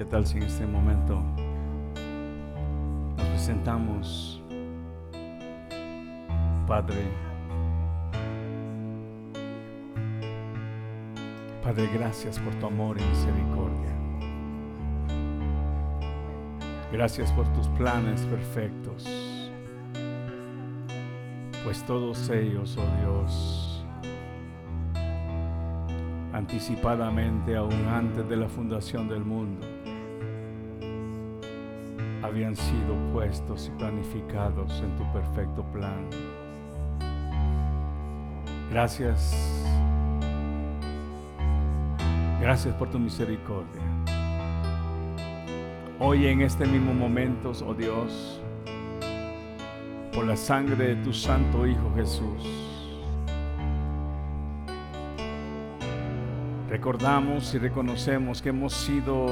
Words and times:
¿Qué 0.00 0.06
tal 0.06 0.26
si 0.26 0.38
en 0.38 0.44
este 0.44 0.66
momento 0.66 1.22
nos 3.18 3.26
presentamos, 3.26 4.42
Padre? 6.66 7.02
Padre, 11.62 11.86
gracias 11.92 12.38
por 12.38 12.54
tu 12.54 12.64
amor 12.64 12.96
y 12.98 13.04
misericordia. 13.04 13.90
Gracias 16.90 17.30
por 17.32 17.46
tus 17.52 17.68
planes 17.68 18.22
perfectos. 18.22 19.52
Pues 21.62 21.84
todos 21.84 22.30
ellos, 22.30 22.74
oh 22.78 23.00
Dios, 23.02 23.84
anticipadamente, 26.32 27.54
aún 27.54 27.86
antes 27.86 28.26
de 28.30 28.36
la 28.38 28.48
fundación 28.48 29.06
del 29.06 29.26
mundo, 29.26 29.66
habían 32.30 32.54
sido 32.54 32.94
puestos 33.12 33.66
y 33.66 33.76
planificados 33.76 34.80
en 34.82 34.96
tu 34.96 35.12
perfecto 35.12 35.64
plan. 35.72 36.08
Gracias. 38.70 39.36
Gracias 42.40 42.72
por 42.76 42.88
tu 42.88 43.00
misericordia. 43.00 43.82
Hoy 45.98 46.28
en 46.28 46.42
este 46.42 46.66
mismo 46.66 46.94
momento, 46.94 47.52
oh 47.66 47.74
Dios, 47.74 48.40
por 50.14 50.24
la 50.24 50.36
sangre 50.36 50.94
de 50.94 50.96
tu 51.02 51.12
Santo 51.12 51.66
Hijo 51.66 51.92
Jesús, 51.96 52.88
recordamos 56.68 57.52
y 57.54 57.58
reconocemos 57.58 58.40
que 58.40 58.50
hemos 58.50 58.72
sido 58.72 59.26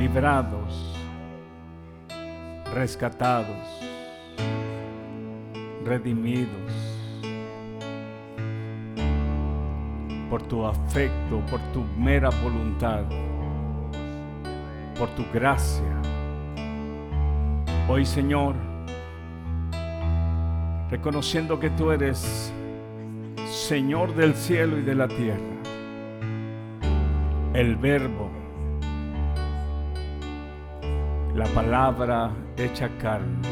librados, 0.00 0.91
rescatados, 2.72 3.56
redimidos 5.84 6.48
por 10.30 10.42
tu 10.42 10.64
afecto, 10.64 11.40
por 11.50 11.60
tu 11.72 11.84
mera 11.98 12.30
voluntad, 12.42 13.04
por 14.98 15.10
tu 15.10 15.24
gracia. 15.32 16.00
Hoy 17.88 18.06
Señor, 18.06 18.54
reconociendo 20.90 21.60
que 21.60 21.68
tú 21.70 21.90
eres 21.90 22.52
Señor 23.50 24.14
del 24.14 24.34
cielo 24.34 24.78
y 24.78 24.82
de 24.82 24.94
la 24.94 25.08
tierra, 25.08 25.38
el 27.52 27.76
verbo, 27.76 28.31
la 31.34 31.46
palabra 31.46 32.30
hecha 32.56 32.90
carne. 32.98 33.48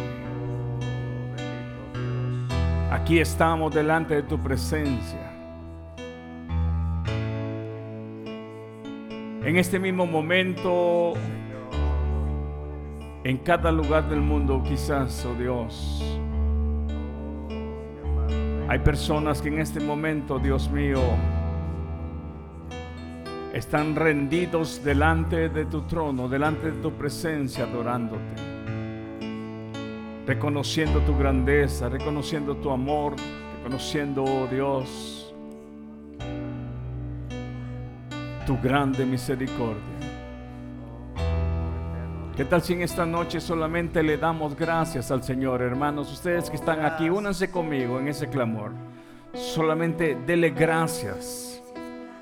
Aquí 2.90 3.18
estamos 3.18 3.74
delante 3.74 4.16
de 4.16 4.22
tu 4.22 4.38
presencia. 4.38 5.30
En 9.42 9.56
este 9.56 9.78
mismo 9.78 10.06
momento, 10.06 11.14
en 13.24 13.38
cada 13.38 13.72
lugar 13.72 14.08
del 14.08 14.20
mundo, 14.20 14.62
quizás, 14.62 15.24
oh 15.24 15.34
Dios, 15.34 16.20
hay 18.68 18.78
personas 18.80 19.40
que 19.40 19.48
en 19.48 19.58
este 19.58 19.80
momento, 19.80 20.38
Dios 20.38 20.70
mío, 20.70 21.00
están 23.52 23.96
rendidos 23.96 24.82
delante 24.84 25.48
de 25.48 25.64
tu 25.64 25.82
trono, 25.82 26.28
delante 26.28 26.70
de 26.70 26.80
tu 26.80 26.92
presencia, 26.92 27.64
adorándote, 27.64 28.42
reconociendo 30.26 31.00
tu 31.00 31.16
grandeza, 31.16 31.88
reconociendo 31.88 32.56
tu 32.56 32.70
amor, 32.70 33.16
reconociendo, 33.58 34.22
oh 34.22 34.46
Dios, 34.46 35.34
tu 38.46 38.58
grande 38.60 39.04
misericordia. 39.04 39.82
¿Qué 42.36 42.44
tal 42.44 42.62
si 42.62 42.72
en 42.72 42.82
esta 42.82 43.04
noche 43.04 43.40
solamente 43.40 44.02
le 44.02 44.16
damos 44.16 44.56
gracias 44.56 45.10
al 45.10 45.22
Señor, 45.22 45.60
hermanos? 45.60 46.10
Ustedes 46.10 46.48
que 46.48 46.56
están 46.56 46.84
aquí, 46.84 47.10
únanse 47.10 47.50
conmigo 47.50 47.98
en 47.98 48.08
ese 48.08 48.28
clamor. 48.30 48.72
Solamente 49.34 50.16
dele 50.26 50.50
gracias. 50.50 51.49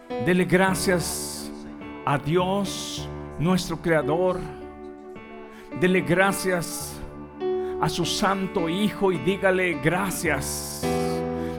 Dele 0.09 0.47
gracias 0.47 1.53
a 2.07 2.17
Dios, 2.17 3.07
nuestro 3.39 3.77
Creador. 3.77 4.41
Dele 5.81 6.01
gracias 6.01 6.99
a 7.81 7.89
su 7.91 8.07
Santo 8.07 8.71
Hijo 8.71 9.13
y 9.13 9.19
dígale 9.19 9.75
gracias. 9.83 10.83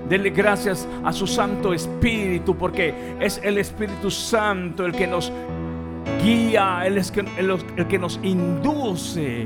Dele 0.09 0.31
gracias 0.31 0.87
a 1.03 1.13
su 1.13 1.27
Santo 1.27 1.73
Espíritu 1.73 2.55
porque 2.55 3.15
es 3.19 3.39
el 3.43 3.59
Espíritu 3.59 4.09
Santo 4.09 4.83
el 4.83 4.93
que 4.93 5.05
nos 5.05 5.31
guía, 6.23 6.87
es 6.87 7.13
el, 7.37 7.87
que 7.87 7.99
nos 7.99 8.19
induce 8.23 9.45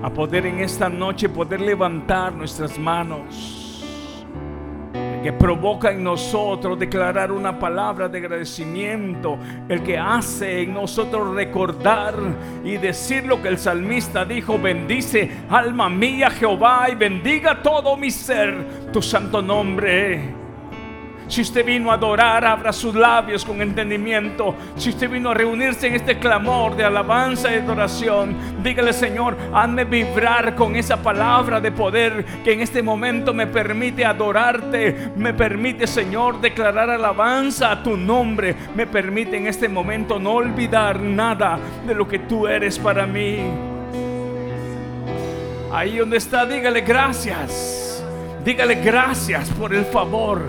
a 0.00 0.10
poder 0.10 0.46
en 0.46 0.60
esta 0.60 0.88
noche 0.88 1.28
poder 1.28 1.60
levantar 1.60 2.32
nuestras 2.32 2.78
manos 2.78 3.61
que 5.22 5.32
provoca 5.32 5.92
en 5.92 6.02
nosotros 6.02 6.78
declarar 6.78 7.30
una 7.30 7.58
palabra 7.58 8.08
de 8.08 8.18
agradecimiento, 8.18 9.38
el 9.68 9.82
que 9.82 9.96
hace 9.96 10.62
en 10.62 10.74
nosotros 10.74 11.34
recordar 11.34 12.14
y 12.64 12.76
decir 12.76 13.24
lo 13.24 13.40
que 13.40 13.48
el 13.48 13.58
salmista 13.58 14.24
dijo, 14.24 14.58
bendice 14.58 15.30
alma 15.48 15.88
mía 15.88 16.30
Jehová 16.30 16.88
y 16.90 16.96
bendiga 16.96 17.62
todo 17.62 17.96
mi 17.96 18.10
ser 18.10 18.90
tu 18.92 19.00
santo 19.00 19.40
nombre. 19.40 20.41
Si 21.32 21.40
usted 21.40 21.64
vino 21.64 21.90
a 21.90 21.94
adorar, 21.94 22.44
abra 22.44 22.74
sus 22.74 22.94
labios 22.94 23.42
con 23.42 23.62
entendimiento. 23.62 24.54
Si 24.76 24.90
usted 24.90 25.08
vino 25.08 25.30
a 25.30 25.34
reunirse 25.34 25.86
en 25.86 25.94
este 25.94 26.18
clamor 26.18 26.76
de 26.76 26.84
alabanza 26.84 27.50
y 27.50 27.54
adoración, 27.54 28.36
dígale, 28.62 28.92
Señor, 28.92 29.38
hazme 29.50 29.86
vibrar 29.86 30.54
con 30.54 30.76
esa 30.76 30.98
palabra 30.98 31.58
de 31.58 31.72
poder 31.72 32.22
que 32.44 32.52
en 32.52 32.60
este 32.60 32.82
momento 32.82 33.32
me 33.32 33.46
permite 33.46 34.04
adorarte, 34.04 35.12
me 35.16 35.32
permite, 35.32 35.86
Señor, 35.86 36.38
declarar 36.38 36.90
alabanza 36.90 37.70
a 37.70 37.82
tu 37.82 37.96
nombre, 37.96 38.54
me 38.74 38.86
permite 38.86 39.38
en 39.38 39.46
este 39.46 39.70
momento 39.70 40.18
no 40.18 40.32
olvidar 40.32 41.00
nada 41.00 41.58
de 41.86 41.94
lo 41.94 42.06
que 42.06 42.18
tú 42.18 42.46
eres 42.46 42.78
para 42.78 43.06
mí. 43.06 43.38
Ahí 45.72 45.96
donde 45.96 46.18
está, 46.18 46.44
dígale 46.44 46.82
gracias. 46.82 47.81
Dígale 48.44 48.74
gracias 48.76 49.48
por 49.50 49.72
el 49.72 49.84
favor. 49.84 50.42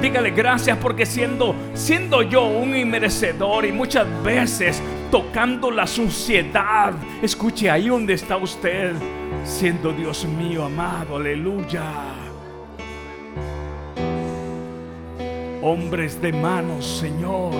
Dígale 0.00 0.30
gracias 0.30 0.78
porque 0.78 1.04
siendo, 1.04 1.54
siendo 1.74 2.22
yo 2.22 2.44
un 2.46 2.76
inmerecedor 2.76 3.64
y 3.64 3.72
muchas 3.72 4.06
veces 4.22 4.80
tocando 5.10 5.70
la 5.72 5.86
suciedad, 5.86 6.94
escuche 7.20 7.68
ahí 7.68 7.88
donde 7.88 8.14
está 8.14 8.36
usted, 8.36 8.92
siendo 9.44 9.92
Dios 9.92 10.24
mío 10.24 10.64
amado, 10.64 11.16
aleluya. 11.16 11.82
Hombres 15.60 16.22
de 16.22 16.32
manos, 16.32 16.86
Señor. 16.86 17.54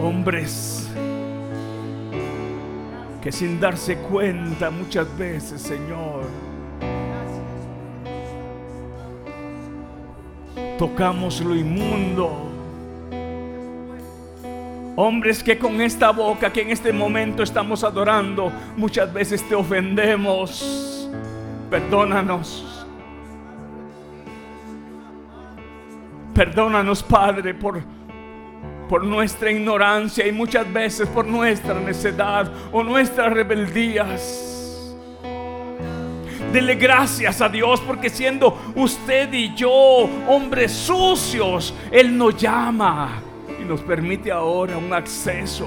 Hombres 0.00 0.88
que 3.24 3.32
sin 3.32 3.58
darse 3.58 3.96
cuenta 3.96 4.70
muchas 4.70 5.08
veces, 5.16 5.62
Señor, 5.62 6.24
tocamos 10.78 11.40
lo 11.40 11.56
inmundo. 11.56 12.50
Hombres 14.96 15.42
que 15.42 15.58
con 15.58 15.80
esta 15.80 16.10
boca 16.10 16.52
que 16.52 16.60
en 16.60 16.70
este 16.70 16.92
momento 16.92 17.42
estamos 17.42 17.82
adorando, 17.82 18.52
muchas 18.76 19.10
veces 19.10 19.42
te 19.48 19.54
ofendemos. 19.54 21.08
Perdónanos. 21.70 22.86
Perdónanos, 26.34 27.02
Padre, 27.02 27.54
por, 27.54 27.82
por 28.88 29.04
nuestra 29.04 29.50
ignorancia 29.50 30.26
y 30.26 30.32
muchas 30.32 30.70
veces 30.72 31.08
por 31.08 31.26
nuestra 31.26 31.74
necedad 31.74 32.50
o 32.72 32.82
nuestras 32.82 33.32
rebeldías. 33.32 34.54
Dele 36.52 36.76
gracias 36.76 37.40
a 37.40 37.48
Dios 37.48 37.80
porque 37.80 38.08
siendo 38.08 38.56
usted 38.76 39.32
y 39.32 39.54
yo 39.56 40.08
hombres 40.28 40.70
sucios, 40.70 41.74
Él 41.90 42.16
nos 42.16 42.36
llama 42.36 43.20
y 43.60 43.64
nos 43.64 43.80
permite 43.80 44.30
ahora 44.30 44.76
un 44.76 44.92
acceso. 44.92 45.66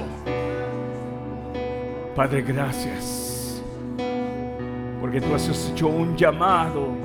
Padre, 2.16 2.42
gracias. 2.42 3.62
Porque 5.02 5.22
tú 5.22 5.36
has 5.36 5.70
hecho 5.70 5.88
un 5.88 6.16
llamado. 6.16 6.96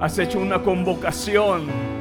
Has 0.00 0.18
hecho 0.18 0.38
una 0.38 0.62
convocación. 0.62 1.95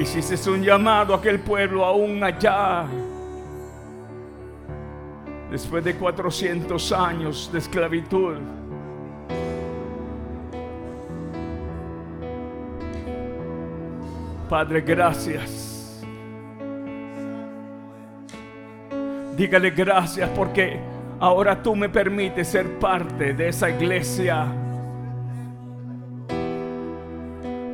Hiciste 0.00 0.48
un 0.48 0.62
llamado 0.62 1.12
a 1.12 1.18
aquel 1.18 1.40
pueblo 1.40 1.84
aún 1.84 2.24
allá. 2.24 2.86
Después 5.50 5.84
de 5.84 5.94
400 5.94 6.92
años 6.92 7.50
de 7.52 7.58
esclavitud. 7.58 8.38
Padre, 14.48 14.80
gracias. 14.80 16.02
Dígale 19.36 19.70
gracias 19.70 20.30
porque 20.30 20.80
ahora 21.20 21.62
tú 21.62 21.76
me 21.76 21.90
permites 21.90 22.48
ser 22.48 22.78
parte 22.78 23.34
de 23.34 23.48
esa 23.48 23.68
iglesia. 23.68 24.46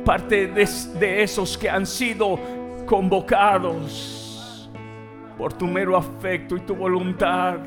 Parte 0.07 0.47
de, 0.47 1.21
esos 1.21 1.57
que 1.57 1.69
han 1.69 1.85
sido 1.85 2.39
convocados 2.85 4.71
por 5.37 5.51
tu 5.51 5.67
mero 5.67 5.97
afecto 5.97 6.55
y 6.55 6.61
tu 6.61 6.73
voluntad. 6.73 7.57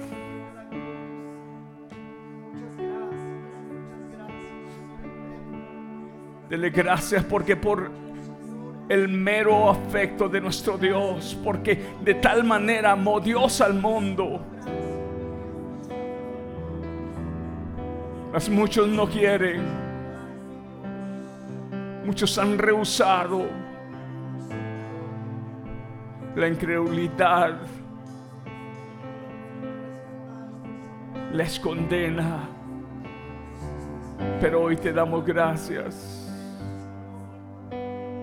Dele 6.48 6.70
gracias 6.70 7.22
porque 7.25 7.56
por 7.56 7.90
el 8.88 9.06
mero 9.06 9.69
afecto 9.69 10.26
de 10.26 10.40
nuestro 10.40 10.78
Dios, 10.78 11.38
porque 11.44 11.78
de 12.02 12.14
tal 12.14 12.43
manera 12.44 12.93
amó 12.93 13.20
Dios 13.20 13.60
al 13.60 13.75
mundo. 13.75 14.40
Mas 18.32 18.48
muchos 18.48 18.88
no 18.88 19.06
quieren, 19.06 19.89
muchos 22.05 22.37
han 22.38 22.58
rehusado. 22.58 23.47
La 26.37 26.49
incredulidad 26.49 27.58
les 31.32 31.58
condena. 31.61 32.49
Pero 34.41 34.62
hoy 34.62 34.76
te 34.76 34.93
damos 34.93 35.25
gracias 35.25 36.20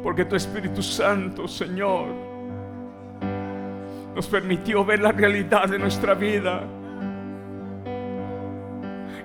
porque 0.07 0.23
tu 0.23 0.38
Espíritu 0.38 0.81
Santo, 0.81 1.47
Señor, 1.50 2.07
nos 4.15 4.25
permitió 4.27 4.85
ver 4.85 5.01
la 5.01 5.12
realidad 5.12 5.68
de 5.68 5.77
nuestra 5.77 6.13
vida. 6.13 6.63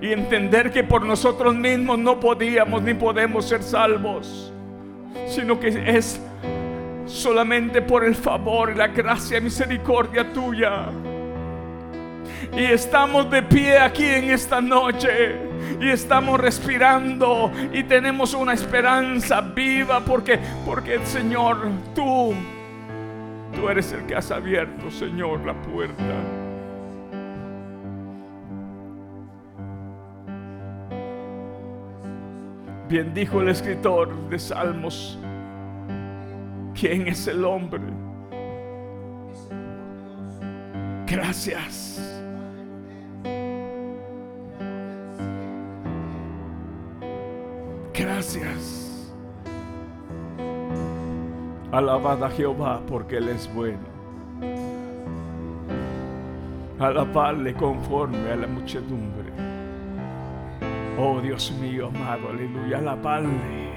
Y 0.03 0.13
entender 0.13 0.73
que 0.73 0.83
por 0.83 1.07
nosotros 1.07 1.55
mismos 1.55 1.99
no 1.99 2.19
podíamos 2.19 2.83
ni 2.83 2.93
podemos 2.93 3.49
ser 3.49 3.63
salvos, 3.63 4.53
sino 5.27 5.59
que 5.61 5.69
es 5.69 6.21
solamente 7.07 7.81
por 7.81 8.05
el 8.05 8.17
favor 8.17 8.77
la 8.77 8.89
gracia 8.89 9.39
y 9.39 9.43
misericordia 9.43 10.33
tuya. 10.33 10.89
Y 12.57 12.65
estamos 12.65 13.31
de 13.31 13.43
pie 13.43 13.79
aquí 13.79 14.05
en 14.05 14.31
esta 14.31 14.61
noche. 14.61 15.37
Y 15.81 15.89
estamos 15.89 16.39
respirando. 16.39 17.51
Y 17.73 17.85
tenemos 17.85 18.35
una 18.35 18.53
esperanza 18.53 19.41
viva. 19.41 20.01
Porque, 20.01 20.39
porque 20.67 20.99
Señor, 21.05 21.59
tú, 21.95 22.35
tú 23.55 23.69
eres 23.69 23.93
el 23.93 24.05
que 24.05 24.17
has 24.17 24.31
abierto, 24.31 24.91
Señor, 24.91 25.47
la 25.47 25.55
puerta. 25.55 26.42
Bien 32.93 33.15
dijo 33.15 33.41
el 33.41 33.49
escritor 33.49 34.29
de 34.29 34.39
Salmos. 34.39 35.19
¿Quién 36.79 37.09
es 37.09 37.27
el 37.27 37.43
hombre? 37.43 37.81
Gracias 41.07 42.23
Gracias. 47.95 49.15
Alabad 51.73 52.23
a 52.23 52.29
Jehová 52.29 52.83
porque 52.87 53.17
Él 53.17 53.31
es 53.31 53.51
bueno. 53.55 53.89
Alabadle 56.79 57.55
conforme 57.55 58.31
a 58.31 58.37
la 58.37 58.47
muchedumbre. 58.47 59.52
Oh 61.05 61.21
Dios 61.21 61.53
mío 61.61 61.89
amado, 61.89 62.29
aleluya, 62.29 62.79
alabadle. 62.79 63.73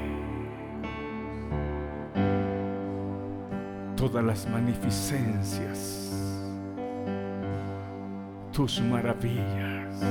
Todas 3.96 4.24
las 4.24 4.48
magnificencias, 4.48 6.46
tus 8.52 8.80
maravillas. 8.80 10.06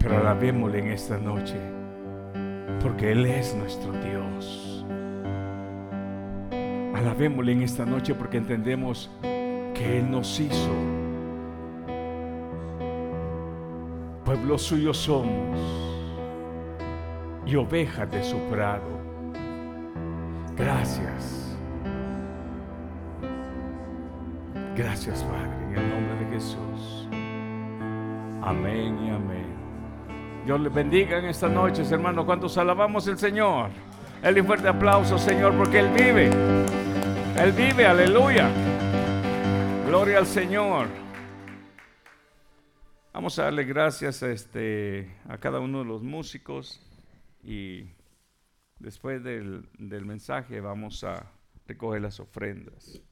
Pero 0.00 0.18
alabémosle 0.18 0.80
en 0.80 0.88
esta 0.88 1.16
noche, 1.16 1.56
porque 2.82 3.12
Él 3.12 3.24
es 3.24 3.54
nuestro 3.54 3.90
Dios. 3.92 4.84
Alabémosle 6.94 7.52
en 7.52 7.62
esta 7.62 7.86
noche 7.86 8.14
porque 8.14 8.36
entendemos 8.36 9.10
que 9.22 10.00
Él 10.00 10.10
nos 10.10 10.38
hizo. 10.38 10.97
Pueblo 14.28 14.58
suyo 14.58 14.92
somos 14.92 15.58
y 17.46 17.56
ovejas 17.56 18.10
de 18.10 18.22
su 18.22 18.38
prado. 18.50 19.00
Gracias. 20.54 21.56
Gracias, 24.76 25.22
Padre, 25.22 25.48
en 25.70 25.78
el 25.78 25.88
nombre 25.88 26.26
de 26.26 26.34
Jesús. 26.34 27.08
Amén 28.42 28.98
y 29.02 29.08
amén. 29.08 29.46
Dios 30.44 30.60
les 30.60 30.74
bendiga 30.74 31.20
en 31.20 31.24
esta 31.24 31.48
noche, 31.48 31.82
hermano. 31.90 32.26
Cuando 32.26 32.48
alabamos 32.54 33.06
el 33.08 33.16
Señor. 33.16 33.70
El 34.22 34.44
fuerte 34.44 34.68
aplauso, 34.68 35.16
Señor, 35.16 35.54
porque 35.54 35.78
Él 35.78 35.88
vive. 35.88 36.30
Él 37.34 37.52
vive, 37.52 37.86
aleluya. 37.86 38.50
Gloria 39.86 40.18
al 40.18 40.26
Señor. 40.26 41.07
Vamos 43.18 43.36
a 43.40 43.46
darle 43.46 43.64
gracias 43.64 44.22
a, 44.22 44.30
este, 44.30 45.12
a 45.28 45.38
cada 45.38 45.58
uno 45.58 45.80
de 45.80 45.84
los 45.86 46.04
músicos 46.04 46.80
y 47.42 47.84
después 48.78 49.24
del, 49.24 49.68
del 49.76 50.06
mensaje 50.06 50.60
vamos 50.60 51.02
a 51.02 51.28
recoger 51.66 52.00
las 52.00 52.20
ofrendas. 52.20 53.02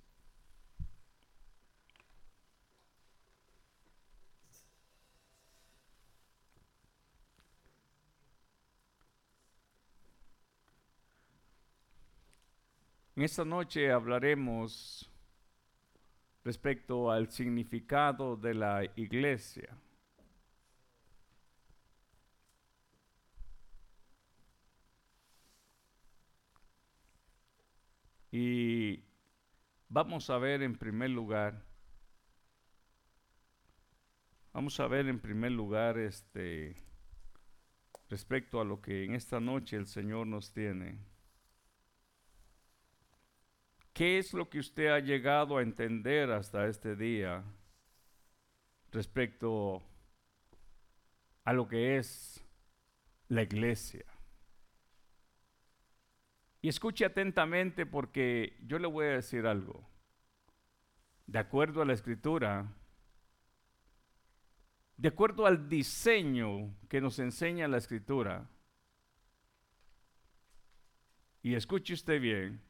En 13.16 13.24
esta 13.24 13.44
noche 13.44 13.90
hablaremos 13.90 15.10
respecto 16.44 17.10
al 17.10 17.28
significado 17.32 18.36
de 18.36 18.54
la 18.54 18.84
iglesia. 18.94 19.76
Y 28.38 29.02
vamos 29.88 30.28
a 30.28 30.36
ver 30.36 30.62
en 30.62 30.76
primer 30.76 31.08
lugar, 31.08 31.64
vamos 34.52 34.78
a 34.78 34.86
ver 34.88 35.08
en 35.08 35.18
primer 35.18 35.52
lugar 35.52 35.96
este 35.96 36.76
respecto 38.10 38.60
a 38.60 38.64
lo 38.66 38.82
que 38.82 39.04
en 39.04 39.14
esta 39.14 39.40
noche 39.40 39.76
el 39.76 39.86
Señor 39.86 40.26
nos 40.26 40.52
tiene. 40.52 40.98
¿Qué 43.94 44.18
es 44.18 44.34
lo 44.34 44.50
que 44.50 44.58
usted 44.58 44.88
ha 44.88 45.00
llegado 45.00 45.56
a 45.56 45.62
entender 45.62 46.30
hasta 46.30 46.66
este 46.66 46.94
día 46.94 47.42
respecto 48.92 49.82
a 51.42 51.54
lo 51.54 51.66
que 51.66 51.96
es 51.96 52.44
la 53.28 53.44
iglesia? 53.44 54.04
Y 56.66 56.68
escuche 56.68 57.04
atentamente 57.04 57.86
porque 57.86 58.58
yo 58.66 58.80
le 58.80 58.88
voy 58.88 59.06
a 59.06 59.10
decir 59.10 59.46
algo. 59.46 59.88
De 61.24 61.38
acuerdo 61.38 61.80
a 61.80 61.84
la 61.84 61.92
escritura, 61.92 62.74
de 64.96 65.06
acuerdo 65.06 65.46
al 65.46 65.68
diseño 65.68 66.74
que 66.88 67.00
nos 67.00 67.20
enseña 67.20 67.68
la 67.68 67.76
escritura, 67.76 68.50
y 71.40 71.54
escuche 71.54 71.94
usted 71.94 72.20
bien, 72.20 72.60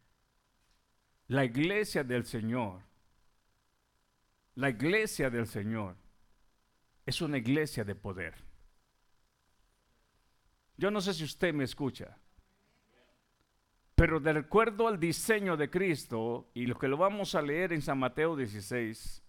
la 1.29 1.47
iglesia 1.47 2.05
del 2.05 2.27
Señor, 2.27 2.83
la 4.57 4.69
iglesia 4.69 5.31
del 5.31 5.47
Señor 5.47 5.97
es 7.07 7.23
una 7.23 7.39
iglesia 7.39 7.83
de 7.83 7.95
poder. 7.95 8.35
Yo 10.77 10.91
no 10.91 11.01
sé 11.01 11.15
si 11.15 11.25
usted 11.25 11.55
me 11.55 11.65
escucha. 11.65 12.19
Pero 13.97 14.21
de 14.21 14.31
acuerdo 14.31 14.89
al 14.89 15.01
diseño 15.01 15.57
de 15.57 15.71
Cristo, 15.71 16.51
y 16.53 16.67
lo 16.67 16.79
que 16.79 16.87
lo 16.87 16.99
vamos 16.99 17.35
a 17.35 17.41
leer 17.41 17.73
en 17.73 17.81
San 17.81 17.99
Mateo 17.99 18.37
16, 18.37 19.23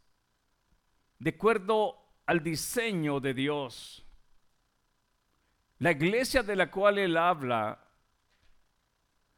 de 1.20 1.30
acuerdo 1.30 1.96
al 2.26 2.44
diseño 2.44 3.22
de 3.22 3.34
Dios, 3.34 4.06
la 5.80 5.92
iglesia 5.92 6.44
de 6.44 6.58
la 6.58 6.70
cual 6.70 6.98
él 7.00 7.16
habla 7.16 7.82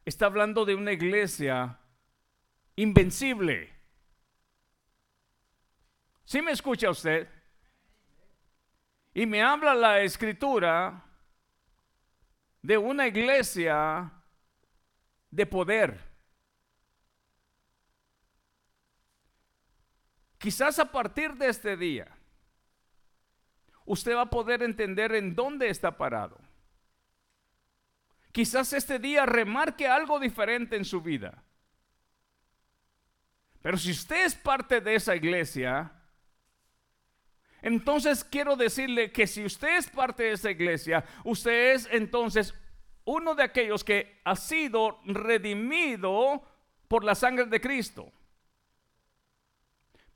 está 0.04 0.26
hablando 0.26 0.64
de 0.64 0.74
una 0.74 0.92
iglesia 0.92 1.78
invencible. 2.74 3.72
¿Sí 6.24 6.42
me 6.42 6.50
escucha 6.50 6.90
usted? 6.90 7.28
Y 9.14 9.26
me 9.26 9.42
habla 9.42 9.74
la 9.74 10.00
escritura 10.00 11.04
de 12.62 12.76
una 12.76 13.06
iglesia 13.06 14.12
de 15.30 15.46
poder. 15.46 16.00
Quizás 20.38 20.78
a 20.78 20.90
partir 20.90 21.34
de 21.34 21.48
este 21.48 21.76
día, 21.76 22.08
usted 23.84 24.14
va 24.14 24.22
a 24.22 24.30
poder 24.30 24.62
entender 24.62 25.14
en 25.14 25.34
dónde 25.34 25.68
está 25.68 25.96
parado. 25.96 26.38
Quizás 28.32 28.72
este 28.72 28.98
día 28.98 29.26
remarque 29.26 29.86
algo 29.86 30.18
diferente 30.18 30.76
en 30.76 30.84
su 30.84 31.02
vida. 31.02 31.42
Pero 33.60 33.76
si 33.76 33.90
usted 33.90 34.24
es 34.24 34.34
parte 34.34 34.80
de 34.80 34.94
esa 34.94 35.14
iglesia, 35.14 35.92
entonces 37.60 38.24
quiero 38.24 38.56
decirle 38.56 39.12
que 39.12 39.26
si 39.26 39.44
usted 39.44 39.76
es 39.76 39.90
parte 39.90 40.22
de 40.22 40.32
esa 40.32 40.50
iglesia, 40.50 41.04
usted 41.24 41.74
es 41.74 41.88
entonces 41.90 42.54
uno 43.10 43.34
de 43.34 43.42
aquellos 43.42 43.82
que 43.82 44.20
ha 44.24 44.36
sido 44.36 45.00
redimido 45.04 46.42
por 46.86 47.02
la 47.02 47.16
sangre 47.16 47.46
de 47.46 47.60
Cristo. 47.60 48.12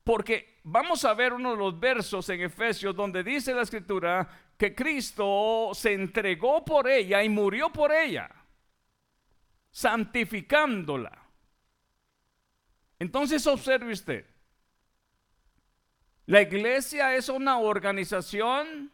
Porque 0.05 0.61
vamos 0.63 1.05
a 1.05 1.15
ver 1.15 1.33
uno 1.33 1.53
de 1.53 1.57
los 1.57 1.81
versos 1.81 2.29
en 2.29 2.43
Efesios 2.43 2.95
donde 2.95 3.25
dice 3.25 3.53
la 3.53 3.63
escritura 3.63 4.29
que 4.57 4.75
Cristo 4.75 5.71
se 5.75 5.93
entregó 5.93 6.65
por 6.65 6.89
ella 6.89 7.23
y 7.25 7.29
murió 7.29 7.71
por 7.71 7.91
ella, 7.91 8.31
santificándola. 9.73 11.21
Entonces 13.01 13.45
observe 13.47 13.93
usted, 13.93 14.25
la 16.27 16.43
iglesia 16.43 17.17
es 17.17 17.29
una 17.29 17.59
organización 17.59 18.94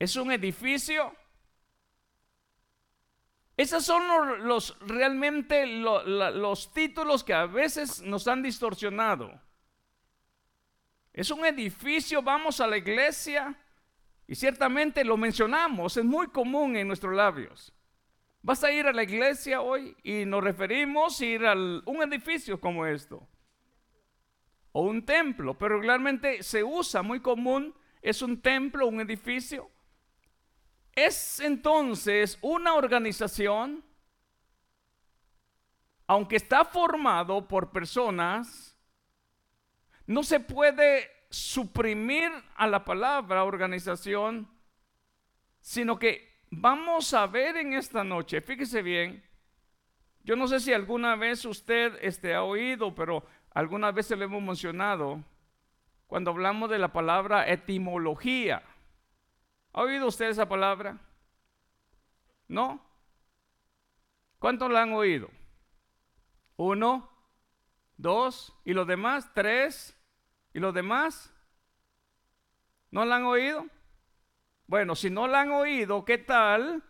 ¿Es 0.00 0.16
un 0.16 0.32
edificio? 0.32 1.14
Esos 3.54 3.84
son 3.84 4.48
los, 4.48 4.74
realmente 4.80 5.66
los 5.66 6.72
títulos 6.72 7.22
que 7.22 7.34
a 7.34 7.44
veces 7.44 8.00
nos 8.00 8.26
han 8.26 8.42
distorsionado. 8.42 9.38
Es 11.12 11.30
un 11.30 11.44
edificio, 11.44 12.22
vamos 12.22 12.62
a 12.62 12.66
la 12.66 12.78
iglesia 12.78 13.54
y 14.26 14.34
ciertamente 14.34 15.04
lo 15.04 15.18
mencionamos, 15.18 15.98
es 15.98 16.04
muy 16.04 16.28
común 16.28 16.76
en 16.76 16.88
nuestros 16.88 17.14
labios. 17.14 17.70
Vas 18.40 18.64
a 18.64 18.72
ir 18.72 18.86
a 18.86 18.94
la 18.94 19.02
iglesia 19.02 19.60
hoy 19.60 19.94
y 20.02 20.24
nos 20.24 20.42
referimos 20.42 21.20
a 21.20 21.26
ir 21.26 21.44
a 21.44 21.52
un 21.52 22.02
edificio 22.02 22.58
como 22.58 22.86
esto. 22.86 23.28
O 24.72 24.84
un 24.84 25.04
templo, 25.04 25.58
pero 25.58 25.74
regularmente 25.74 26.42
se 26.42 26.64
usa 26.64 27.02
muy 27.02 27.20
común, 27.20 27.74
es 28.00 28.22
un 28.22 28.40
templo, 28.40 28.86
un 28.86 29.02
edificio. 29.02 29.70
Es 30.94 31.40
entonces 31.40 32.38
una 32.40 32.74
organización, 32.74 33.84
aunque 36.06 36.36
está 36.36 36.64
formado 36.64 37.46
por 37.46 37.70
personas, 37.70 38.76
no 40.06 40.22
se 40.22 40.40
puede 40.40 41.08
suprimir 41.30 42.30
a 42.56 42.66
la 42.66 42.84
palabra 42.84 43.44
organización, 43.44 44.48
sino 45.60 45.98
que 45.98 46.40
vamos 46.50 47.14
a 47.14 47.26
ver 47.26 47.56
en 47.56 47.74
esta 47.74 48.02
noche, 48.02 48.40
fíjese 48.40 48.82
bien, 48.82 49.24
yo 50.22 50.36
no 50.36 50.48
sé 50.48 50.60
si 50.60 50.72
alguna 50.72 51.16
vez 51.16 51.44
usted 51.44 51.96
este, 52.02 52.34
ha 52.34 52.42
oído, 52.42 52.94
pero 52.94 53.24
alguna 53.52 53.90
vez 53.90 54.06
se 54.06 54.16
lo 54.16 54.24
hemos 54.24 54.42
mencionado, 54.42 55.22
cuando 56.06 56.32
hablamos 56.32 56.68
de 56.68 56.78
la 56.78 56.92
palabra 56.92 57.48
etimología. 57.48 58.62
¿Ha 59.72 59.82
oído 59.82 60.06
usted 60.08 60.28
esa 60.28 60.48
palabra? 60.48 60.98
¿No? 62.48 62.80
¿Cuántos 64.38 64.70
la 64.70 64.82
han 64.82 64.92
oído? 64.92 65.30
Uno, 66.56 67.08
dos, 67.96 68.54
y 68.64 68.72
los 68.72 68.86
demás, 68.86 69.30
tres, 69.34 69.96
y 70.52 70.58
los 70.58 70.74
demás, 70.74 71.32
¿no 72.90 73.04
la 73.04 73.16
han 73.16 73.24
oído? 73.24 73.66
Bueno, 74.66 74.96
si 74.96 75.10
no 75.10 75.28
la 75.28 75.42
han 75.42 75.52
oído, 75.52 76.04
¿qué 76.04 76.18
tal? 76.18 76.82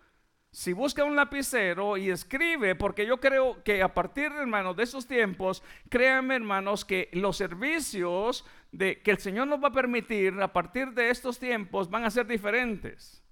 Si 0.53 0.73
busca 0.73 1.05
un 1.05 1.15
lapicero 1.15 1.97
y 1.97 2.11
escribe, 2.11 2.75
porque 2.75 3.07
yo 3.07 3.21
creo 3.21 3.63
que 3.63 3.83
a 3.83 3.95
partir, 3.95 4.33
de 4.33 4.83
esos 4.83 5.07
tiempos, 5.07 5.63
créanme, 5.89 6.35
hermanos, 6.35 6.85
que 6.85 7.09
los 7.13 7.37
servicios 7.37 8.45
de 8.73 9.01
que 9.01 9.13
el 9.13 9.19
Señor 9.19 9.47
nos 9.47 9.63
va 9.63 9.69
a 9.69 9.73
permitir 9.73 10.41
a 10.41 10.53
partir 10.53 10.89
de 10.93 11.11
estos 11.11 11.39
tiempos 11.39 11.89
van 11.89 12.05
a 12.05 12.11
ser 12.11 12.27
diferentes. 12.27 13.23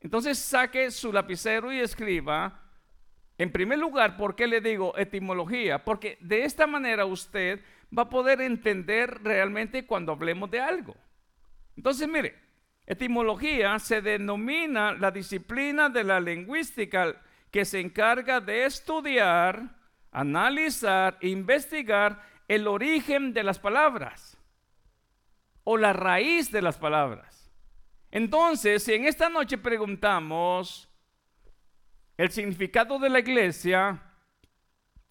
Entonces 0.00 0.38
saque 0.38 0.90
su 0.90 1.12
lapicero 1.12 1.72
y 1.72 1.80
escriba, 1.80 2.62
en 3.36 3.52
primer 3.52 3.78
lugar, 3.78 4.16
¿por 4.16 4.34
qué 4.34 4.46
le 4.46 4.62
digo 4.62 4.96
etimología? 4.96 5.84
Porque 5.84 6.16
de 6.20 6.44
esta 6.44 6.66
manera 6.66 7.04
usted 7.04 7.60
va 7.96 8.04
a 8.04 8.10
poder 8.10 8.40
entender 8.40 9.22
realmente 9.22 9.84
cuando 9.84 10.12
hablemos 10.12 10.50
de 10.50 10.60
algo. 10.60 10.96
Entonces, 11.76 12.08
mire, 12.08 12.34
Etimología 12.90 13.78
se 13.78 14.02
denomina 14.02 14.94
la 14.94 15.12
disciplina 15.12 15.88
de 15.88 16.02
la 16.02 16.18
lingüística 16.18 17.14
que 17.48 17.64
se 17.64 17.78
encarga 17.78 18.40
de 18.40 18.64
estudiar, 18.64 19.76
analizar, 20.10 21.16
investigar 21.20 22.20
el 22.48 22.66
origen 22.66 23.32
de 23.32 23.44
las 23.44 23.60
palabras 23.60 24.36
o 25.62 25.76
la 25.76 25.92
raíz 25.92 26.50
de 26.50 26.62
las 26.62 26.78
palabras. 26.78 27.52
Entonces, 28.10 28.82
si 28.82 28.94
en 28.94 29.04
esta 29.04 29.28
noche 29.28 29.56
preguntamos 29.56 30.90
el 32.16 32.32
significado 32.32 32.98
de 32.98 33.08
la 33.08 33.20
iglesia 33.20 34.02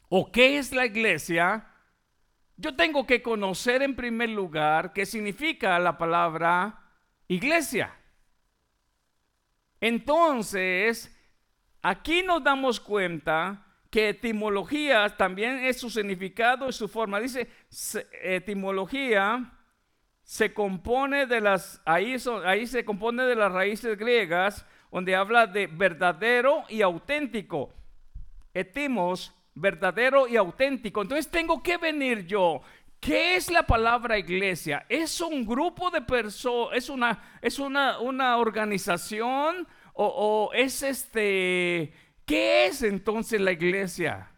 o 0.09 0.29
qué 0.33 0.57
es 0.57 0.73
la 0.73 0.85
iglesia, 0.85 1.65
yo 2.57 2.75
tengo 2.75 3.07
que 3.07 3.21
conocer 3.21 3.81
en 3.83 3.95
primer 3.95 4.31
lugar 4.31 4.91
qué 4.91 5.05
significa 5.05 5.79
la 5.79 5.97
palabra 5.97 6.78
iglesia. 7.29 7.95
Entonces, 9.79 11.15
aquí 11.81 12.21
nos 12.23 12.43
damos 12.43 12.81
cuenta 12.81 13.65
que 13.89 14.09
etimología 14.09 15.07
también 15.15 15.59
es 15.59 15.79
su 15.79 15.89
significado 15.89 16.67
y 16.67 16.73
su 16.73 16.89
forma. 16.89 17.19
Dice, 17.21 17.49
etimología 18.21 19.53
se 20.23 20.53
compone 20.53 21.25
de 21.25 21.39
las, 21.41 21.81
ahí, 21.85 22.15
ahí 22.45 22.67
se 22.67 22.83
compone 22.83 23.23
de 23.23 23.35
las 23.35 23.51
raíces 23.51 23.97
griegas, 23.97 24.65
donde 24.91 25.15
habla 25.15 25.47
de 25.47 25.67
verdadero 25.67 26.65
y 26.67 26.81
auténtico. 26.81 27.73
Etimos, 28.53 29.33
verdadero 29.55 30.27
y 30.27 30.35
auténtico. 30.35 31.01
Entonces 31.01 31.29
tengo 31.29 31.63
que 31.63 31.77
venir 31.77 32.25
yo 32.25 32.61
¿Qué 32.99 33.35
es 33.35 33.49
la 33.49 33.63
palabra 33.63 34.17
iglesia? 34.17 34.85
¿Es 34.89 35.21
un 35.21 35.45
grupo 35.45 35.89
de 35.89 36.01
personas? 36.01 36.77
¿Es 36.77 36.89
una, 36.89 37.39
es 37.41 37.57
una, 37.57 37.99
una 37.99 38.37
organización? 38.37 39.67
O, 39.93 40.05
¿O, 40.05 40.53
es 40.53 40.83
este... 40.83 41.93
¿Qué 42.25 42.67
es 42.67 42.83
entonces 42.83 43.39
la 43.39 43.53
iglesia? 43.53 44.31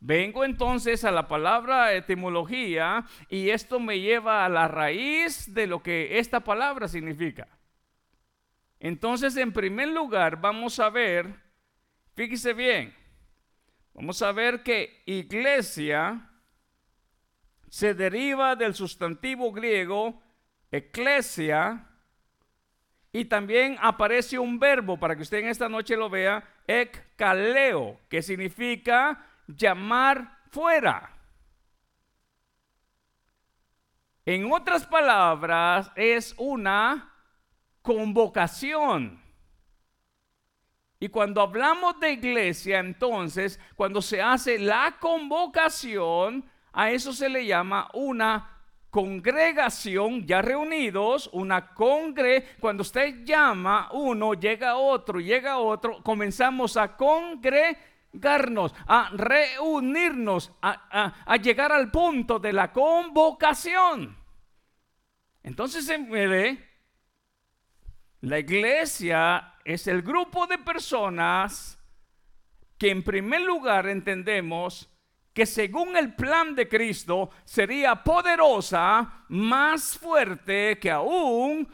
Vengo 0.00 0.44
entonces 0.44 1.04
a 1.04 1.10
la 1.10 1.28
palabra 1.28 1.94
etimología 1.94 3.04
y 3.28 3.50
esto 3.50 3.78
me 3.78 4.00
lleva 4.00 4.44
a 4.44 4.48
la 4.48 4.66
raíz 4.66 5.52
de 5.54 5.66
lo 5.66 5.82
que 5.82 6.18
esta 6.18 6.40
palabra 6.40 6.88
significa. 6.88 7.46
Entonces, 8.80 9.36
en 9.36 9.52
primer 9.52 9.88
lugar, 9.88 10.40
vamos 10.40 10.78
a 10.80 10.90
ver, 10.90 11.34
fíjese 12.14 12.52
bien, 12.52 12.94
vamos 13.94 14.20
a 14.22 14.32
ver 14.32 14.62
que 14.62 15.02
iglesia 15.06 16.30
se 17.68 17.94
deriva 17.94 18.56
del 18.56 18.74
sustantivo 18.74 19.52
griego 19.52 20.22
eclesia 20.70 21.86
y 23.12 23.24
también 23.24 23.78
aparece 23.80 24.38
un 24.38 24.58
verbo 24.58 24.98
para 24.98 25.16
que 25.16 25.22
usted 25.22 25.38
en 25.38 25.48
esta 25.48 25.68
noche 25.68 25.96
lo 25.96 26.10
vea, 26.10 26.44
ekkaleo, 26.66 28.00
que 28.08 28.20
significa 28.20 29.26
llamar 29.46 30.40
fuera. 30.50 31.12
En 34.26 34.52
otras 34.52 34.86
palabras, 34.86 35.90
es 35.94 36.34
una 36.36 37.14
convocación. 37.80 39.22
Y 40.98 41.08
cuando 41.08 41.40
hablamos 41.40 42.00
de 42.00 42.12
iglesia, 42.12 42.80
entonces, 42.80 43.60
cuando 43.76 44.02
se 44.02 44.20
hace 44.20 44.58
la 44.58 44.96
convocación, 44.98 46.44
a 46.76 46.90
eso 46.90 47.14
se 47.14 47.30
le 47.30 47.46
llama 47.46 47.88
una 47.94 48.50
congregación, 48.90 50.26
ya 50.26 50.42
reunidos, 50.42 51.30
una 51.32 51.72
congre, 51.72 52.56
cuando 52.60 52.82
usted 52.82 53.24
llama 53.24 53.88
uno, 53.92 54.34
llega 54.34 54.76
otro, 54.76 55.18
llega 55.18 55.56
otro, 55.56 56.02
comenzamos 56.02 56.76
a 56.76 56.94
congregarnos, 56.94 58.74
a 58.86 59.10
reunirnos, 59.14 60.52
a, 60.60 61.36
llegar 61.38 61.72
al 61.72 61.90
punto 61.90 62.38
de 62.38 62.52
la 62.52 62.70
convocación. 62.70 64.14
Entonces 65.42 65.86
se 65.86 65.96
ve, 65.96 66.62
la 68.20 68.38
iglesia 68.38 69.54
es 69.64 69.86
el 69.86 70.02
grupo 70.02 70.46
de 70.46 70.58
personas 70.58 71.78
que 72.76 72.90
en 72.90 73.02
primer 73.02 73.40
lugar 73.40 73.86
entendemos 73.86 74.90
que 75.36 75.44
según 75.44 75.98
el 75.98 76.14
plan 76.14 76.54
de 76.54 76.66
Cristo 76.66 77.28
sería 77.44 78.02
poderosa, 78.02 79.26
más 79.28 79.98
fuerte 79.98 80.78
que 80.78 80.90
aún 80.90 81.68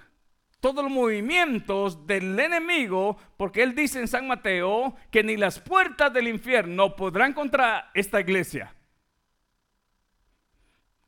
todos 0.58 0.82
los 0.82 0.92
movimientos 0.92 2.04
del 2.04 2.36
enemigo, 2.40 3.16
porque 3.36 3.62
él 3.62 3.76
dice 3.76 4.00
en 4.00 4.08
San 4.08 4.26
Mateo 4.26 4.96
que 5.12 5.22
ni 5.22 5.36
las 5.36 5.60
puertas 5.60 6.12
del 6.12 6.26
infierno 6.26 6.96
podrán 6.96 7.34
contra 7.34 7.92
esta 7.94 8.18
iglesia. 8.18 8.74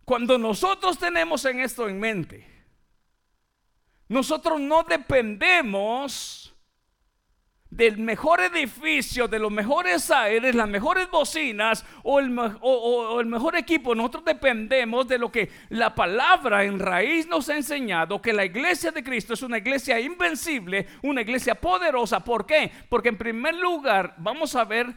Cuando 0.04 0.38
nosotros 0.38 0.96
tenemos 0.96 1.44
en 1.46 1.58
esto 1.58 1.88
en 1.88 1.99
mente, 1.99 2.46
nosotros 4.06 4.61
no 4.61 4.84
dependemos 4.84 6.43
del 7.76 7.99
mejor 7.99 8.40
edificio, 8.40 9.26
de 9.26 9.40
los 9.40 9.50
mejores 9.50 10.09
aires, 10.12 10.54
las 10.54 10.69
mejores 10.69 11.11
bocinas 11.11 11.85
o 12.04 12.21
el, 12.21 13.26
mejor 13.26 13.57
equipo. 13.57 13.97
Nosotros 13.97 14.25
dependemos 14.25 15.09
de 15.09 15.19
lo 15.19 15.33
que 15.33 15.50
la 15.71 15.93
palabra 15.93 16.62
en 16.62 16.78
raíz 16.78 17.26
nos 17.26 17.49
ha 17.49 17.57
enseñado, 17.57 18.23
que 18.23 18.33
la 18.33 18.45
iglesia 18.45 18.93
de 18.93 19.02
Cristo 19.02 19.35
es 19.35 19.43
una 19.43 19.59
iglesia 19.59 19.99
invencible, 19.99 20.87
una 21.02 21.23
iglesia 21.23 21.57
poderosa. 21.57 22.21
¿Por 22.21 22.47
qué? 22.47 22.71
Porque 22.88 23.09
en 23.09 23.19
primer 23.19 23.57
lugar 23.57 24.14
vamos 24.19 24.54
a 24.54 24.64
ver 24.64 24.95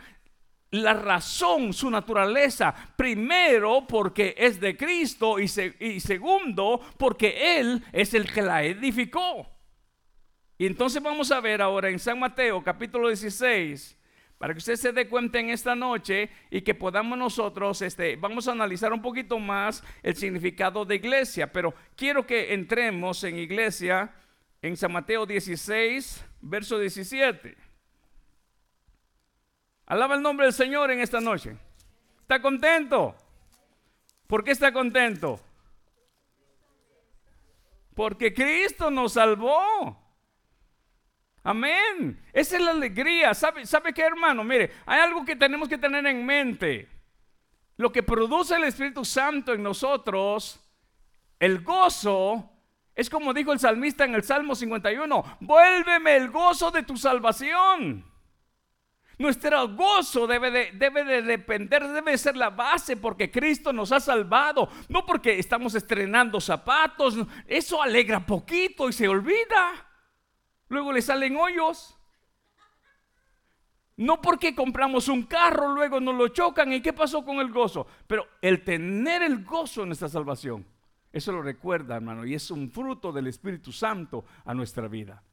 la 0.69 0.93
razón, 0.93 1.73
su 1.73 1.89
naturaleza. 1.89 2.75
Primero, 2.95 3.87
porque 3.87 4.35
es 4.37 4.59
de 4.59 4.77
Cristo 4.77 5.39
y 5.39 5.47
segundo, 5.47 6.79
porque 6.97 7.57
Él 7.57 7.83
es 7.91 8.13
el 8.13 8.31
que 8.31 8.43
la 8.43 8.63
edificó. 8.63 9.56
Y 10.57 10.65
entonces 10.65 11.03
vamos 11.03 11.31
a 11.31 11.39
ver 11.39 11.61
ahora 11.61 11.89
en 11.89 11.99
San 11.99 12.19
Mateo 12.19 12.63
capítulo 12.63 13.09
16, 13.09 13.95
para 14.39 14.53
que 14.53 14.57
usted 14.57 14.75
se 14.75 14.91
dé 14.91 15.07
cuenta 15.07 15.39
en 15.39 15.51
esta 15.51 15.75
noche 15.75 16.31
y 16.49 16.61
que 16.61 16.73
podamos 16.73 17.17
nosotros, 17.17 17.81
este, 17.83 18.15
vamos 18.15 18.47
a 18.47 18.53
analizar 18.53 18.91
un 18.91 19.01
poquito 19.01 19.37
más 19.37 19.83
el 20.01 20.15
significado 20.15 20.83
de 20.83 20.95
iglesia, 20.95 21.51
pero 21.51 21.75
quiero 21.95 22.25
que 22.25 22.53
entremos 22.53 23.23
en 23.23 23.37
iglesia 23.37 24.11
en 24.63 24.75
San 24.75 24.91
Mateo 24.91 25.27
16, 25.27 26.25
verso 26.41 26.79
17. 26.79 27.55
Alaba 29.85 30.15
el 30.15 30.21
nombre 30.23 30.47
del 30.47 30.53
Señor 30.53 30.89
en 30.89 31.01
esta 31.01 31.21
noche. 31.21 31.55
¿Está 32.21 32.41
contento? 32.41 33.15
¿Por 34.25 34.43
qué 34.43 34.51
está 34.51 34.73
contento? 34.73 35.39
Porque 37.93 38.33
Cristo 38.33 38.89
nos 38.89 39.13
salvó. 39.13 40.06
Amén. 41.47 42.21
Esa 42.33 42.57
es 42.57 42.61
la 42.61 42.71
alegría. 42.71 43.33
¿Sabe, 43.33 43.65
¿Sabe 43.65 43.93
qué, 43.93 44.01
hermano? 44.01 44.43
Mire, 44.43 44.69
hay 44.85 44.99
algo 44.99 45.23
que 45.23 45.33
tenemos 45.33 45.69
que 45.69 45.77
tener 45.77 46.05
en 46.05 46.25
mente. 46.25 46.89
Lo 47.77 47.89
que 47.89 48.03
produce 48.03 48.57
el 48.57 48.65
Espíritu 48.65 49.05
Santo 49.05 49.53
en 49.53 49.63
nosotros, 49.63 50.59
el 51.39 51.63
gozo, 51.63 52.51
es 52.93 53.09
como 53.09 53.33
dijo 53.33 53.53
el 53.53 53.59
salmista 53.59 54.03
en 54.03 54.15
el 54.15 54.23
Salmo 54.23 54.55
51, 54.55 55.37
vuélveme 55.39 56.17
el 56.17 56.31
gozo 56.31 56.69
de 56.69 56.83
tu 56.83 56.97
salvación. 56.97 58.03
Nuestro 59.17 59.69
gozo 59.69 60.27
debe 60.27 60.51
de, 60.51 60.71
debe 60.73 61.05
de 61.05 61.21
depender, 61.21 61.87
debe 61.87 62.17
ser 62.17 62.35
la 62.35 62.49
base 62.49 62.97
porque 62.97 63.31
Cristo 63.31 63.71
nos 63.71 63.93
ha 63.93 64.01
salvado, 64.01 64.67
no 64.89 65.05
porque 65.05 65.39
estamos 65.39 65.75
estrenando 65.75 66.41
zapatos. 66.41 67.17
Eso 67.47 67.81
alegra 67.81 68.19
poquito 68.19 68.89
y 68.89 68.91
se 68.91 69.07
olvida. 69.07 69.86
Luego 70.69 70.91
le 70.91 71.01
salen 71.01 71.35
hoyos. 71.37 71.97
No 73.97 74.21
porque 74.21 74.53
compramos 74.53 75.07
un 75.07 75.23
carro, 75.23 75.73
luego 75.73 75.99
nos 75.99 76.15
lo 76.15 76.27
chocan. 76.27 76.71
¿Y 76.71 76.81
qué 76.81 76.93
pasó 76.93 77.25
con 77.25 77.37
el 77.37 77.51
gozo? 77.51 77.87
Pero 78.05 78.27
el 78.41 78.63
tener 78.63 79.23
el 79.23 79.43
gozo 79.43 79.81
en 79.81 79.89
nuestra 79.89 80.07
salvación, 80.07 80.65
eso 81.11 81.31
lo 81.31 81.41
recuerda, 81.41 81.95
hermano, 81.95 82.25
y 82.25 82.35
es 82.35 82.51
un 82.51 82.69
fruto 82.69 83.11
del 83.11 83.27
Espíritu 83.27 83.71
Santo 83.71 84.25
a 84.45 84.53
nuestra 84.53 84.87
vida. 84.87 85.23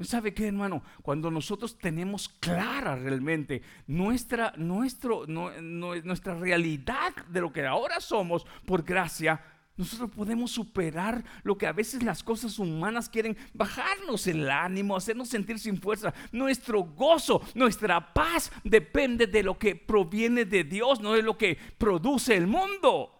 ¿Sabe 0.00 0.32
qué, 0.32 0.48
hermano? 0.48 0.82
Cuando 1.02 1.30
nosotros 1.30 1.78
tenemos 1.78 2.28
clara 2.28 2.96
realmente 2.96 3.62
nuestra, 3.86 4.52
nuestro, 4.56 5.26
nuestra 5.26 6.34
realidad 6.34 7.14
de 7.28 7.40
lo 7.40 7.52
que 7.52 7.66
ahora 7.66 8.00
somos 8.00 8.46
por 8.66 8.82
gracia, 8.82 9.42
nosotros 9.80 10.10
podemos 10.10 10.50
superar 10.50 11.24
lo 11.42 11.56
que 11.56 11.66
a 11.66 11.72
veces 11.72 12.02
las 12.02 12.22
cosas 12.22 12.58
humanas 12.58 13.08
quieren 13.08 13.34
bajarnos 13.54 14.26
el 14.26 14.50
ánimo, 14.50 14.94
hacernos 14.94 15.30
sentir 15.30 15.58
sin 15.58 15.80
fuerza. 15.80 16.12
Nuestro 16.32 16.82
gozo, 16.82 17.40
nuestra 17.54 18.12
paz 18.12 18.52
depende 18.62 19.26
de 19.26 19.42
lo 19.42 19.58
que 19.58 19.74
proviene 19.74 20.44
de 20.44 20.64
Dios, 20.64 21.00
no 21.00 21.14
de 21.14 21.22
lo 21.22 21.38
que 21.38 21.56
produce 21.78 22.36
el 22.36 22.46
mundo. 22.46 23.10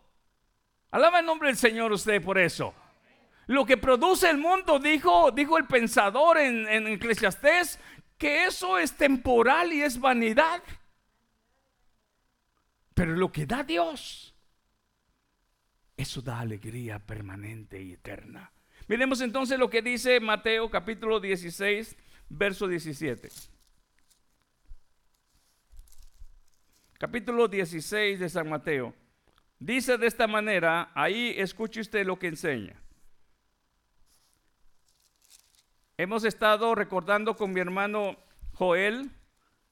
Alaba 0.90 1.20
el 1.20 1.26
nombre 1.26 1.48
del 1.48 1.56
Señor 1.56 1.92
usted 1.92 2.22
por 2.22 2.36
eso. 2.36 2.74
Lo 3.46 3.64
que 3.64 3.78
produce 3.78 4.28
el 4.28 4.36
mundo, 4.36 4.78
dijo, 4.78 5.30
dijo 5.30 5.56
el 5.56 5.64
pensador 5.64 6.36
en, 6.36 6.68
en 6.68 6.86
Eclesiastés, 6.88 7.78
que 8.18 8.44
eso 8.44 8.76
es 8.76 8.92
temporal 8.92 9.72
y 9.72 9.80
es 9.80 9.98
vanidad. 9.98 10.62
Pero 12.92 13.12
lo 13.12 13.32
que 13.32 13.46
da 13.46 13.62
Dios 13.62 14.29
eso 16.00 16.22
da 16.22 16.40
alegría 16.40 16.98
permanente 16.98 17.80
y 17.80 17.92
eterna. 17.92 18.50
Miremos 18.88 19.20
entonces 19.20 19.58
lo 19.58 19.68
que 19.68 19.82
dice 19.82 20.18
Mateo 20.18 20.70
capítulo 20.70 21.20
16, 21.20 21.96
verso 22.30 22.66
17. 22.66 23.28
Capítulo 26.98 27.48
16 27.48 28.18
de 28.18 28.28
San 28.28 28.48
Mateo. 28.48 28.94
Dice 29.58 29.98
de 29.98 30.06
esta 30.06 30.26
manera, 30.26 30.90
ahí 30.94 31.34
escuche 31.36 31.80
usted 31.80 32.06
lo 32.06 32.18
que 32.18 32.28
enseña. 32.28 32.80
Hemos 35.98 36.24
estado 36.24 36.74
recordando 36.74 37.36
con 37.36 37.52
mi 37.52 37.60
hermano 37.60 38.16
Joel 38.54 39.10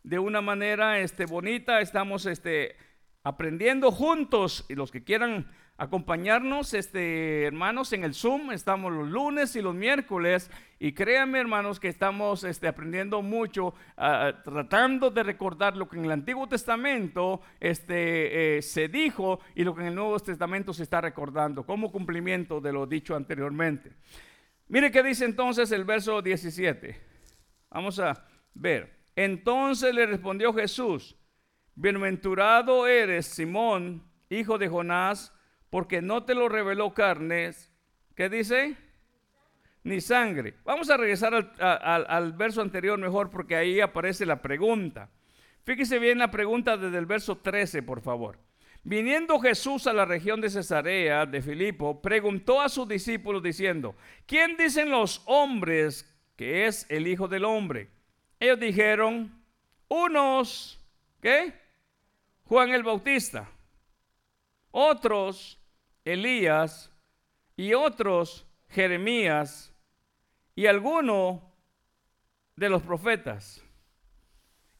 de 0.02 0.18
una 0.18 0.42
manera 0.42 1.00
este, 1.00 1.24
bonita, 1.24 1.80
estamos 1.80 2.26
este, 2.26 2.76
aprendiendo 3.22 3.90
juntos 3.90 4.66
y 4.68 4.74
los 4.74 4.90
que 4.90 5.02
quieran 5.02 5.50
acompañarnos, 5.78 6.74
este, 6.74 7.44
hermanos, 7.44 7.92
en 7.92 8.02
el 8.02 8.12
Zoom. 8.12 8.50
Estamos 8.50 8.92
los 8.92 9.08
lunes 9.08 9.54
y 9.54 9.62
los 9.62 9.74
miércoles. 9.74 10.50
Y 10.80 10.92
créanme, 10.92 11.38
hermanos, 11.38 11.78
que 11.78 11.88
estamos 11.88 12.42
este, 12.42 12.66
aprendiendo 12.66 13.22
mucho, 13.22 13.74
ah, 13.96 14.32
tratando 14.44 15.10
de 15.10 15.22
recordar 15.22 15.76
lo 15.76 15.88
que 15.88 15.96
en 15.96 16.04
el 16.04 16.10
Antiguo 16.10 16.48
Testamento 16.48 17.40
este, 17.60 18.58
eh, 18.58 18.62
se 18.62 18.88
dijo 18.88 19.40
y 19.54 19.62
lo 19.62 19.74
que 19.74 19.82
en 19.82 19.88
el 19.88 19.94
Nuevo 19.94 20.18
Testamento 20.18 20.74
se 20.74 20.82
está 20.82 21.00
recordando, 21.00 21.64
como 21.64 21.92
cumplimiento 21.92 22.60
de 22.60 22.72
lo 22.72 22.86
dicho 22.86 23.14
anteriormente. 23.14 23.92
Mire 24.66 24.90
qué 24.90 25.02
dice 25.02 25.24
entonces 25.24 25.70
el 25.70 25.84
verso 25.84 26.20
17. 26.20 27.00
Vamos 27.70 28.00
a 28.00 28.24
ver. 28.52 28.98
Entonces 29.14 29.94
le 29.94 30.06
respondió 30.06 30.52
Jesús, 30.52 31.16
bienaventurado 31.74 32.86
eres, 32.86 33.26
Simón, 33.26 34.04
hijo 34.28 34.58
de 34.58 34.68
Jonás, 34.68 35.32
porque 35.70 36.02
no 36.02 36.24
te 36.24 36.34
lo 36.34 36.48
reveló 36.48 36.94
carnes. 36.94 37.72
¿Qué 38.14 38.28
dice? 38.28 38.76
Ni 39.84 40.00
sangre. 40.00 40.54
Vamos 40.64 40.90
a 40.90 40.96
regresar 40.96 41.34
al, 41.60 42.32
verso 42.32 42.60
anterior 42.60 42.98
mejor 42.98 43.30
porque 43.30 43.56
ahí 43.56 43.80
aparece 43.80 44.26
la 44.26 44.42
pregunta. 44.42 45.10
Fíjese 45.64 45.98
bien 45.98 46.18
la 46.18 46.30
pregunta 46.30 46.76
desde 46.76 46.98
el 46.98 47.06
verso 47.06 47.38
13, 47.38 47.82
por 47.82 48.00
favor. 48.00 48.38
Viniendo 48.84 49.38
Jesús 49.38 49.86
a 49.86 49.92
la 49.92 50.04
región 50.04 50.40
de 50.40 50.48
Cesarea 50.48 51.26
de 51.26 51.42
Filipo, 51.42 52.00
preguntó 52.00 52.60
a 52.60 52.68
sus 52.68 52.88
discípulos 52.88 53.42
diciendo, 53.42 53.94
¿quién 54.24 54.56
dicen 54.56 54.90
los 54.90 55.22
hombres 55.26 56.10
que 56.36 56.66
es 56.66 56.86
el 56.88 57.06
Hijo 57.06 57.28
del 57.28 57.44
Hombre? 57.44 57.90
Ellos 58.40 58.58
dijeron, 58.58 59.42
unos, 59.88 60.80
¿qué? 61.20 61.52
Juan 62.44 62.70
el 62.70 62.82
Bautista, 62.82 63.50
otros 64.70 65.57
Elías 66.12 66.92
y 67.56 67.74
otros 67.74 68.46
Jeremías 68.68 69.74
y 70.54 70.66
alguno 70.66 71.52
de 72.56 72.68
los 72.68 72.82
profetas. 72.82 73.64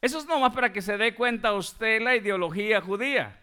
Eso 0.01 0.19
es 0.19 0.25
nomás 0.25 0.53
para 0.53 0.71
que 0.71 0.81
se 0.81 0.97
dé 0.97 1.13
cuenta 1.13 1.53
usted 1.53 2.01
la 2.01 2.15
ideología 2.15 2.81
judía. 2.81 3.35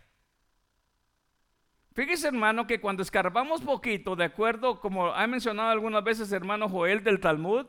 Fíjese, 1.92 2.28
hermano, 2.28 2.66
que 2.66 2.80
cuando 2.80 3.02
escarbamos 3.02 3.62
poquito, 3.62 4.16
de 4.16 4.24
acuerdo, 4.24 4.80
como 4.80 5.14
ha 5.14 5.26
mencionado 5.26 5.70
algunas 5.70 6.04
veces 6.04 6.30
hermano 6.32 6.68
Joel 6.68 7.02
del 7.02 7.20
Talmud, 7.20 7.66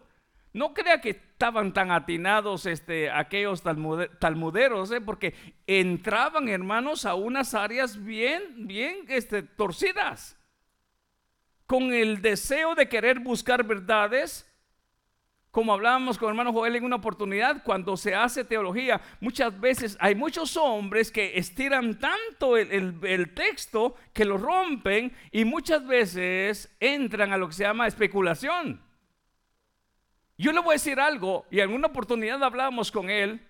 no 0.53 0.73
crea 0.73 1.01
que 1.01 1.12
estaban 1.12 1.73
tan 1.73 1.91
atinados 1.91 2.65
este, 2.65 3.10
aquellos 3.10 3.62
talmuderos, 3.62 4.91
¿eh? 4.91 5.01
porque 5.01 5.33
entraban, 5.67 6.49
hermanos, 6.49 7.05
a 7.05 7.15
unas 7.15 7.53
áreas 7.53 8.03
bien, 8.03 8.67
bien 8.67 9.05
este, 9.07 9.43
torcidas, 9.43 10.38
con 11.65 11.93
el 11.93 12.21
deseo 12.21 12.75
de 12.75 12.89
querer 12.89 13.19
buscar 13.19 13.63
verdades 13.63 14.47
como 15.57 15.73
hablábamos 15.73 16.19
con 16.19 16.29
hermano 16.29 16.53
Joel 16.53 16.75
en 16.75 16.83
una 16.83 16.97
oportunidad, 16.97 17.63
cuando 17.63 17.97
se 17.97 18.13
hace 18.13 18.43
teología, 18.43 19.01
muchas 19.19 19.60
veces 19.60 19.97
hay 19.99 20.13
muchos 20.13 20.55
hombres 20.55 21.12
que 21.12 21.36
estiran 21.36 21.97
tanto 21.97 22.57
el, 22.57 23.33
texto 23.33 23.95
que 24.13 24.23
lo 24.23 24.38
rompen 24.38 25.12
y 25.31 25.45
muchas 25.45 25.88
veces 25.88 26.75
entran 26.79 27.33
a 27.33 27.38
lo 27.38 27.47
que 27.47 27.55
se 27.55 27.63
llama 27.63 27.88
especulación. 27.88 28.79
Yo 30.38 30.52
le 30.52 30.60
voy 30.60 30.71
a 30.71 30.73
decir 30.73 31.00
algo, 31.00 31.45
y 31.50 31.60
en 31.60 31.73
una 31.73 31.88
oportunidad 31.88 32.43
hablábamos 32.43 32.91
con 32.91 33.10
él, 33.10 33.41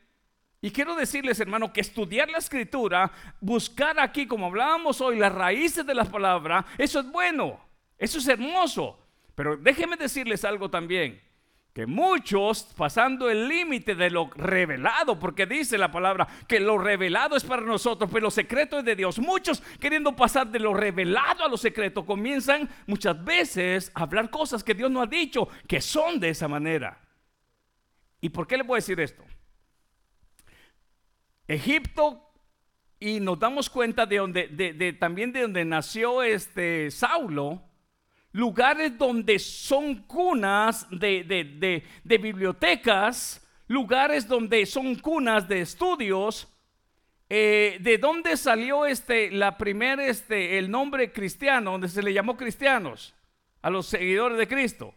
y 0.62 0.72
quiero 0.72 0.96
decirles, 0.96 1.40
hermano, 1.40 1.72
que 1.72 1.82
estudiar 1.82 2.30
la 2.30 2.40
escritura, 2.40 3.12
buscar 3.42 4.00
aquí, 4.00 4.26
como 4.26 4.48
hablábamos 4.48 5.02
hoy, 5.02 5.18
las 5.18 5.34
raíces 5.34 5.86
de 5.86 5.94
las 5.94 6.10
palabras, 6.10 6.66
eso 6.78 7.00
es 7.02 7.12
bueno, 7.12 7.60
eso 7.98 8.18
es 8.18 8.28
hermoso. 8.28 8.98
Pero 9.36 9.56
déjenme 9.58 9.98
decirles 9.98 10.44
algo 10.46 10.70
también 10.70 11.27
que 11.78 11.86
muchos 11.86 12.64
pasando 12.76 13.30
el 13.30 13.48
límite 13.48 13.94
de 13.94 14.10
lo 14.10 14.32
revelado, 14.34 15.20
porque 15.20 15.46
dice 15.46 15.78
la 15.78 15.92
palabra 15.92 16.28
que 16.48 16.60
lo 16.60 16.80
revelado 16.80 17.36
es 17.36 17.44
para 17.44 17.62
nosotros, 17.62 18.10
pero 18.12 18.24
lo 18.24 18.32
secreto 18.32 18.80
es 18.80 18.84
de 18.86 18.96
Dios. 18.96 19.20
Muchos 19.20 19.62
queriendo 19.80 20.16
pasar 20.16 20.48
de 20.48 20.58
lo 20.58 20.74
revelado 20.74 21.46
a 21.46 21.48
lo 21.48 21.56
secreto 21.56 22.04
comienzan 22.04 22.68
muchas 22.88 23.24
veces 23.24 23.92
a 23.94 24.02
hablar 24.02 24.32
cosas 24.32 24.64
que 24.64 24.74
Dios 24.74 24.90
no 24.90 25.04
ha 25.04 25.06
dicho, 25.06 25.50
que 25.68 25.80
son 25.80 26.20
de 26.20 26.30
esa 26.30 26.48
manera. 26.48 27.00
¿Y 28.22 28.30
por 28.30 28.48
qué 28.48 28.58
le 28.58 28.64
voy 28.64 28.78
a 28.78 28.82
decir 28.82 29.00
esto? 29.00 29.24
Egipto 31.48 32.28
y 33.00 33.20
nos 33.20 33.38
damos 33.38 33.70
cuenta 33.70 34.08
de 34.08 34.18
donde 34.18 34.48
de, 34.48 34.94
también 34.94 35.32
de 35.32 35.44
donde 35.44 35.64
nació 35.64 36.24
este 36.24 36.90
Saulo 36.90 37.62
lugares 38.32 38.98
donde 38.98 39.40
son 39.40 40.04
cunas 40.04 40.88
de, 40.90 41.84
bibliotecas, 42.04 43.46
lugares 43.68 44.28
donde 44.28 44.66
son 44.66 44.96
cunas 44.96 45.48
de 45.48 45.62
estudios. 45.62 46.48
Eh, 47.30 47.78
¿De 47.82 47.98
dónde 47.98 48.38
salió 48.38 48.86
este, 48.86 49.32
la 49.32 49.58
primera, 49.58 50.06
este, 50.06 50.58
el 50.58 50.72
nombre 50.72 51.12
cristiano, 51.12 51.72
donde 51.72 51.90
se 51.90 52.02
le 52.02 52.14
llamó 52.14 52.38
cristianos 52.38 53.14
a 53.62 53.70
los 53.70 53.88
seguidores 53.88 54.38
de 54.38 54.48
Cristo? 54.48 54.94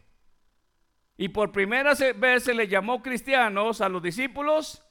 Y 1.17 1.29
por 1.29 1.51
primera 1.51 1.93
vez 2.15 2.43
se 2.43 2.53
le 2.53 2.67
llamó 2.67 3.01
cristianos 3.03 3.81
a 3.81 3.89
los 3.89 4.01
discípulos 4.01 4.83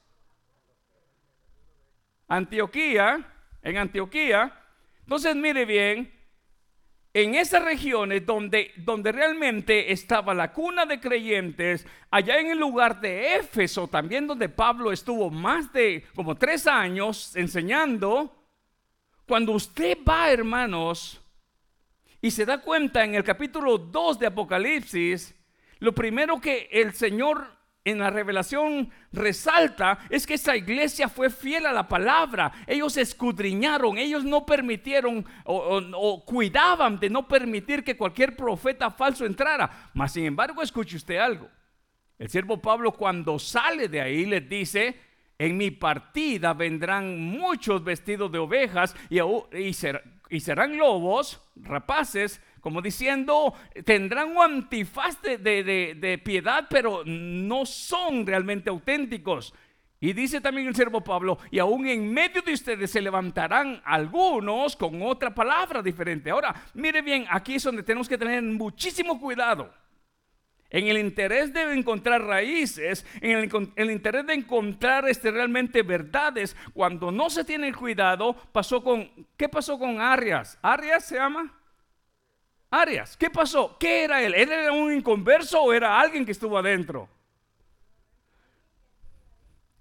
Antioquía, 2.31 3.27
en 3.61 3.77
Antioquía. 3.77 4.57
Entonces, 5.01 5.35
mire 5.35 5.65
bien, 5.65 6.15
en 7.13 7.35
esas 7.35 7.65
regiones 7.65 8.25
donde, 8.25 8.73
donde 8.77 9.11
realmente 9.11 9.93
estaba 9.93 10.33
la 10.33 10.53
cuna 10.53 10.87
de 10.87 11.01
creyentes, 11.01 11.87
allá 12.11 12.39
en 12.39 12.51
el 12.51 12.59
lugar 12.59 13.01
de 13.01 13.37
Éfeso, 13.37 13.89
también 13.89 14.27
donde 14.27 14.49
Pablo 14.49 14.93
estuvo 14.93 15.31
más 15.31 15.73
de 15.73 16.05
como 16.15 16.37
tres 16.37 16.67
años 16.67 17.35
enseñando, 17.35 18.37
cuando 19.27 19.53
usted 19.53 19.99
va, 20.09 20.31
hermanos, 20.31 21.21
y 22.23 22.31
se 22.31 22.45
da 22.45 22.61
cuenta 22.61 23.05
en 23.05 23.15
el 23.15 23.25
capítulo 23.25 23.79
2 23.79 24.19
de 24.19 24.27
Apocalipsis, 24.27 25.35
lo 25.79 25.93
primero 25.95 26.41
que 26.41 26.69
el 26.71 26.93
Señor 26.93 27.60
en 27.85 27.99
la 27.99 28.11
revelación 28.11 28.91
resalta 29.13 29.99
es 30.11 30.27
que 30.27 30.35
esa 30.35 30.55
iglesia 30.55 31.09
fue 31.09 31.31
fiel 31.31 31.67
a 31.67 31.73
la 31.73 31.89
palabra. 31.89 32.53
Ellos 32.67 32.97
escudriñaron, 32.97 33.97
ellos 33.97 34.25
no 34.25 34.45
permitieron 34.45 35.25
o, 35.45 36.25
cuidaban 36.25 37.01
de 37.01 37.09
no 37.09 37.27
permitir 37.27 37.83
que 37.83 37.97
cualquier 37.97 38.37
profeta 38.37 38.91
falso 38.91 39.25
entrara. 39.25 39.91
Mas 39.95 40.13
sin 40.13 40.27
embargo, 40.27 40.63
escuche 40.63 40.97
usted 40.97 41.17
algo. 41.17 41.49
El 42.19 42.29
siervo 42.29 42.61
Pablo 42.61 42.93
cuando 42.93 43.39
sale 43.39 43.89
de 43.89 44.01
ahí 44.03 44.27
les 44.27 44.47
dice, 44.47 45.01
en 45.39 45.57
mi 45.57 45.71
partida 45.71 46.53
vendrán 46.53 47.19
muchos 47.19 47.83
vestidos 47.83 48.31
de 48.31 48.39
ovejas 48.39 48.95
y, 49.09 49.21
y 50.29 50.41
serán 50.41 50.77
lobos, 50.77 51.41
rapaces, 51.57 52.43
como 52.61 52.83
diciendo, 52.83 53.55
tendrán 53.85 54.37
un 54.37 54.43
antifaz 54.43 55.21
de, 55.23 56.21
piedad, 56.25 56.67
pero 56.69 57.03
no 57.05 57.67
son 57.67 58.27
realmente 58.27 58.71
auténticos. 58.71 59.55
Y 60.03 60.15
dice 60.15 60.41
también 60.41 60.67
el 60.67 60.75
siervo 60.75 61.03
Pablo, 61.03 61.39
y 61.51 61.59
aún 61.59 61.87
en 61.87 62.11
medio 62.11 62.41
de 62.41 62.55
ustedes 62.55 62.91
se 62.91 63.03
levantarán 63.03 63.83
algunos 63.85 64.75
con 64.75 65.03
otra 65.03 65.35
palabra 65.35 65.83
diferente. 65.83 66.31
Ahora, 66.31 66.55
mire 66.73 67.03
bien, 67.03 67.27
aquí 67.29 67.57
es 67.57 67.63
donde 67.63 67.83
tenemos 67.83 68.09
que 68.09 68.17
tener 68.17 68.43
muchísimo 68.43 69.21
cuidado. 69.21 69.71
En 70.71 70.87
el 70.87 70.99
interés 70.99 71.53
de 71.53 71.75
encontrar 71.75 72.23
raíces, 72.23 73.05
en 73.21 73.39
el, 73.39 73.73
el, 73.75 73.91
interés 73.91 74.25
de 74.25 74.35
encontrar 74.35 75.07
este, 75.09 75.33
realmente 75.33 75.83
verdades, 75.83 76.57
cuando 76.73 77.11
no 77.11 77.29
se 77.29 77.45
tiene 77.45 77.75
cuidado, 77.75 78.35
pasó 78.53 78.83
con, 78.83 79.11
¿qué 79.37 79.49
pasó 79.49 79.79
con 79.79 80.01
Arias? 80.01 80.59
¿Arias 80.63 81.05
se 81.05 81.17
llama? 81.17 81.60
Arias, 82.71 83.17
¿qué 83.17 83.29
pasó? 83.29 83.77
¿Qué 83.79 84.05
era 84.05 84.23
él? 84.23 84.33
¿Él 84.35 84.51
era 84.53 84.73
un 84.73 84.93
inconverso 84.93 85.61
o 85.61 85.73
era 85.73 86.01
alguien 86.01 86.25
que 86.25 86.33
estuvo 86.33 86.57
adentro? 86.57 87.09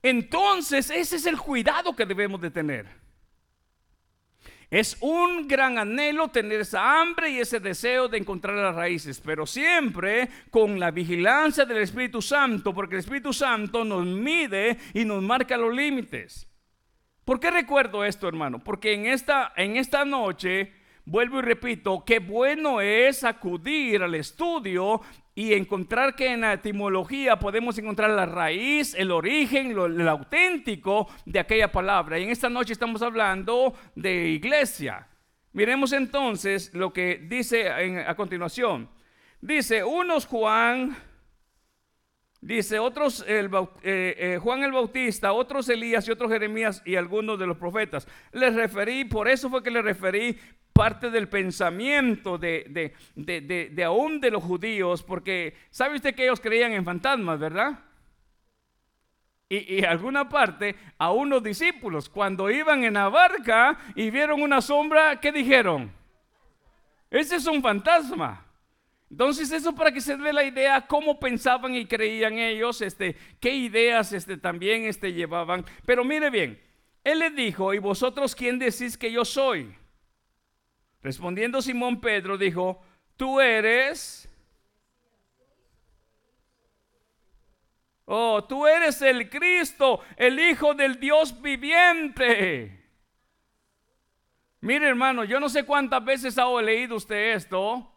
Entonces, 0.02 0.90
ese 0.90 1.18
es 1.18 1.26
el 1.26 1.38
cuidado 1.38 1.96
que 1.96 2.06
debemos 2.06 2.42
de 2.42 2.50
tener. 2.50 3.00
Es 4.72 4.98
un 5.02 5.48
gran 5.48 5.78
anhelo 5.78 6.28
tener 6.30 6.62
esa 6.62 7.02
hambre 7.02 7.32
y 7.32 7.40
ese 7.40 7.60
deseo 7.60 8.08
de 8.08 8.20
encontrar 8.20 8.56
las 8.56 8.76
raíces, 8.76 9.20
pero 9.20 9.46
siempre 9.48 10.30
con 10.52 10.80
la 10.80 10.92
vigilancia 10.92 11.66
del 11.66 11.80
Espíritu 11.80 12.22
Santo, 12.22 12.74
porque 12.74 12.96
el 12.96 13.00
Espíritu 13.00 13.34
Santo 13.34 13.84
nos 13.84 14.06
mide 14.06 14.78
y 14.94 15.06
nos 15.06 15.24
marca 15.24 15.58
los 15.58 15.76
límites. 15.76 16.48
¿Por 17.26 17.40
qué 17.40 17.50
recuerdo 17.50 18.06
esto, 18.06 18.28
hermano? 18.28 18.60
Porque 18.60 18.94
en 18.94 19.08
esta, 19.08 19.54
en 19.56 19.76
esta 19.76 20.06
noche 20.06 20.72
vuelvo 21.10 21.40
y 21.40 21.42
repito, 21.42 22.04
qué 22.06 22.20
bueno 22.20 22.82
es 22.82 23.24
acudir 23.24 24.04
al 24.04 24.14
estudio 24.14 25.02
y 25.34 25.54
encontrar 25.54 26.16
que 26.16 26.32
en 26.32 26.42
la 26.42 26.54
etimología 26.54 27.40
podemos 27.40 27.78
encontrar 27.80 28.12
la 28.12 28.28
raíz, 28.28 28.94
el 28.94 29.10
origen, 29.10 29.74
lo, 29.74 29.88
el 29.88 30.08
auténtico 30.08 31.08
de 31.26 31.40
aquella 31.40 31.72
palabra. 31.72 32.20
Y 32.20 32.24
en 32.24 32.30
esta 32.30 32.50
noche 32.50 32.74
estamos 32.74 33.02
hablando 33.02 33.74
de 33.96 34.28
iglesia. 34.30 35.08
Miremos 35.54 35.94
entonces 35.94 36.72
lo 36.76 36.94
que 36.94 37.18
dice 37.28 37.70
a 37.70 38.16
continuación. 38.16 38.88
Dice, 39.42 39.84
unos 39.84 40.28
Juan, 40.28 40.96
dice 42.42 42.80
otros 42.80 43.24
el, 43.28 43.50
eh, 43.84 44.16
eh, 44.18 44.40
Juan 44.42 44.64
el 44.64 44.72
Bautista, 44.72 45.34
otros 45.34 45.68
Elías 45.70 46.08
y 46.08 46.12
otros 46.12 46.32
Jeremías 46.32 46.82
y 46.86 46.96
algunos 46.96 47.38
de 47.38 47.48
los 47.48 47.58
profetas. 47.58 48.08
Les 48.32 48.54
referí, 48.54 49.06
por 49.06 49.28
eso 49.28 49.50
fue 49.50 49.64
que 49.64 49.72
les 49.72 49.84
referí 49.84 50.38
parte 50.74 51.10
del 51.10 51.28
pensamiento 51.28 52.38
de, 52.38 52.94
de, 53.16 53.84
aún 53.84 54.22
de 54.22 54.32
los 54.32 54.44
judíos, 54.44 55.04
porque 55.04 55.54
sabe 55.70 55.96
usted 55.96 56.16
que 56.16 56.24
ellos 56.24 56.40
creían 56.40 56.72
en 56.72 56.86
fantasmas, 56.86 57.38
¿verdad? 57.38 57.80
Y, 59.50 59.80
y, 59.80 59.84
alguna 59.84 60.30
parte 60.30 60.76
a 60.98 61.12
unos 61.12 61.44
discípulos, 61.44 62.08
cuando 62.08 62.50
iban 62.52 62.84
en 62.84 62.94
la 62.94 63.10
barca 63.10 63.78
y 63.96 64.10
vieron 64.12 64.42
una 64.42 64.62
sombra, 64.62 65.20
¿qué 65.20 65.32
dijeron? 65.32 65.92
Ese 67.10 67.38
es 67.38 67.48
un 67.48 67.62
fantasma. 67.62 68.46
Entonces 69.10 69.52
eso 69.52 69.74
para 69.74 69.92
que 69.92 70.02
se 70.02 70.18
dé 70.18 70.32
la 70.32 70.44
idea 70.44 70.86
cómo 70.86 71.20
pensaban 71.20 71.74
y 71.76 71.86
creían 71.86 72.38
ellos, 72.38 72.82
este, 72.82 73.16
qué 73.40 73.56
ideas 73.56 74.14
este, 74.14 74.38
también 74.38 74.84
este, 74.86 75.14
llevaban. 75.14 75.66
Pero 75.86 76.04
mire 76.04 76.30
bien, 76.30 76.62
él 77.04 77.20
les 77.20 77.36
dijo, 77.36 77.74
¿y 77.74 77.80
vosotros 77.80 78.36
quién 78.36 78.60
decís 78.60 78.98
que 78.98 79.12
yo 79.12 79.26
soy? 79.26 79.76
Respondiendo 81.02 81.62
Simón 81.62 82.00
Pedro 82.00 82.38
dijo, 82.38 82.82
tú 83.16 83.40
eres... 83.40 84.26
Oh, 88.12 88.44
tú 88.44 88.66
eres 88.66 89.04
el 89.04 89.30
Cristo, 89.30 90.02
el 90.18 90.40
Hijo 90.40 90.74
del 90.74 91.00
Dios 91.00 91.40
viviente. 91.42 92.80
Mire 94.62 94.88
hermano, 94.88 95.24
yo 95.24 95.40
no 95.40 95.48
sé 95.48 95.64
cuántas 95.64 96.04
veces 96.04 96.38
ha 96.40 96.50
leído 96.62 96.96
usted 96.96 97.36
esto, 97.36 97.88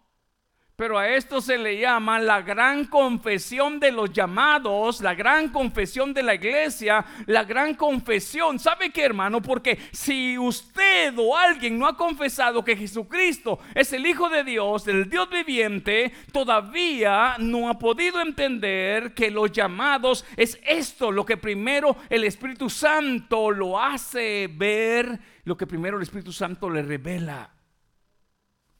Pero 0.83 0.99
a 0.99 1.09
esto 1.09 1.40
se 1.40 1.59
le 1.59 1.79
llama 1.79 2.18
la 2.18 2.42
gran 2.42 2.87
confesión 2.87 3.79
de 3.79 3.92
los 3.92 4.12
llamados, 4.12 5.01
la 5.01 5.14
gran 5.14 5.51
confesión 5.51 6.12
de 6.12 6.25
la 6.25 6.35
iglesia, 6.35 7.05
la 7.27 7.45
gran 7.45 7.75
confesión. 7.75 8.59
¿Sabe 8.59 8.90
qué, 8.90 9.05
hermano? 9.05 9.40
Porque 9.40 9.79
si 9.92 10.37
usted 10.37 11.14
o 11.16 11.37
alguien 11.37 11.79
no 11.79 11.87
ha 11.87 11.97
confesado 11.97 12.64
que 12.64 12.77
Jesucristo 12.77 13.61
es 13.77 13.92
el 13.92 14.05
Hijo 14.05 14.29
de 14.29 14.42
Dios, 14.42 14.88
el 14.88 15.09
Dios 15.09 15.31
viviente, 15.31 16.12
todavía 16.33 17.37
no 17.38 17.68
ha 17.68 17.79
podido 17.79 18.21
entender 18.21 19.14
que 19.14 19.31
los 19.31 19.53
llamados 19.53 20.25
es 20.37 20.59
esto, 20.66 21.12
lo 21.12 21.25
que 21.25 21.37
primero 21.37 21.97
el 22.11 22.25
Espíritu 22.25 22.68
Santo 22.68 23.53
lo 23.53 23.81
hace 23.81 24.51
ver, 24.53 25.16
lo 25.45 25.57
que 25.57 25.68
primero 25.68 25.99
el 25.99 26.03
Espíritu 26.03 26.33
Santo 26.33 26.68
le 26.68 26.83
revela. 26.83 27.55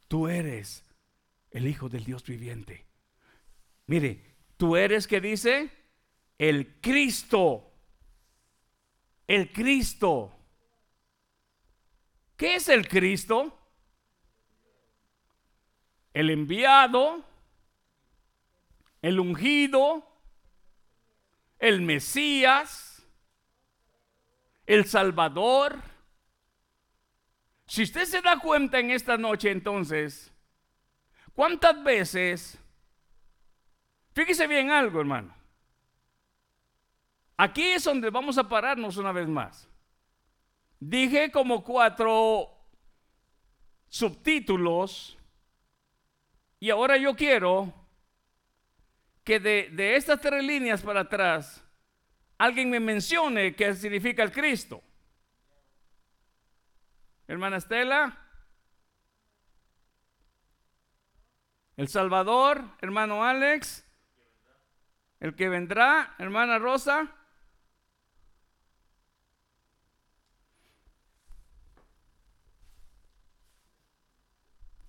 Tú 0.09 0.27
eres 0.27 0.82
el 1.53 1.67
Hijo 1.67 1.89
del 1.89 2.05
Dios 2.05 2.25
viviente. 2.25 2.87
Mire, 3.87 4.37
tú 4.57 4.77
eres 4.77 5.07
que 5.07 5.21
dice 5.21 5.71
el 6.39 6.81
Cristo. 6.81 7.71
El 9.27 9.53
Cristo. 9.53 10.35
¿Qué 12.37 12.57
es 12.57 12.69
el 12.69 12.89
Cristo? 12.89 13.59
El 16.13 16.31
enviado, 16.31 17.25
el 19.01 19.21
ungido, 19.21 20.07
el 21.59 21.81
Mesías, 21.81 23.07
el 24.67 24.87
Salvador. 24.87 25.81
Si 27.67 27.85
usted 27.85 28.05
se 28.05 28.21
da 28.21 28.39
cuenta 28.39 28.79
en 28.79 28.91
esta 28.91 29.17
noche 29.17 29.51
entonces, 29.51 30.32
¿Cuántas 31.35 31.83
veces? 31.83 32.59
Fíjese 34.13 34.47
bien 34.47 34.71
algo, 34.71 35.01
hermano. 35.01 35.35
Aquí 37.37 37.71
es 37.71 37.85
donde 37.85 38.11
vamos 38.11 38.39
a 38.39 38.49
pararnos 38.49 38.97
una 38.97 39.13
vez 39.13 39.27
más. 39.27 39.69
Dije 40.79 41.31
como 41.31 41.65
cuatro 41.65 42.49
subtítulos 43.89 45.19
y 46.59 46.71
ahora 46.71 46.97
yo 46.97 47.15
quiero 47.15 47.73
que 49.25 49.41
de, 49.41 49.97
estas 49.97 50.21
tres 50.21 50.45
líneas 50.45 50.83
para 50.83 51.01
atrás 51.01 51.65
alguien 52.39 52.71
me 52.71 52.81
mencione 52.81 53.55
qué 53.55 53.75
significa 53.75 54.23
el 54.23 54.33
Cristo. 54.33 54.83
Hermana 57.27 57.57
Estela. 57.57 58.19
El 61.77 61.89
Salvador, 61.89 62.65
hermano 62.81 63.25
Alex. 63.25 63.87
El 65.21 65.35
que 65.35 65.49
vendrá, 65.49 66.15
hermana 66.19 66.59
Rosa. 66.59 67.17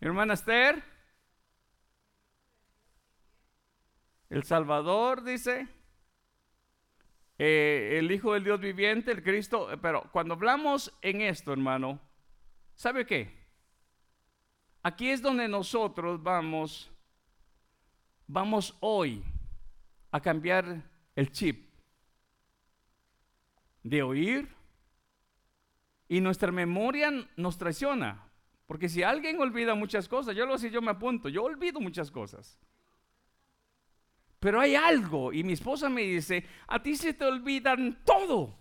Hermana 0.02 0.34
Esther. 0.34 0.84
El 4.30 4.44
Salvador, 4.44 5.24
dice. 5.24 5.68
Eh, 7.38 7.98
el 8.00 8.12
Hijo 8.12 8.34
del 8.34 8.44
Dios 8.44 8.60
viviente, 8.60 9.12
el 9.12 9.24
Cristo. 9.24 9.70
Pero 9.82 10.10
cuando 10.12 10.34
hablamos 10.34 10.94
en 11.02 11.22
esto, 11.22 11.54
hermano, 11.54 12.02
¿sabe 12.76 13.06
qué? 13.06 13.43
Aquí 14.84 15.10
es 15.10 15.22
donde 15.22 15.48
nosotros 15.48 16.22
vamos, 16.22 16.92
vamos 18.28 18.76
hoy 18.82 19.24
a 20.12 20.20
cambiar 20.20 20.84
el 21.16 21.32
chip 21.32 21.70
de 23.82 24.04
oír 24.04 24.50
y 26.10 26.20
nuestra 26.20 26.52
memoria 26.52 27.12
nos 27.38 27.58
traiciona. 27.58 28.30
Porque 28.66 28.90
si 28.90 29.04
alguien 29.04 29.40
olvida 29.40 29.74
muchas 29.74 30.10
cosas, 30.10 30.36
yo 30.36 30.46
lo 30.46 30.58
sé, 30.58 30.70
yo 30.70 30.82
me 30.82 30.92
apunto, 30.92 31.30
yo 31.30 31.44
olvido 31.44 31.80
muchas 31.80 32.12
cosas. 32.12 32.60
Pero 34.40 34.60
hay 34.60 34.76
algo, 34.76 35.32
y 35.32 35.44
mi 35.46 35.54
esposa 35.54 35.90
me 35.90 36.02
dice, 36.02 36.46
a 36.68 36.84
ti 36.84 36.98
se 36.98 37.14
te 37.14 37.24
olvidan 37.24 38.04
todo, 38.04 38.60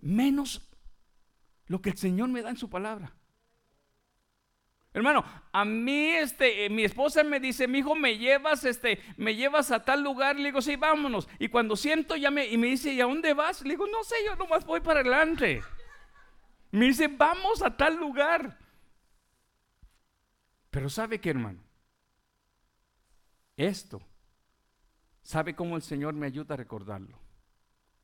menos 0.00 0.68
lo 1.66 1.80
que 1.80 1.88
el 1.88 1.96
Señor 1.96 2.28
me 2.28 2.42
da 2.42 2.50
en 2.50 2.58
su 2.58 2.68
palabra. 2.68 3.14
Hermano, 4.94 5.24
a 5.52 5.64
mí, 5.64 6.10
este, 6.10 6.66
eh, 6.66 6.70
mi 6.70 6.84
esposa 6.84 7.24
me 7.24 7.40
dice, 7.40 7.66
mi 7.66 7.78
hijo, 7.78 7.94
me 7.94 8.18
llevas, 8.18 8.64
este, 8.64 9.00
me 9.16 9.34
llevas 9.34 9.70
a 9.70 9.84
tal 9.84 10.02
lugar. 10.02 10.36
Le 10.36 10.44
digo, 10.44 10.60
sí, 10.60 10.76
vámonos. 10.76 11.28
Y 11.38 11.48
cuando 11.48 11.76
siento, 11.76 12.14
ya 12.16 12.30
me, 12.30 12.46
y 12.46 12.58
me 12.58 12.66
dice, 12.66 12.92
¿y 12.92 13.00
a 13.00 13.04
dónde 13.04 13.32
vas? 13.32 13.62
Le 13.62 13.70
digo, 13.70 13.86
no 13.86 14.04
sé, 14.04 14.16
yo 14.26 14.36
nomás 14.36 14.66
voy 14.66 14.80
para 14.80 15.00
adelante. 15.00 15.62
Me 16.70 16.86
dice, 16.86 17.08
vamos 17.08 17.62
a 17.62 17.74
tal 17.74 17.96
lugar. 17.96 18.58
Pero 20.70 20.88
¿sabe 20.90 21.20
qué, 21.20 21.30
hermano? 21.30 21.62
Esto, 23.56 24.00
¿sabe 25.22 25.54
cómo 25.54 25.76
el 25.76 25.82
Señor 25.82 26.14
me 26.14 26.26
ayuda 26.26 26.54
a 26.54 26.56
recordarlo? 26.56 27.18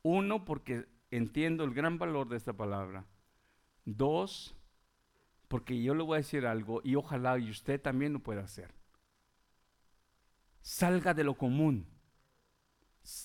Uno, 0.03 0.45
porque 0.45 0.85
entiendo 1.11 1.63
el 1.63 1.73
gran 1.73 1.97
valor 1.97 2.29
de 2.29 2.37
esta 2.37 2.53
palabra. 2.53 3.05
Dos, 3.85 4.55
porque 5.49 5.81
yo 5.81 5.93
le 5.95 6.03
voy 6.03 6.15
a 6.15 6.17
decir 6.17 6.45
algo 6.45 6.79
y 6.85 6.95
ojalá 6.95 7.37
y 7.37 7.49
usted 7.49 7.81
también 7.81 8.13
lo 8.13 8.19
pueda 8.19 8.43
hacer. 8.43 8.71
Salga 10.61 11.13
de 11.13 11.23
lo 11.23 11.33
común. 11.33 11.87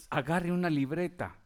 Agarre 0.09 0.51
una 0.51 0.71
libreta. 0.71 1.37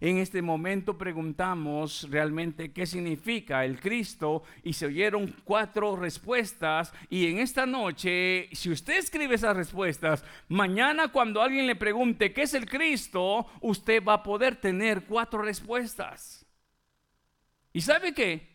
En 0.00 0.18
este 0.18 0.42
momento 0.42 0.96
preguntamos 0.96 2.08
realmente 2.10 2.72
qué 2.72 2.86
significa 2.86 3.64
el 3.64 3.80
Cristo 3.80 4.42
y 4.62 4.72
se 4.72 4.86
oyeron 4.86 5.34
cuatro 5.44 5.96
respuestas 5.96 6.92
y 7.08 7.26
en 7.26 7.38
esta 7.38 7.64
noche, 7.66 8.48
si 8.52 8.70
usted 8.70 8.98
escribe 8.98 9.36
esas 9.36 9.56
respuestas, 9.56 10.24
mañana 10.48 11.08
cuando 11.08 11.42
alguien 11.42 11.66
le 11.66 11.76
pregunte 11.76 12.32
qué 12.32 12.42
es 12.42 12.54
el 12.54 12.68
Cristo, 12.68 13.46
usted 13.60 14.02
va 14.04 14.14
a 14.14 14.22
poder 14.22 14.56
tener 14.56 15.04
cuatro 15.04 15.42
respuestas. 15.42 16.44
¿Y 17.72 17.80
sabe 17.80 18.14
qué? 18.14 18.53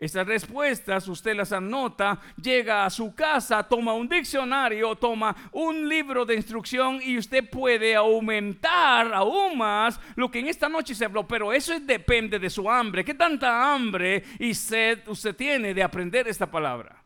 Esas 0.00 0.26
respuestas 0.26 1.06
usted 1.08 1.36
las 1.36 1.52
anota, 1.52 2.18
llega 2.42 2.86
a 2.86 2.90
su 2.90 3.14
casa, 3.14 3.62
toma 3.62 3.92
un 3.92 4.08
diccionario, 4.08 4.96
toma 4.96 5.36
un 5.52 5.86
libro 5.86 6.24
de 6.24 6.36
instrucción 6.36 7.00
y 7.02 7.18
usted 7.18 7.50
puede 7.50 7.94
aumentar 7.94 9.12
aún 9.12 9.58
más 9.58 10.00
lo 10.16 10.30
que 10.30 10.38
en 10.38 10.48
esta 10.48 10.70
noche 10.70 10.94
se 10.94 11.04
habló. 11.04 11.28
Pero 11.28 11.52
eso 11.52 11.78
depende 11.78 12.38
de 12.38 12.48
su 12.48 12.70
hambre. 12.70 13.04
¿Qué 13.04 13.12
tanta 13.12 13.74
hambre 13.74 14.24
y 14.38 14.54
sed 14.54 15.06
usted 15.06 15.36
tiene 15.36 15.74
de 15.74 15.82
aprender 15.82 16.26
esta 16.28 16.50
palabra? 16.50 17.04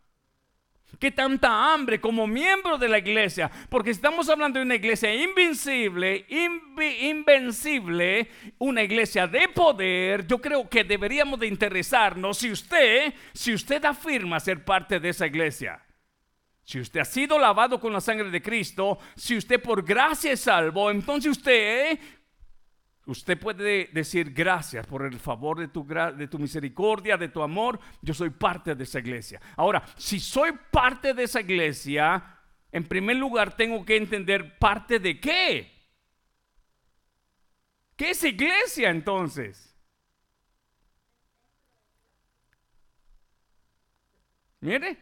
¿Qué 0.98 1.10
tanta 1.10 1.72
hambre 1.72 2.00
como 2.00 2.26
miembro 2.26 2.78
de 2.78 2.88
la 2.88 2.98
iglesia? 2.98 3.50
Porque 3.68 3.90
estamos 3.90 4.28
hablando 4.28 4.58
de 4.58 4.64
una 4.64 4.74
iglesia 4.74 5.14
invencible, 5.14 6.26
invencible, 7.00 8.28
una 8.58 8.82
iglesia 8.82 9.26
de 9.26 9.48
poder. 9.48 10.26
Yo 10.26 10.40
creo 10.40 10.68
que 10.68 10.84
deberíamos 10.84 11.38
de 11.40 11.46
interesarnos 11.46 12.38
si 12.38 12.50
usted, 12.50 13.14
si 13.32 13.54
usted 13.54 13.84
afirma 13.84 14.40
ser 14.40 14.64
parte 14.64 15.00
de 15.00 15.08
esa 15.08 15.26
iglesia. 15.26 15.80
Si 16.64 16.80
usted 16.80 17.00
ha 17.00 17.04
sido 17.04 17.38
lavado 17.38 17.78
con 17.78 17.92
la 17.92 18.00
sangre 18.00 18.30
de 18.30 18.40
Cristo, 18.40 18.98
si 19.14 19.36
usted 19.36 19.60
por 19.60 19.84
gracia 19.84 20.32
es 20.32 20.40
salvo, 20.40 20.90
entonces 20.90 21.32
usted 21.32 21.98
Usted 23.06 23.38
puede 23.38 23.90
decir 23.92 24.32
gracias 24.32 24.86
por 24.86 25.04
el 25.04 25.18
favor 25.18 25.58
de 25.58 25.68
tu, 25.68 25.86
de 25.86 26.26
tu, 26.26 26.38
misericordia, 26.38 27.18
de 27.18 27.28
tu 27.28 27.42
amor. 27.42 27.78
Yo 28.00 28.14
soy 28.14 28.30
parte 28.30 28.74
de 28.74 28.84
esa 28.84 28.98
iglesia. 28.98 29.40
Ahora, 29.56 29.84
si 29.96 30.18
soy 30.18 30.52
parte 30.70 31.12
de 31.12 31.24
esa 31.24 31.40
iglesia, 31.40 32.38
en 32.72 32.84
primer 32.84 33.16
lugar 33.16 33.54
tengo 33.56 33.84
que 33.84 33.96
entender 33.96 34.58
parte 34.58 34.98
de 34.98 35.20
qué. 35.20 35.70
¿Qué 37.96 38.10
es 38.10 38.24
iglesia 38.24 38.90
entonces? 38.90 39.76
Mire. 44.60 44.98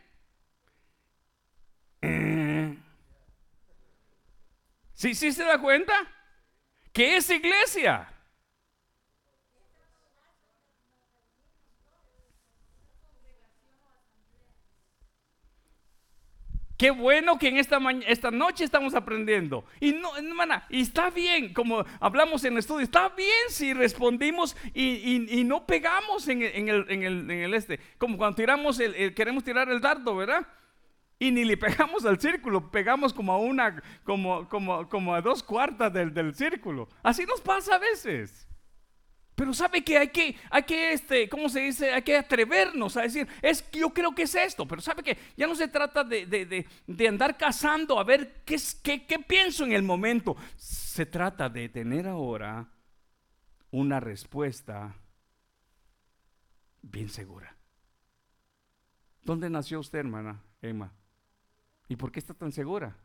¿Sí, 4.92 5.14
sí 5.14 5.32
se 5.32 5.44
da 5.44 5.60
cuenta? 5.60 5.94
¿Qué 6.92 7.16
es 7.16 7.30
iglesia? 7.30 8.08
Qué 16.82 16.90
bueno 16.90 17.38
que 17.38 17.46
en 17.46 17.58
esta, 17.58 17.78
esta 18.08 18.32
noche 18.32 18.64
estamos 18.64 18.96
aprendiendo. 18.96 19.64
Y 19.78 19.92
no, 19.92 20.16
hermana, 20.16 20.66
y 20.68 20.80
está 20.80 21.10
bien, 21.10 21.54
como 21.54 21.84
hablamos 22.00 22.44
en 22.44 22.54
el 22.54 22.58
estudio, 22.58 22.82
está 22.82 23.08
bien 23.10 23.30
si 23.50 23.72
respondimos 23.72 24.56
y, 24.74 25.44
no 25.46 25.64
pegamos 25.64 26.26
en 26.26 26.42
el, 26.42 26.52
en, 26.56 26.68
el, 26.68 26.90
en, 26.90 27.30
el, 27.30 27.54
este. 27.54 27.78
Como 27.98 28.18
cuando 28.18 28.34
tiramos 28.34 28.80
el, 28.80 29.14
queremos 29.14 29.44
tirar 29.44 29.68
el 29.70 29.80
dardo, 29.80 30.16
¿verdad? 30.16 30.44
Y 31.22 31.30
ni 31.30 31.44
le 31.44 31.56
pegamos 31.56 32.04
al 32.04 32.18
círculo, 32.18 32.68
pegamos 32.68 33.12
como 33.12 33.32
a 33.32 33.38
una, 33.38 33.80
como, 34.02 34.48
como, 34.48 34.88
como 34.88 35.14
a 35.14 35.20
dos 35.20 35.40
cuartas 35.44 35.92
del, 35.92 36.12
del 36.12 36.34
círculo. 36.34 36.88
Así 37.00 37.24
nos 37.24 37.40
pasa 37.40 37.76
a 37.76 37.78
veces. 37.78 38.48
Pero 39.36 39.54
sabe 39.54 39.84
que 39.84 39.98
hay 39.98 40.08
que, 40.08 40.36
hay 40.50 40.64
que, 40.64 40.92
este, 40.92 41.28
¿cómo 41.28 41.48
se 41.48 41.60
dice? 41.60 41.92
Hay 41.92 42.02
que 42.02 42.16
atrevernos 42.16 42.96
a 42.96 43.02
decir, 43.02 43.28
es 43.40 43.64
yo 43.70 43.90
creo 43.90 44.12
que 44.12 44.22
es 44.22 44.34
esto, 44.34 44.66
pero 44.66 44.82
sabe 44.82 45.04
que 45.04 45.16
ya 45.36 45.46
no 45.46 45.54
se 45.54 45.68
trata 45.68 46.02
de, 46.02 46.26
de, 46.26 46.66
de, 46.88 47.08
andar 47.08 47.36
cazando 47.36 48.00
a 48.00 48.04
ver 48.04 48.42
qué, 48.44 48.56
qué, 48.82 49.06
qué 49.06 49.20
pienso 49.20 49.64
en 49.64 49.72
el 49.72 49.84
momento. 49.84 50.36
Se 50.56 51.06
trata 51.06 51.48
de 51.48 51.68
tener 51.68 52.08
ahora 52.08 52.68
una 53.70 54.00
respuesta 54.00 54.96
bien 56.82 57.08
segura. 57.08 57.56
¿Dónde 59.22 59.48
nació 59.48 59.78
usted, 59.78 60.00
hermana 60.00 60.42
Emma? 60.60 60.92
¿Y 61.92 61.96
por 61.96 62.10
qué 62.10 62.20
está 62.20 62.32
tan 62.32 62.50
segura? 62.50 62.96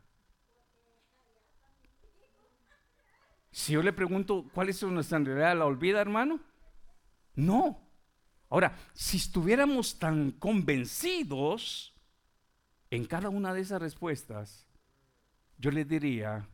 Si 3.50 3.74
yo 3.74 3.82
le 3.82 3.92
pregunto 3.92 4.46
cuál 4.54 4.70
es 4.70 4.82
nuestra 4.82 5.18
realidad, 5.18 5.58
¿la 5.58 5.66
olvida, 5.66 6.00
hermano? 6.00 6.40
No. 7.34 7.86
Ahora, 8.48 8.74
si 8.94 9.18
estuviéramos 9.18 9.98
tan 9.98 10.30
convencidos 10.30 11.94
en 12.88 13.04
cada 13.04 13.28
una 13.28 13.52
de 13.52 13.60
esas 13.60 13.82
respuestas, 13.82 14.66
yo 15.58 15.70
le 15.70 15.84
diría 15.84 16.48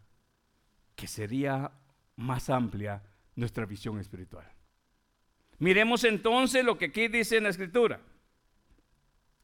que 0.96 1.06
sería 1.06 1.70
más 2.16 2.50
amplia 2.50 3.00
nuestra 3.36 3.64
visión 3.64 4.00
espiritual. 4.00 4.50
Miremos 5.60 6.02
entonces 6.02 6.64
lo 6.64 6.78
que 6.78 6.86
aquí 6.86 7.06
dice 7.06 7.36
en 7.36 7.44
la 7.44 7.50
escritura. 7.50 8.00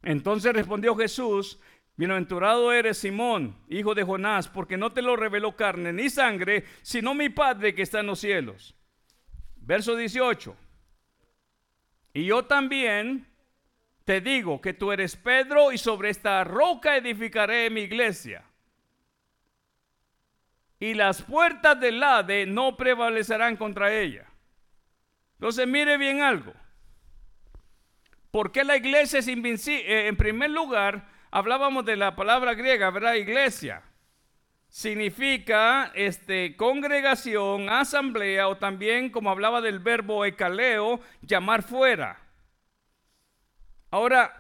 Entonces 0.03 0.53
respondió 0.55 0.97
Jesús, 0.97 1.61
Bienaventurado 2.01 2.73
eres 2.73 2.97
Simón, 2.97 3.55
hijo 3.69 3.95
de 3.95 4.05
Jonás, 4.05 4.49
porque 4.49 4.79
no 4.79 4.91
te 4.91 5.03
lo 5.03 5.17
reveló 5.17 5.55
carne 5.55 5.93
ni 5.93 6.09
sangre, 6.09 6.65
sino 6.81 7.13
mi 7.13 7.29
Padre 7.29 7.75
que 7.75 7.83
está 7.83 8.01
en 8.01 8.07
los 8.07 8.21
cielos. 8.21 8.75
Verso 9.57 9.95
18. 9.95 10.57
Y 12.15 12.25
yo 12.25 12.47
también 12.47 13.27
te 14.07 14.23
digo 14.23 14.63
que 14.63 14.73
tú 14.73 14.93
eres 14.93 15.15
Pedro 15.15 15.73
y 15.73 15.77
sobre 15.77 16.09
esta 16.09 16.43
roca 16.43 16.97
edificaré 16.97 17.69
mi 17.69 17.83
iglesia. 17.83 18.45
Y 20.79 20.95
las 20.95 21.21
puertas 21.21 21.79
del 21.79 22.03
Hade 22.03 22.47
no 22.47 22.79
prevalecerán 22.79 23.59
contra 23.59 23.93
ella. 23.93 24.25
Entonces 25.35 25.69
mire 25.69 25.99
bien 25.99 26.23
algo. 26.23 26.55
¿Por 28.31 28.53
qué 28.53 28.65
la 28.65 28.79
iglesia 28.79 29.19
es 29.19 29.29
invencible? 29.29 29.83
Eh, 29.83 30.09
en 30.09 30.17
primer 30.17 30.51
lugar, 30.51 31.20
hablábamos 31.31 31.85
de 31.85 31.97
la 31.97 32.17
palabra 32.17 32.55
griega, 32.55 32.91
¿verdad? 32.91 33.15
Iglesia. 33.15 33.83
Significa 34.69 35.91
este, 35.95 36.57
congregación, 36.57 37.69
asamblea 37.69 38.49
o 38.49 38.57
también, 38.57 39.11
como 39.11 39.31
hablaba 39.31 39.61
del 39.61 39.81
verbo 39.81 40.25
ecaleo, 40.25 41.01
llamar 41.23 41.63
fuera. 41.63 42.21
Ahora, 43.91 44.33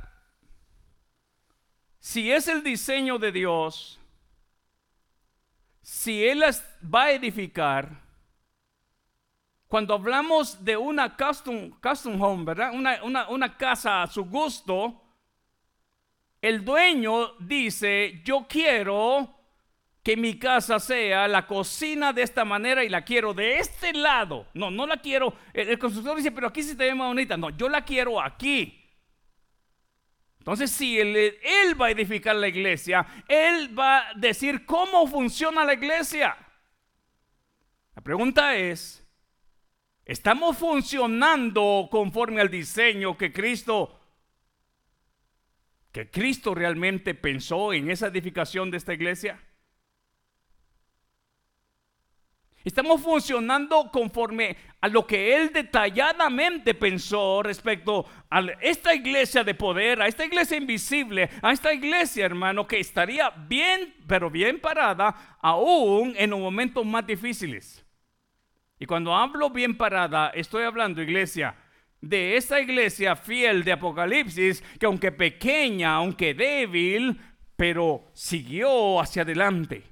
si 1.98 2.30
es 2.30 2.46
el 2.46 2.62
diseño 2.62 3.18
de 3.18 3.32
Dios, 3.32 3.98
si 5.82 6.24
Él 6.24 6.44
va 6.82 7.04
a 7.04 7.10
edificar, 7.12 8.00
cuando 9.66 9.94
hablamos 9.94 10.64
de 10.64 10.76
una 10.76 11.16
custom, 11.16 11.70
custom 11.80 12.20
home, 12.20 12.44
¿verdad? 12.44 12.72
Una, 12.72 13.02
una, 13.02 13.28
una 13.28 13.56
casa 13.56 14.02
a 14.02 14.06
su 14.06 14.24
gusto, 14.24 15.00
el 16.40 16.64
dueño 16.64 17.34
dice, 17.38 18.20
yo 18.24 18.46
quiero 18.48 19.36
que 20.02 20.16
mi 20.16 20.38
casa 20.38 20.80
sea 20.80 21.28
la 21.28 21.46
cocina 21.46 22.12
de 22.12 22.22
esta 22.22 22.44
manera 22.44 22.82
y 22.82 22.88
la 22.88 23.04
quiero 23.04 23.34
de 23.34 23.58
este 23.58 23.92
lado. 23.92 24.46
No, 24.54 24.70
no 24.70 24.86
la 24.86 24.96
quiero. 24.96 25.34
El, 25.52 25.78
constructor 25.78 26.16
dice, 26.16 26.32
pero 26.32 26.48
aquí 26.48 26.62
sí 26.62 26.74
te 26.74 26.84
ve 26.84 26.94
más 26.94 27.08
bonita. 27.08 27.36
No, 27.36 27.50
yo 27.50 27.68
la 27.68 27.84
quiero 27.84 28.20
aquí. 28.20 28.76
Entonces, 30.38 30.70
si 30.70 30.98
él, 30.98 31.14
él 31.16 31.78
va 31.78 31.86
a 31.86 31.90
edificar 31.90 32.34
la 32.34 32.48
iglesia, 32.48 33.06
él 33.28 33.78
va 33.78 34.08
a 34.08 34.14
decir 34.14 34.64
cómo 34.64 35.06
funciona 35.06 35.64
la 35.64 35.74
iglesia. 35.74 36.34
La 37.94 38.00
pregunta 38.00 38.56
es, 38.56 39.06
¿estamos 40.06 40.56
funcionando 40.56 41.88
conforme 41.90 42.40
al 42.40 42.48
diseño 42.48 43.18
que 43.18 43.30
Cristo 43.30 43.99
que 45.92 46.10
Cristo 46.10 46.54
realmente 46.54 47.14
pensó 47.14 47.72
en 47.72 47.90
esa 47.90 48.08
edificación 48.08 48.70
de 48.70 48.76
esta 48.76 48.94
iglesia? 48.94 49.40
Estamos 52.62 53.00
funcionando 53.00 53.90
conforme 53.90 54.54
a 54.82 54.88
lo 54.88 55.06
que 55.06 55.34
Él 55.34 55.50
detalladamente 55.50 56.74
pensó 56.74 57.42
respecto 57.42 58.04
a 58.28 58.40
esta 58.60 58.94
iglesia 58.94 59.42
de 59.42 59.54
poder, 59.54 60.02
a 60.02 60.06
esta 60.06 60.26
iglesia 60.26 60.58
invisible, 60.58 61.30
a 61.40 61.52
esta 61.52 61.72
iglesia, 61.72 62.26
hermano, 62.26 62.66
que 62.66 62.78
estaría 62.78 63.30
bien, 63.30 63.94
pero 64.06 64.30
bien 64.30 64.60
parada, 64.60 65.38
aún 65.40 66.14
en 66.18 66.30
los 66.30 66.38
momentos 66.38 66.84
más 66.84 67.06
difíciles. 67.06 67.82
Y 68.78 68.84
cuando 68.84 69.16
hablo 69.16 69.48
bien 69.48 69.76
parada, 69.76 70.28
estoy 70.28 70.64
hablando, 70.64 71.00
iglesia, 71.00 71.56
de 72.00 72.36
esa 72.36 72.60
iglesia 72.60 73.16
fiel 73.16 73.64
de 73.64 73.72
Apocalipsis, 73.72 74.62
que 74.78 74.86
aunque 74.86 75.12
pequeña, 75.12 75.94
aunque 75.94 76.34
débil, 76.34 77.20
pero 77.56 78.06
siguió 78.14 79.00
hacia 79.00 79.22
adelante. 79.22 79.84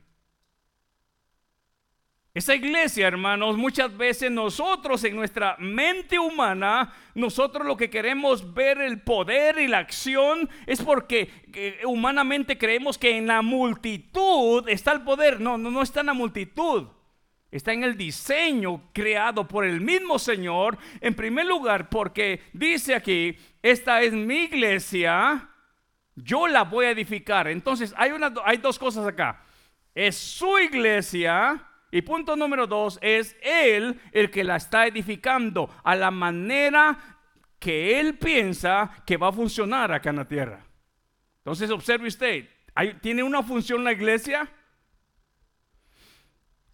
Esa 2.38 2.54
iglesia, 2.54 3.08
hermanos, 3.08 3.56
muchas 3.56 3.96
veces 3.96 4.30
nosotros 4.30 5.02
en 5.02 5.16
nuestra 5.16 5.56
mente 5.58 6.20
humana, 6.20 6.94
nosotros 7.14 7.66
lo 7.66 7.76
que 7.76 7.90
queremos 7.90 8.54
ver 8.54 8.80
el 8.80 9.00
poder 9.00 9.58
y 9.58 9.66
la 9.66 9.78
acción 9.78 10.48
es 10.64 10.80
porque 10.80 11.30
eh, 11.52 11.80
humanamente 11.84 12.56
creemos 12.56 12.96
que 12.96 13.16
en 13.16 13.26
la 13.26 13.42
multitud 13.42 14.68
está 14.68 14.92
el 14.92 15.02
poder. 15.02 15.40
No, 15.40 15.58
no, 15.58 15.70
no 15.72 15.82
está 15.82 16.00
en 16.00 16.06
la 16.06 16.12
multitud. 16.12 16.86
Está 17.50 17.72
en 17.72 17.82
el 17.82 17.96
diseño 17.96 18.90
creado 18.92 19.48
por 19.48 19.64
el 19.64 19.80
mismo 19.80 20.18
Señor. 20.18 20.76
En 21.00 21.14
primer 21.14 21.46
lugar, 21.46 21.88
porque 21.88 22.42
dice 22.52 22.94
aquí, 22.94 23.36
esta 23.62 24.02
es 24.02 24.12
mi 24.12 24.44
iglesia, 24.44 25.48
yo 26.14 26.46
la 26.46 26.64
voy 26.64 26.86
a 26.86 26.90
edificar. 26.90 27.48
Entonces, 27.48 27.94
hay, 27.96 28.10
una, 28.12 28.34
hay 28.44 28.58
dos 28.58 28.78
cosas 28.78 29.06
acá. 29.06 29.42
Es 29.94 30.16
su 30.16 30.58
iglesia. 30.58 31.64
Y 31.90 32.02
punto 32.02 32.36
número 32.36 32.66
dos, 32.66 32.98
es 33.00 33.34
Él 33.40 33.98
el 34.12 34.30
que 34.30 34.44
la 34.44 34.56
está 34.56 34.86
edificando 34.86 35.74
a 35.82 35.96
la 35.96 36.10
manera 36.10 37.18
que 37.58 37.98
Él 37.98 38.18
piensa 38.18 38.90
que 39.06 39.16
va 39.16 39.28
a 39.28 39.32
funcionar 39.32 39.90
acá 39.90 40.10
en 40.10 40.16
la 40.16 40.28
tierra. 40.28 40.66
Entonces, 41.38 41.70
observe 41.70 42.08
usted, 42.08 42.46
¿tiene 43.00 43.22
una 43.22 43.42
función 43.42 43.84
la 43.84 43.92
iglesia? 43.92 44.52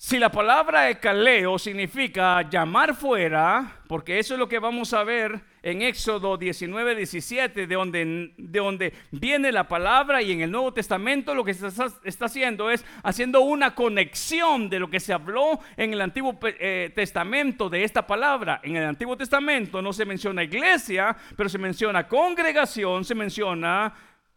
Si 0.07 0.19
la 0.19 0.31
palabra 0.31 0.90
ecaleo 0.90 1.59
significa 1.59 2.43
llamar 2.43 2.95
fuera, 2.95 3.81
porque 3.88 4.19
eso 4.19 4.35
es 4.35 4.38
lo 4.38 4.51
que 4.51 4.59
vamos 4.59 4.93
a 4.93 5.03
ver 5.03 5.40
en 5.62 5.81
Éxodo 5.81 6.37
19, 6.37 6.95
17, 6.95 7.67
de 7.67 7.75
donde, 7.75 8.35
de 8.37 8.59
donde 8.59 8.93
viene 9.12 9.51
la 9.51 9.67
palabra 9.67 10.21
y 10.21 10.33
en 10.33 10.43
el 10.43 10.51
Nuevo 10.51 10.75
Testamento 10.75 11.35
lo 11.35 11.43
que 11.43 11.55
se 11.55 11.69
está, 11.69 12.27
haciendo 12.27 12.71
es 12.71 12.85
haciendo 13.03 13.40
una 13.40 13.75
conexión 13.75 14.69
de 14.69 14.79
lo 14.79 14.90
que 14.90 15.01
se 15.01 15.14
habló 15.14 15.61
en 15.79 15.95
el 15.95 16.03
Antiguo 16.03 16.38
eh, 16.43 16.93
Testamento 16.95 17.71
de 17.71 17.83
esta 17.83 18.07
palabra. 18.07 18.61
En 18.62 18.77
el 18.77 18.85
Antiguo 18.85 19.17
Testamento 19.17 19.81
no 19.81 19.95
se 19.95 20.05
menciona 20.05 20.45
iglesia, 20.45 21.17
pero 21.35 21.49
se 21.49 21.57
menciona 21.57 22.07
congregación, 22.07 23.07
se 23.07 23.14
menciona 23.14 23.95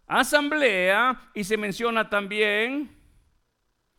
asamblea 0.07 1.29
y 1.33 1.43
se 1.43 1.57
menciona 1.57 2.09
también 2.09 2.89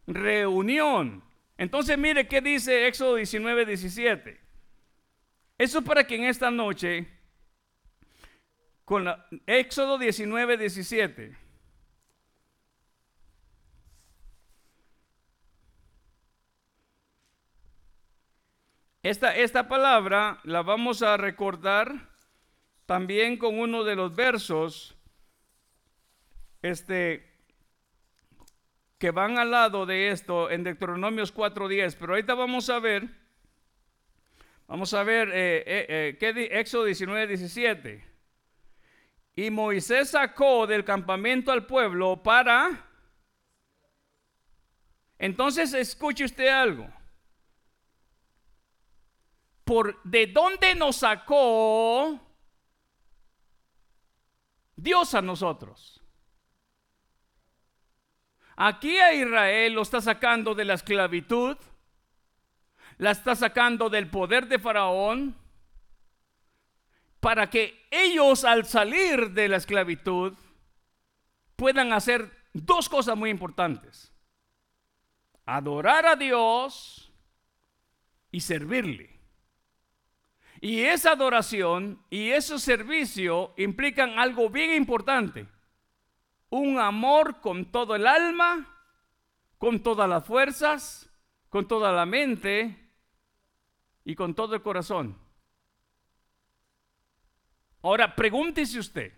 reunión. 0.06 1.27
Entonces 1.58 1.98
mire 1.98 2.28
qué 2.28 2.40
dice 2.40 2.86
Éxodo 2.86 3.16
19, 3.16 3.66
17. 3.66 4.40
Eso 5.58 5.82
para 5.82 6.06
que 6.06 6.14
en 6.14 6.24
esta 6.24 6.52
noche, 6.52 7.08
con 8.84 9.04
la, 9.04 9.26
Éxodo 9.44 9.98
19, 9.98 10.56
17. 10.56 11.36
Esta, 19.02 19.34
esta 19.34 19.68
palabra 19.68 20.40
la 20.44 20.62
vamos 20.62 21.02
a 21.02 21.16
recordar 21.16 22.08
también 22.86 23.36
con 23.36 23.58
uno 23.58 23.82
de 23.82 23.96
los 23.96 24.14
versos 24.14 24.96
este, 26.62 27.27
que 28.98 29.12
van 29.12 29.38
al 29.38 29.52
lado 29.52 29.86
de 29.86 30.10
esto 30.10 30.50
en 30.50 30.64
Deuteronomios 30.64 31.32
4.10, 31.32 31.96
pero 31.98 32.12
ahorita 32.12 32.34
vamos 32.34 32.68
a 32.68 32.80
ver, 32.80 33.08
vamos 34.66 34.92
a 34.92 35.04
ver 35.04 35.28
eh, 35.28 35.62
eh, 35.64 35.86
eh, 35.88 36.16
¿qué 36.18 36.58
Éxodo 36.58 36.88
19.17. 36.88 38.04
Y 39.36 39.50
Moisés 39.50 40.10
sacó 40.10 40.66
del 40.66 40.84
campamento 40.84 41.52
al 41.52 41.64
pueblo 41.64 42.20
para... 42.22 42.86
Entonces 45.16 45.72
escuche 45.74 46.24
usted 46.24 46.48
algo. 46.48 46.88
Por 49.62 50.02
de 50.02 50.26
dónde 50.26 50.74
nos 50.74 50.96
sacó 50.96 52.20
Dios 54.74 55.14
a 55.14 55.22
nosotros. 55.22 55.97
Aquí 58.60 58.98
a 58.98 59.14
Israel 59.14 59.74
lo 59.74 59.82
está 59.82 60.00
sacando 60.00 60.52
de 60.52 60.64
la 60.64 60.74
esclavitud, 60.74 61.56
la 62.96 63.12
está 63.12 63.36
sacando 63.36 63.88
del 63.88 64.10
poder 64.10 64.48
de 64.48 64.58
Faraón, 64.58 65.36
para 67.20 67.48
que 67.48 67.86
ellos 67.88 68.42
al 68.42 68.66
salir 68.66 69.30
de 69.30 69.46
la 69.46 69.58
esclavitud 69.58 70.34
puedan 71.54 71.92
hacer 71.92 72.32
dos 72.52 72.88
cosas 72.88 73.16
muy 73.16 73.30
importantes. 73.30 74.12
Adorar 75.46 76.04
a 76.06 76.16
Dios 76.16 77.12
y 78.32 78.40
servirle. 78.40 79.20
Y 80.60 80.80
esa 80.80 81.12
adoración 81.12 82.02
y 82.10 82.30
ese 82.30 82.58
servicio 82.58 83.54
implican 83.56 84.18
algo 84.18 84.50
bien 84.50 84.72
importante. 84.72 85.46
Un 86.50 86.78
amor 86.78 87.40
con 87.40 87.66
todo 87.66 87.94
el 87.94 88.06
alma, 88.06 88.66
con 89.58 89.82
todas 89.82 90.08
las 90.08 90.24
fuerzas, 90.24 91.10
con 91.48 91.66
toda 91.66 91.92
la 91.92 92.06
mente 92.06 92.76
y 94.04 94.14
con 94.14 94.34
todo 94.34 94.54
el 94.54 94.62
corazón. 94.62 95.16
Ahora, 97.82 98.14
pregúntese 98.14 98.78
usted, 98.78 99.12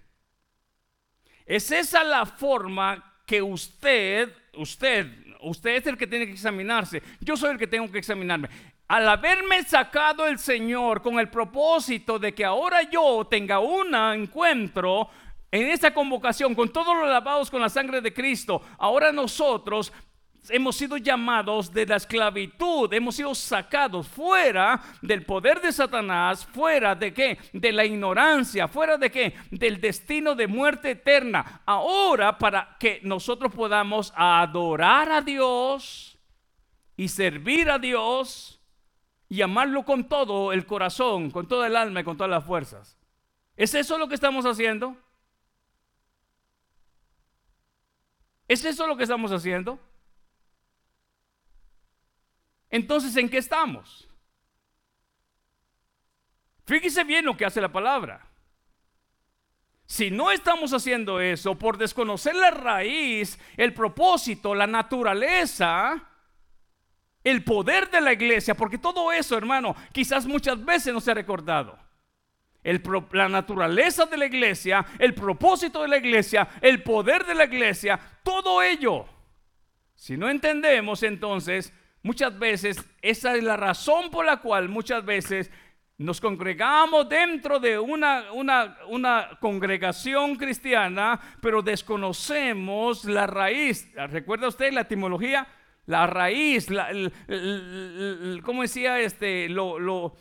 ¿es 1.47 1.71
esa 1.71 2.05
la 2.05 2.27
forma 2.27 3.23
que 3.27 3.41
usted, 3.41 4.35
usted, 4.55 5.07
usted 5.41 5.77
es 5.77 5.87
el 5.87 5.97
que 5.97 6.07
tiene 6.07 6.27
que 6.27 6.33
examinarse? 6.33 7.03
Yo 7.21 7.37
soy 7.37 7.53
el 7.53 7.59
que 7.59 7.67
tengo 7.67 7.91
que 7.91 7.99
examinarme. 7.99 8.49
Al 8.89 9.09
haberme 9.09 9.63
sacado 9.63 10.27
el 10.27 10.39
Señor 10.39 11.01
con 11.01 11.19
el 11.21 11.31
propósito 11.31 12.19
de 12.19 12.35
que 12.35 12.45
ahora 12.45 12.83
yo 12.91 13.27
tenga 13.31 13.61
un 13.61 13.95
encuentro 13.95 15.09
en 15.51 15.67
esta 15.69 15.93
convocación 15.93 16.55
con 16.55 16.73
todos 16.73 16.97
los 16.97 17.09
lavados 17.09 17.51
con 17.51 17.61
la 17.61 17.69
sangre 17.69 18.01
de 18.01 18.13
Cristo, 18.13 18.63
ahora 18.79 19.13
nosotros 19.13 19.93
hemos 20.49 20.77
sido 20.77 20.97
llamados 20.97 21.73
de 21.73 21.87
la 21.87 21.97
esclavitud, 21.97 22.93
hemos 22.93 23.17
sido 23.17 23.35
sacados 23.35 24.09
fuera 24.09 24.81
del 25.03 25.25
poder 25.25 25.61
de 25.61 25.73
Satanás, 25.73 26.47
fuera 26.47 26.95
de 26.95 27.13
qué? 27.13 27.39
De 27.53 27.73
la 27.73 27.85
ignorancia, 27.85 28.69
fuera 28.69 28.97
de 28.97 29.11
qué? 29.11 29.35
Del 29.51 29.81
destino 29.81 30.35
de 30.35 30.47
muerte 30.47 30.93
eterna. 30.93 31.63
Ahora 31.67 32.39
para 32.39 32.77
que 32.79 33.01
nosotros 33.03 33.53
podamos 33.53 34.13
adorar 34.17 35.11
a 35.13 35.21
Dios 35.21 36.19
y 36.97 37.09
servir 37.09 37.71
a 37.71 37.79
Dios 37.79 38.61
y 39.29 39.43
amarlo 39.43 39.85
con 39.85 40.09
todo 40.09 40.53
el 40.53 40.67
corazón, 40.67 41.31
con 41.31 41.47
toda 41.47 41.67
el 41.67 41.77
alma 41.77 42.01
y 42.01 42.05
con 42.05 42.17
todas 42.17 42.31
las 42.31 42.45
fuerzas. 42.45 42.99
¿Es 43.57 43.75
eso 43.75 43.99
lo 43.99 44.09
que 44.09 44.15
estamos 44.15 44.47
haciendo? 44.47 44.97
¿Es 48.51 48.65
eso 48.65 48.85
lo 48.89 48.97
que 48.97 49.05
estamos 49.05 49.31
haciendo? 49.31 49.79
Entonces, 52.69 53.15
¿en 53.17 53.29
qué 53.29 53.39
estamos? 53.39 54.09
Fíjese 56.67 57.05
bien 57.05 57.27
lo 57.27 57.37
que 57.37 57.45
hace 57.45 57.61
la 57.61 57.71
palabra. 57.71 58.27
Si 59.87 60.11
no 60.11 60.33
estamos 60.33 60.73
haciendo 60.73 61.21
eso 61.21 61.57
por 61.57 61.79
desconocer 61.79 62.35
la 62.35 62.51
raíz, 62.51 63.39
el 63.57 63.73
propósito, 63.73 64.53
la 64.53 64.67
naturaleza, 64.67 66.09
el 67.23 67.45
poder 67.45 67.89
de 67.89 68.01
la 68.01 68.15
iglesia, 68.15 68.57
porque 68.57 68.79
todo 68.79 69.13
eso, 69.13 69.39
hermano, 69.39 69.77
quizás 69.93 70.27
muchas 70.27 70.65
veces 70.65 70.93
no 70.93 71.01
se 71.01 71.13
ha 71.13 71.15
recordado. 71.15 71.79
La 73.13 73.29
naturaleza 73.29 74.07
de 74.07 74.17
la 74.17 74.27
iglesia, 74.27 74.85
el 74.99 75.15
propósito 75.15 75.83
de 75.83 75.89
la 75.89 75.97
iglesia, 75.99 76.49
el 76.61 76.83
poder 76.83 77.25
de 77.25 77.35
la 77.35 77.45
iglesia, 77.45 77.99
todo 78.23 78.63
ello. 78.63 79.07
Si 79.95 80.17
no 80.17 80.29
entendemos 80.29 81.03
entonces 81.03 81.73
Muchas 82.03 82.39
veces 82.39 82.83
esa 83.03 83.37
es 83.37 83.45
la 83.45 83.57
razón 83.57 84.11
por 84.11 84.25
la 84.25 84.39
cual 84.39 84.69
muchas 84.69 85.05
veces 85.05 85.51
nos 85.99 86.19
congregamos 86.19 87.07
dentro 87.11 87.61
de 87.61 87.79
una, 87.79 88.33
una, 88.33 89.29
congregación 89.39 90.37
cristiana, 90.37 91.21
pero 91.43 91.61
desconocemos 91.61 93.05
la 93.05 93.27
raíz. 93.27 93.93
¿Recuerda 93.95 94.49
usted 94.49 94.73
la 94.73 94.83
etimología? 94.83 95.47
La 95.85 96.07
raíz, 96.07 96.71
la, 96.71 96.89
¿cómo 98.43 98.63
decía 98.63 98.99
este? 99.01 99.51
Lo, 99.51 99.79
lo 99.79 100.15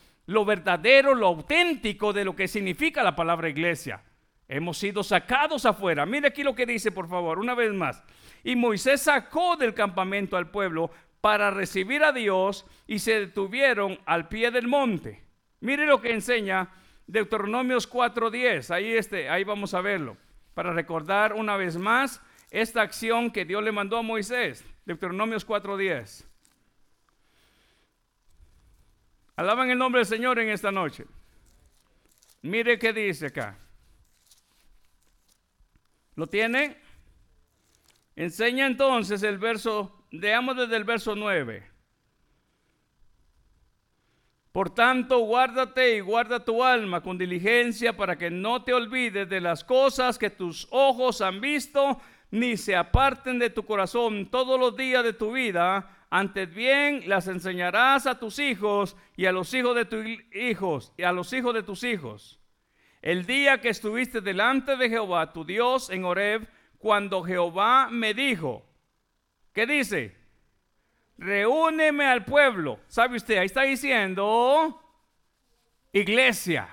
verdadero, 0.45 1.15
lo 1.15 1.25
auténtico 1.25 2.13
de 2.13 2.23
lo 2.23 2.35
que 2.35 2.47
significa 2.47 3.01
la 3.01 3.15
palabra 3.15 3.49
iglesia. 3.49 4.03
Hemos 4.47 4.77
sido 4.77 5.03
sacados 5.03 5.65
afuera. 5.65 6.05
Mire 6.05 6.27
aquí 6.27 6.43
lo 6.43 6.53
que 6.53 6.67
dice, 6.67 6.91
por 6.91 7.07
favor, 7.07 7.39
una 7.39 7.55
vez 7.55 7.73
más. 7.73 8.03
Y 8.43 8.55
Moisés 8.55 9.01
sacó 9.01 9.57
del 9.57 9.73
campamento 9.73 10.37
al 10.37 10.51
pueblo 10.51 10.91
para 11.19 11.49
recibir 11.49 12.03
a 12.03 12.11
Dios 12.11 12.65
y 12.87 12.99
se 12.99 13.19
detuvieron 13.19 13.99
al 14.05 14.27
pie 14.27 14.51
del 14.51 14.67
monte. 14.67 15.23
Mire 15.61 15.85
lo 15.85 15.99
que 15.99 16.13
enseña 16.13 16.69
Deuteronomios 17.07 17.89
4:10. 17.89 18.69
Ahí 18.71 18.93
este, 18.93 19.29
ahí 19.29 19.43
vamos 19.43 19.73
a 19.73 19.81
verlo 19.81 20.15
para 20.53 20.73
recordar 20.73 21.33
una 21.33 21.57
vez 21.57 21.75
más 21.75 22.21
esta 22.51 22.81
acción 22.81 23.31
que 23.31 23.45
Dios 23.45 23.63
le 23.63 23.71
mandó 23.71 23.97
a 23.97 24.03
Moisés. 24.03 24.63
Deuteronomios 24.85 25.45
4:10. 25.45 26.28
Alaban 29.39 29.69
el 29.69 29.77
nombre 29.77 29.99
del 29.99 30.05
Señor 30.05 30.37
en 30.39 30.49
esta 30.49 30.69
noche. 30.69 31.05
Mire 32.41 32.77
qué 32.77 32.91
dice 32.91 33.27
acá. 33.27 33.57
¿Lo 36.15 36.27
tiene? 36.27 36.75
Enseña 38.17 38.67
entonces 38.67 39.23
el 39.23 39.37
verso 39.37 40.03
Veamos 40.11 40.57
desde 40.57 40.75
el 40.75 40.83
verso 40.83 41.15
9. 41.15 41.65
Por 44.51 44.71
tanto, 44.71 45.19
guárdate 45.19 45.95
y 45.95 45.99
guarda 46.01 46.43
tu 46.43 46.61
alma 46.61 47.01
con 47.01 47.17
diligencia 47.17 47.95
para 47.95 48.17
que 48.17 48.29
no 48.29 48.61
te 48.65 48.73
olvides 48.73 49.29
de 49.29 49.39
las 49.39 49.63
cosas 49.63 50.17
que 50.17 50.31
tus 50.31 50.67
ojos 50.69 51.21
han 51.21 51.39
visto, 51.39 52.01
ni 52.29 52.57
se 52.57 52.75
aparten 52.75 53.39
de 53.39 53.51
tu 53.51 53.63
corazón 53.63 54.29
todos 54.29 54.59
los 54.59 54.75
días 54.75 55.01
de 55.05 55.13
tu 55.13 55.31
vida. 55.31 55.95
Antes 56.09 56.53
bien, 56.53 57.03
las 57.07 57.27
enseñarás 57.27 58.07
a 58.07 58.17
tus 58.17 58.39
hijos 58.39 58.97
y 59.15 59.25
a 59.25 59.31
los 59.31 59.53
hijos 59.53 59.75
de 59.75 59.85
tus 59.85 60.05
hijos 60.33 60.93
y 60.97 61.03
a 61.03 61.11
los 61.11 61.31
hijos 61.33 61.53
de 61.53 61.63
tus 61.63 61.83
hijos. 61.83 62.39
El 63.01 63.25
día 63.25 63.61
que 63.61 63.69
estuviste 63.69 64.19
delante 64.19 64.75
de 64.75 64.89
Jehová, 64.89 65.31
tu 65.31 65.45
Dios, 65.45 65.89
en 65.89 66.03
Horeb, 66.03 66.47
cuando 66.79 67.23
Jehová 67.23 67.89
me 67.91 68.13
dijo, 68.13 68.65
¿Qué 69.53 69.65
dice? 69.65 70.15
Reúneme 71.17 72.05
al 72.05 72.23
pueblo. 72.23 72.79
¿Sabe 72.87 73.17
usted? 73.17 73.37
Ahí 73.37 73.47
está 73.47 73.63
diciendo 73.63 74.81
iglesia. 75.91 76.69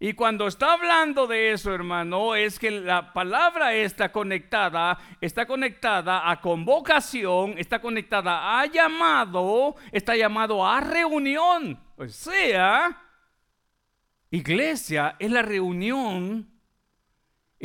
Y 0.00 0.14
cuando 0.14 0.46
está 0.46 0.72
hablando 0.72 1.26
de 1.26 1.52
eso, 1.52 1.72
hermano, 1.72 2.34
es 2.34 2.58
que 2.58 2.70
la 2.70 3.12
palabra 3.12 3.74
está 3.74 4.10
conectada, 4.12 4.98
está 5.20 5.46
conectada 5.46 6.30
a 6.30 6.40
convocación, 6.40 7.54
está 7.58 7.80
conectada 7.80 8.60
a 8.60 8.66
llamado, 8.66 9.76
está 9.92 10.16
llamado 10.16 10.66
a 10.66 10.80
reunión. 10.80 11.80
O 11.96 12.08
sea, 12.08 13.00
iglesia 14.30 15.16
es 15.18 15.30
la 15.30 15.42
reunión 15.42 16.54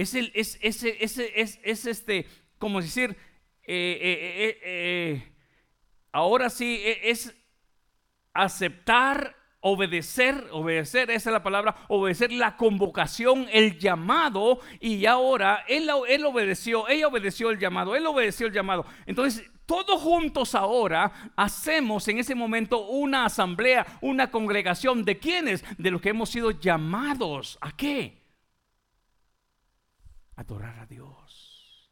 es, 0.02 0.16
el, 0.16 0.32
es, 0.34 0.58
es, 0.62 1.86
este, 1.86 2.26
como 2.58 2.82
decir, 2.82 3.18
eh, 3.64 4.00
eh, 4.02 4.60
eh, 4.64 5.34
ahora 6.14 6.50
sí, 6.50 6.82
e, 6.82 7.10
es 7.10 7.36
aceptar, 8.34 9.36
obedecer, 9.62 10.47
obedecer, 10.51 11.12
esa 11.12 11.30
es 11.30 11.34
la 11.34 11.43
palabra, 11.43 11.76
obedecer 11.88 12.32
la 12.32 12.57
convocación, 12.57 13.47
el 13.51 13.78
llamado, 13.78 14.60
y 14.80 15.05
ahora 15.05 15.66
él, 15.68 15.89
él 16.07 16.26
obedeció, 16.26 16.88
ella 16.88 17.07
obedeció 17.07 17.49
el 17.49 17.60
llamado, 17.60 17.95
él 17.95 18.05
obedeció 18.05 18.47
el 18.47 18.53
llamado. 18.53 18.86
Entonces, 19.05 19.49
todos 19.66 20.01
juntos 20.01 20.55
ahora 20.55 21.12
hacemos 21.36 22.07
en 22.07 22.20
ese 22.20 22.36
momento 22.36 22.88
una 22.88 23.26
asamblea, 23.26 23.86
una 24.01 24.32
congregación 24.32 25.05
de 25.05 25.20
quienes, 25.20 25.64
de 25.78 25.91
los 25.91 26.01
que 26.01 26.10
hemos 26.10 26.30
sido 26.30 26.51
llamados. 26.51 27.57
¿A 27.62 27.76
qué? 27.76 28.20
adorar 30.39 30.80
a 30.80 30.86
Dios, 30.86 31.91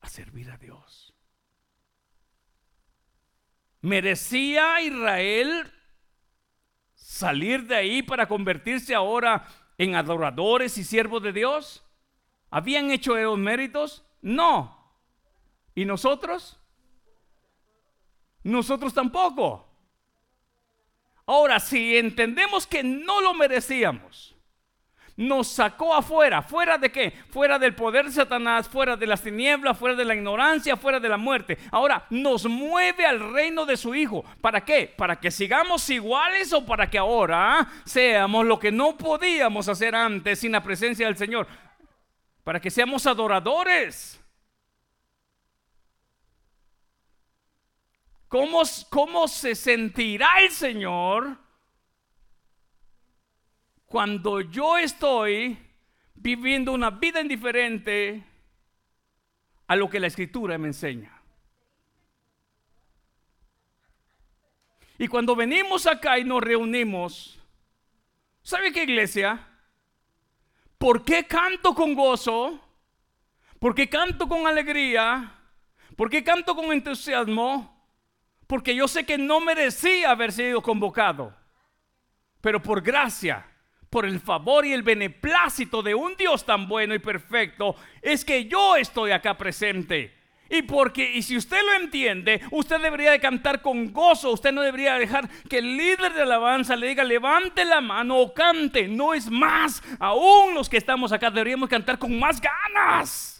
a 0.00 0.08
servir 0.08 0.50
a 0.50 0.56
Dios. 0.56 1.14
¿Merecía 3.82 4.80
Israel 4.80 5.70
salir 7.18 7.66
de 7.66 7.74
ahí 7.74 8.02
para 8.02 8.28
convertirse 8.28 8.94
ahora 8.94 9.46
en 9.76 9.96
adoradores 9.96 10.78
y 10.78 10.84
siervos 10.84 11.22
de 11.22 11.32
Dios? 11.32 11.84
¿Habían 12.50 12.90
hecho 12.90 13.16
esos 13.16 13.38
méritos? 13.38 14.06
No. 14.22 14.94
¿Y 15.74 15.84
nosotros? 15.84 16.60
Nosotros 18.44 18.94
tampoco. 18.94 19.66
Ahora, 21.26 21.60
si 21.60 21.98
entendemos 21.98 22.66
que 22.66 22.82
no 22.82 23.20
lo 23.20 23.34
merecíamos, 23.34 24.37
nos 25.18 25.48
sacó 25.48 25.94
afuera. 25.94 26.42
¿Fuera 26.42 26.78
de 26.78 26.90
qué? 26.90 27.12
Fuera 27.28 27.58
del 27.58 27.74
poder 27.74 28.06
de 28.06 28.12
Satanás, 28.12 28.68
fuera 28.68 28.96
de 28.96 29.06
las 29.06 29.20
tinieblas, 29.20 29.76
fuera 29.76 29.96
de 29.96 30.04
la 30.04 30.14
ignorancia, 30.14 30.76
fuera 30.76 31.00
de 31.00 31.08
la 31.08 31.16
muerte. 31.16 31.58
Ahora 31.72 32.06
nos 32.08 32.46
mueve 32.46 33.04
al 33.04 33.32
reino 33.32 33.66
de 33.66 33.76
su 33.76 33.94
Hijo. 33.96 34.24
¿Para 34.40 34.64
qué? 34.64 34.94
¿Para 34.96 35.18
que 35.18 35.32
sigamos 35.32 35.90
iguales 35.90 36.52
o 36.52 36.64
para 36.64 36.88
que 36.88 36.98
ahora 36.98 37.66
seamos 37.84 38.46
lo 38.46 38.60
que 38.60 38.70
no 38.70 38.96
podíamos 38.96 39.68
hacer 39.68 39.94
antes 39.94 40.38
sin 40.38 40.52
la 40.52 40.62
presencia 40.62 41.06
del 41.06 41.16
Señor? 41.16 41.48
Para 42.44 42.60
que 42.60 42.70
seamos 42.70 43.04
adoradores. 43.06 44.20
¿Cómo, 48.28 48.62
cómo 48.88 49.26
se 49.26 49.56
sentirá 49.56 50.42
el 50.42 50.50
Señor? 50.52 51.47
Cuando 53.88 54.42
yo 54.42 54.76
estoy 54.76 55.58
viviendo 56.14 56.72
una 56.72 56.90
vida 56.90 57.20
indiferente 57.20 58.22
a 59.66 59.76
lo 59.76 59.88
que 59.88 59.98
la 59.98 60.06
escritura 60.06 60.58
me 60.58 60.68
enseña. 60.68 61.20
Y 64.98 65.08
cuando 65.08 65.34
venimos 65.34 65.86
acá 65.86 66.18
y 66.18 66.24
nos 66.24 66.42
reunimos, 66.42 67.40
¿sabe 68.42 68.72
qué 68.72 68.82
iglesia? 68.82 69.46
¿Por 70.76 71.04
qué 71.04 71.26
canto 71.26 71.74
con 71.74 71.94
gozo? 71.94 72.60
¿Por 73.58 73.74
qué 73.74 73.88
canto 73.88 74.28
con 74.28 74.46
alegría? 74.46 75.32
¿Por 75.96 76.10
qué 76.10 76.22
canto 76.22 76.54
con 76.54 76.72
entusiasmo? 76.72 77.74
Porque 78.46 78.74
yo 78.74 78.86
sé 78.86 79.06
que 79.06 79.16
no 79.16 79.40
merecía 79.40 80.10
haber 80.10 80.32
sido 80.32 80.62
convocado, 80.62 81.34
pero 82.40 82.62
por 82.62 82.82
gracia 82.82 83.46
por 83.90 84.06
el 84.06 84.20
favor 84.20 84.66
y 84.66 84.72
el 84.72 84.82
beneplácito 84.82 85.82
de 85.82 85.94
un 85.94 86.16
Dios 86.16 86.44
tan 86.44 86.68
bueno 86.68 86.94
y 86.94 86.98
perfecto, 86.98 87.76
es 88.02 88.24
que 88.24 88.46
yo 88.46 88.76
estoy 88.76 89.12
acá 89.12 89.36
presente. 89.36 90.18
Y 90.50 90.62
porque, 90.62 91.12
y 91.12 91.22
si 91.22 91.36
usted 91.36 91.58
lo 91.62 91.84
entiende, 91.84 92.40
usted 92.50 92.80
debería 92.80 93.10
de 93.10 93.20
cantar 93.20 93.60
con 93.60 93.92
gozo, 93.92 94.32
usted 94.32 94.50
no 94.50 94.62
debería 94.62 94.94
dejar 94.94 95.28
que 95.48 95.58
el 95.58 95.76
líder 95.76 96.14
de 96.14 96.22
alabanza 96.22 96.74
le 96.74 96.88
diga, 96.88 97.04
levante 97.04 97.66
la 97.66 97.82
mano 97.82 98.16
o 98.16 98.32
cante, 98.32 98.88
no 98.88 99.12
es 99.12 99.30
más, 99.30 99.82
aún 99.98 100.54
los 100.54 100.68
que 100.70 100.78
estamos 100.78 101.12
acá 101.12 101.30
deberíamos 101.30 101.68
cantar 101.68 101.98
con 101.98 102.18
más 102.18 102.40
ganas. 102.40 103.37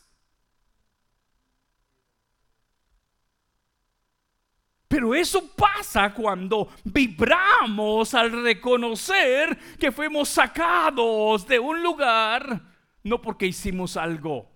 Pero 4.88 5.14
eso 5.14 5.54
pasa 5.54 6.14
cuando 6.14 6.70
vibramos 6.82 8.14
al 8.14 8.42
reconocer 8.42 9.56
que 9.78 9.92
fuimos 9.92 10.30
sacados 10.30 11.46
de 11.46 11.58
un 11.58 11.82
lugar, 11.82 12.62
no 13.02 13.20
porque 13.20 13.46
hicimos 13.46 13.98
algo. 13.98 14.50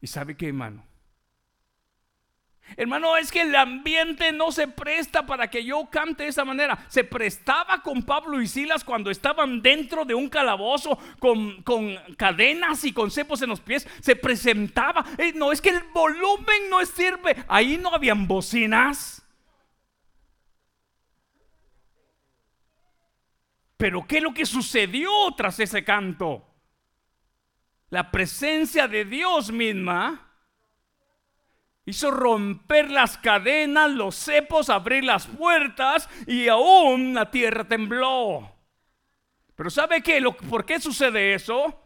¿Y 0.00 0.08
sabe 0.08 0.36
qué, 0.36 0.48
hermano? 0.48 0.87
Hermano, 2.76 3.16
es 3.16 3.32
que 3.32 3.42
el 3.42 3.54
ambiente 3.56 4.30
no 4.32 4.52
se 4.52 4.68
presta 4.68 5.26
para 5.26 5.48
que 5.48 5.64
yo 5.64 5.86
cante 5.90 6.24
de 6.24 6.28
esa 6.28 6.44
manera. 6.44 6.84
Se 6.88 7.02
prestaba 7.02 7.82
con 7.82 8.02
Pablo 8.02 8.40
y 8.40 8.46
Silas 8.46 8.84
cuando 8.84 9.10
estaban 9.10 9.62
dentro 9.62 10.04
de 10.04 10.14
un 10.14 10.28
calabozo 10.28 10.98
con, 11.18 11.62
cadenas 12.16 12.84
y 12.84 12.92
con 12.92 13.10
cepos 13.10 13.42
en 13.42 13.50
los 13.50 13.60
pies. 13.60 13.86
Se 14.00 14.16
presentaba. 14.16 15.04
Eh, 15.16 15.32
no, 15.34 15.50
es 15.50 15.60
que 15.60 15.70
el 15.70 15.82
volumen 15.92 16.70
no 16.70 16.84
sirve. 16.84 17.44
Ahí 17.48 17.78
no 17.78 17.94
habían 17.94 18.28
bocinas. 18.28 19.22
Pero 23.76 24.06
¿qué 24.06 24.18
es 24.18 24.22
lo 24.22 24.34
que 24.34 24.44
sucedió 24.44 25.10
tras 25.36 25.58
ese 25.60 25.84
canto? 25.84 26.44
La 27.90 28.10
presencia 28.10 28.88
de 28.88 29.04
Dios 29.04 29.50
misma 29.50 30.27
Hizo 31.88 32.10
romper 32.10 32.90
las 32.90 33.16
cadenas, 33.16 33.90
los 33.90 34.14
cepos, 34.14 34.68
abrir 34.68 35.04
las 35.04 35.26
puertas 35.26 36.06
y 36.26 36.46
aún 36.46 37.14
la 37.14 37.30
tierra 37.30 37.64
tembló. 37.64 38.46
Pero 39.56 39.70
¿sabe 39.70 40.02
qué? 40.02 40.22
¿Por 40.50 40.66
qué 40.66 40.80
sucede 40.80 41.32
eso? 41.32 41.82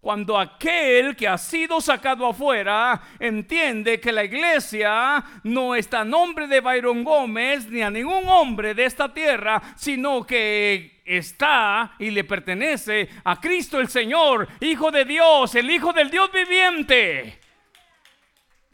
Cuando 0.00 0.38
aquel 0.38 1.14
que 1.14 1.28
ha 1.28 1.36
sido 1.36 1.82
sacado 1.82 2.26
afuera 2.26 3.02
entiende 3.20 4.00
que 4.00 4.12
la 4.12 4.24
iglesia 4.24 5.22
no 5.42 5.74
está 5.74 6.00
a 6.00 6.04
nombre 6.06 6.46
de 6.46 6.62
Byron 6.62 7.04
Gómez 7.04 7.68
ni 7.68 7.82
a 7.82 7.90
ningún 7.90 8.26
hombre 8.28 8.72
de 8.72 8.86
esta 8.86 9.12
tierra, 9.12 9.60
sino 9.76 10.24
que 10.24 11.02
está 11.04 11.96
y 11.98 12.12
le 12.12 12.24
pertenece 12.24 13.10
a 13.24 13.38
Cristo 13.38 13.78
el 13.78 13.88
Señor, 13.88 14.48
Hijo 14.60 14.90
de 14.90 15.04
Dios, 15.04 15.54
el 15.54 15.70
Hijo 15.70 15.92
del 15.92 16.10
Dios 16.10 16.32
viviente. 16.32 17.40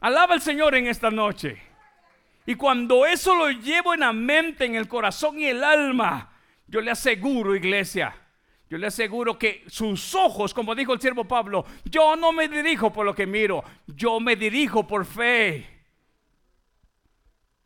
Alaba 0.04 0.34
al 0.34 0.42
Señor 0.42 0.74
en 0.74 0.86
esta 0.86 1.10
noche. 1.10 1.56
Y 2.44 2.56
cuando 2.56 3.06
eso 3.06 3.34
lo 3.34 3.50
llevo 3.50 3.94
en 3.94 4.00
la 4.00 4.12
mente, 4.12 4.66
en 4.66 4.74
el 4.74 4.86
corazón 4.86 5.38
y 5.38 5.46
el 5.46 5.64
alma, 5.64 6.30
yo 6.66 6.82
le 6.82 6.90
aseguro, 6.90 7.56
iglesia, 7.56 8.14
yo 8.68 8.76
le 8.76 8.88
aseguro 8.88 9.38
que 9.38 9.64
sus 9.66 10.14
ojos, 10.14 10.52
como 10.52 10.74
dijo 10.74 10.92
el 10.92 11.00
siervo 11.00 11.24
Pablo, 11.24 11.64
yo 11.86 12.16
no 12.16 12.32
me 12.32 12.48
dirijo 12.48 12.92
por 12.92 13.06
lo 13.06 13.14
que 13.14 13.26
miro, 13.26 13.64
yo 13.86 14.20
me 14.20 14.36
dirijo 14.36 14.86
por 14.86 15.06
fe. 15.06 15.66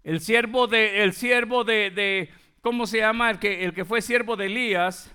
El 0.05 0.21
siervo 0.21 0.69
de, 0.69 1.03
el 1.03 1.15
siervo 1.15 1.65
de, 1.65 2.31
¿cómo 2.61 2.87
se 2.87 2.99
llama? 2.99 3.33
El 3.33 3.41
que, 3.41 3.65
el 3.65 3.75
que 3.75 3.85
fue 3.85 4.01
siervo 4.01 4.37
de 4.37 4.47
Elías, 4.47 5.13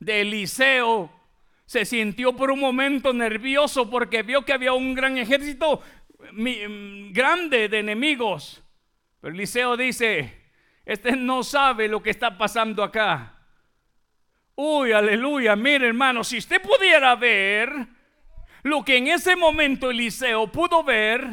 de 0.00 0.22
Eliseo, 0.22 1.12
se 1.72 1.86
sintió 1.86 2.36
por 2.36 2.50
un 2.50 2.60
momento 2.60 3.14
nervioso 3.14 3.88
porque 3.88 4.22
vio 4.22 4.44
que 4.44 4.52
había 4.52 4.74
un 4.74 4.94
gran 4.94 5.16
ejército 5.16 5.80
mm, 6.32 7.12
grande 7.12 7.70
de 7.70 7.78
enemigos. 7.78 8.62
Pero 9.22 9.32
Eliseo 9.32 9.74
dice, 9.74 10.50
este 10.84 11.16
no 11.16 11.42
sabe 11.42 11.88
lo 11.88 12.02
que 12.02 12.10
está 12.10 12.36
pasando 12.36 12.84
acá. 12.84 13.38
Uy, 14.54 14.92
aleluya, 14.92 15.56
mire 15.56 15.86
hermano, 15.86 16.22
si 16.24 16.36
usted 16.36 16.60
pudiera 16.60 17.16
ver 17.16 17.72
lo 18.64 18.84
que 18.84 18.98
en 18.98 19.06
ese 19.06 19.34
momento 19.34 19.90
Eliseo 19.90 20.48
pudo 20.52 20.84
ver, 20.84 21.26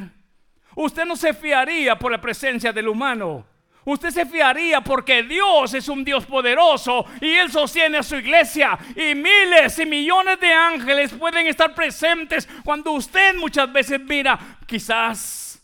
usted 0.74 1.04
no 1.04 1.18
se 1.18 1.34
fiaría 1.34 2.00
por 2.00 2.14
la 2.14 2.22
presencia 2.22 2.72
del 2.72 2.88
humano 2.88 3.46
usted 3.86 4.12
se 4.12 4.26
fiaría 4.26 4.82
porque 4.82 5.24
Dios 5.24 5.74
es 5.74 5.88
un 5.88 6.04
Dios 6.04 6.26
poderoso 6.26 7.06
y 7.22 7.32
Él 7.32 7.52
sostiene 7.52 7.98
a 7.98 8.04
su 8.04 8.16
iglesia 8.16 8.78
y 8.96 9.16
miles 9.16 9.80
y 9.80 9.86
millones 9.86 10.40
de 10.40 10.54
ángeles 10.54 11.14
pueden 11.14 11.48
estar 11.48 11.74
presentes 11.74 12.48
cuando 12.64 12.92
usted 12.92 13.36
muchas 13.36 13.72
veces 13.72 14.00
mira, 14.02 14.60
quizás 14.66 15.64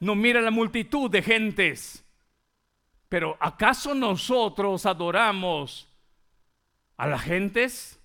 no 0.00 0.14
mira 0.14 0.40
la 0.40 0.50
multitud 0.50 1.10
de 1.10 1.22
gentes, 1.22 2.04
pero 3.08 3.36
¿acaso 3.40 3.94
nosotros 3.94 4.86
adoramos 4.86 5.88
a 6.96 7.06
las 7.06 7.22
gentes? 7.22 7.98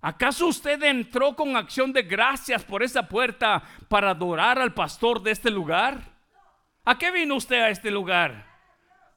¿Acaso 0.00 0.46
usted 0.46 0.82
entró 0.82 1.34
con 1.34 1.56
acción 1.56 1.92
de 1.92 2.02
gracias 2.02 2.64
por 2.64 2.82
esa 2.82 3.08
puerta 3.08 3.62
para 3.88 4.10
adorar 4.10 4.58
al 4.58 4.74
pastor 4.74 5.22
de 5.22 5.32
este 5.32 5.50
lugar? 5.50 6.15
¿A 6.86 6.96
qué 6.96 7.10
vino 7.10 7.34
usted 7.34 7.60
a 7.60 7.70
este 7.70 7.90
lugar? 7.90 8.46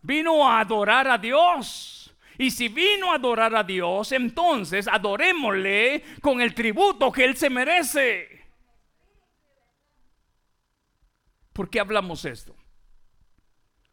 Vino 0.02 0.48
a 0.48 0.60
adorar 0.60 1.08
a 1.08 1.20
Dios. 1.20 2.16
Y 2.40 2.50
si 2.50 2.68
vino 2.68 3.12
a 3.12 3.16
adorar 3.16 3.56
a 3.56 3.64
Dios, 3.64 4.12
entonces 4.12 4.88
adorémosle 4.88 6.04
con 6.20 6.42
el 6.42 6.56
tributo 6.56 7.12
que 7.12 7.26
Él 7.26 7.38
se 7.38 7.50
merece. 7.50 8.48
¿Por 11.54 11.70
qué 11.70 11.80
hablamos 11.80 12.26
esto? 12.26 12.56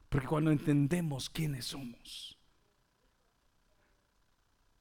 Porque 0.09 0.27
cuando 0.27 0.53
entendemos 0.53 1.29
quiénes 1.29 1.67
somos, 1.67 2.39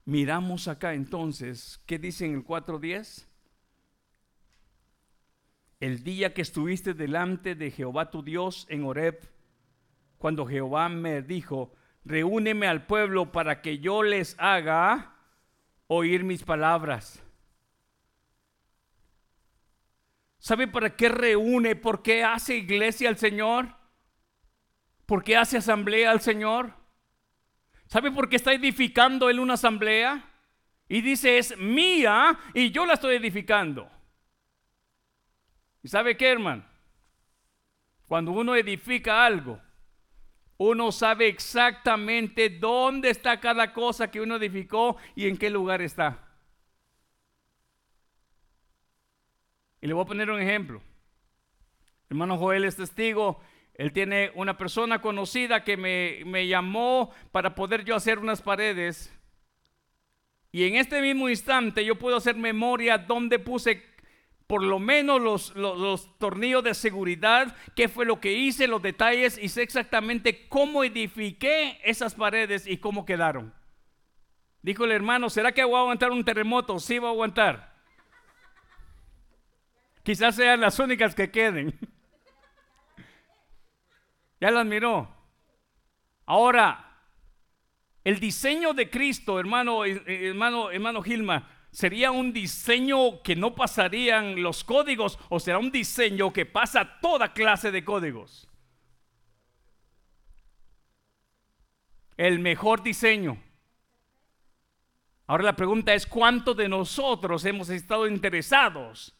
miramos 0.06 0.70
acá 0.70 0.94
entonces, 0.94 1.82
¿qué 1.86 2.00
dice 2.00 2.26
en 2.28 2.36
el 2.36 2.46
4.10? 2.46 3.28
El 5.86 6.04
día 6.04 6.34
que 6.34 6.42
estuviste 6.42 6.96
delante 6.96 7.54
de 7.54 7.70
Jehová 7.70 8.10
tu 8.10 8.24
Dios 8.24 8.66
en 8.70 8.86
Horeb, 8.86 9.20
cuando 10.18 10.48
Jehová 10.48 10.90
me 10.90 11.22
dijo, 11.22 11.76
reúneme 12.04 12.66
al 12.66 12.88
pueblo 12.88 13.32
para 13.32 13.62
que 13.62 13.78
yo 13.78 14.02
les 14.02 14.36
haga 14.40 15.14
oír 15.86 16.24
mis 16.24 16.42
palabras. 16.42 17.22
¿Sabe 20.40 20.68
para 20.68 20.96
qué 20.96 21.08
reúne? 21.08 21.76
¿Por 21.76 22.02
qué 22.02 22.24
hace 22.24 22.56
iglesia 22.56 23.08
al 23.08 23.18
Señor? 23.18 23.68
¿Por 25.06 25.24
qué 25.24 25.38
hace 25.38 25.58
asamblea 25.58 26.10
al 26.10 26.22
Señor? 26.22 26.74
¿Sabe 27.86 28.12
por 28.12 28.28
qué 28.28 28.38
está 28.38 28.54
edificando 28.54 29.30
él 29.30 29.40
una 29.40 29.54
asamblea? 29.54 30.32
Y 30.90 31.02
dice, 31.02 31.38
es 31.38 31.56
mía 31.60 32.40
y 32.56 32.72
yo 32.72 32.88
la 32.88 32.96
estoy 32.96 33.18
edificando. 33.18 33.95
¿Y 35.86 35.88
sabe 35.88 36.18
qué, 36.18 36.30
hermano? 36.30 36.66
Cuando 38.08 38.32
uno 38.32 38.56
edifica 38.56 39.24
algo, 39.24 39.62
uno 40.58 40.92
sabe 40.92 41.28
exactamente 41.28 42.50
dónde 42.50 43.12
está 43.12 43.40
cada 43.40 43.72
cosa 43.72 44.10
que 44.10 44.20
uno 44.20 44.38
edificó 44.38 44.98
y 45.16 45.28
en 45.28 45.38
qué 45.38 45.52
lugar 45.52 45.84
está. 45.84 46.28
Y 49.80 49.86
le 49.86 49.94
voy 49.94 50.02
a 50.02 50.08
poner 50.08 50.32
un 50.32 50.42
ejemplo. 50.42 50.82
Hermano 52.10 52.40
Joel 52.40 52.64
es 52.64 52.78
testigo. 52.78 53.40
Él 53.76 53.94
tiene 53.94 54.32
una 54.34 54.58
persona 54.58 55.02
conocida 55.02 55.64
que 55.64 55.78
me, 55.78 56.24
me 56.26 56.48
llamó 56.48 57.12
para 57.32 57.54
poder 57.54 57.86
yo 57.86 57.96
hacer 57.96 58.18
unas 58.18 58.42
paredes. 58.42 59.14
Y 60.52 60.64
en 60.64 60.78
este 60.78 61.00
mismo 61.00 61.30
instante 61.30 61.86
yo 61.86 61.94
puedo 61.94 62.18
hacer 62.18 62.36
memoria 62.36 62.98
dónde 62.98 63.38
puse 63.38 63.95
por 64.48 64.64
lo 64.64 64.80
menos 64.80 65.22
los, 65.22 65.56
los, 65.56 66.18
tornillos 66.20 66.64
de 66.64 66.76
seguridad, 66.76 67.56
qué 67.76 67.90
fue 67.90 68.06
lo 68.06 68.20
que 68.20 68.34
hice, 68.34 68.68
los 68.68 68.82
detalles 68.82 69.40
y 69.42 69.50
sé 69.50 69.64
exactamente 69.64 70.48
cómo 70.48 70.84
edifiqué 70.84 71.80
esas 71.84 72.14
paredes 72.14 72.68
y 72.68 72.78
cómo 72.78 73.06
quedaron. 73.06 73.54
Dijo 74.62 74.86
el 74.86 74.92
hermano, 74.92 75.30
¿será 75.30 75.52
que 75.52 75.64
voy 75.64 75.76
a 75.76 75.80
aguantar 75.80 76.12
un 76.12 76.24
terremoto? 76.24 76.80
Sí, 76.80 77.00
va 77.00 77.10
a 77.10 77.12
aguantar. 77.12 77.74
Quizás 80.04 80.36
sean 80.36 80.62
las 80.62 80.78
únicas 80.78 81.16
que 81.16 81.32
queden. 81.32 81.78
ya 84.40 84.52
las 84.52 84.66
miró. 84.66 85.10
Ahora, 86.28 87.00
el 88.04 88.20
diseño 88.20 88.74
de 88.74 88.92
Cristo, 88.92 89.40
hermano, 89.40 89.86
eh, 89.86 90.04
hermano, 90.08 90.70
hermano 90.70 91.02
Gilma, 91.02 91.55
¿Sería 91.76 92.10
un 92.10 92.32
diseño 92.32 93.22
que 93.22 93.36
no 93.36 93.54
pasarían 93.54 94.42
los 94.42 94.64
códigos 94.64 95.20
o 95.28 95.42
será 95.42 95.58
un 95.58 95.74
diseño 95.74 96.32
que 96.32 96.46
pasa 96.46 97.02
toda 97.02 97.34
clase 97.34 97.70
de 97.70 97.84
códigos? 97.84 98.48
El 102.16 102.40
mejor 102.40 102.82
diseño. 102.82 103.44
Ahora 105.28 105.44
la 105.44 105.58
pregunta 105.58 105.94
es, 105.94 106.08
¿cuántos 106.08 106.56
de 106.56 106.70
nosotros 106.70 107.44
hemos 107.44 107.68
estado 107.68 108.08
interesados 108.08 109.14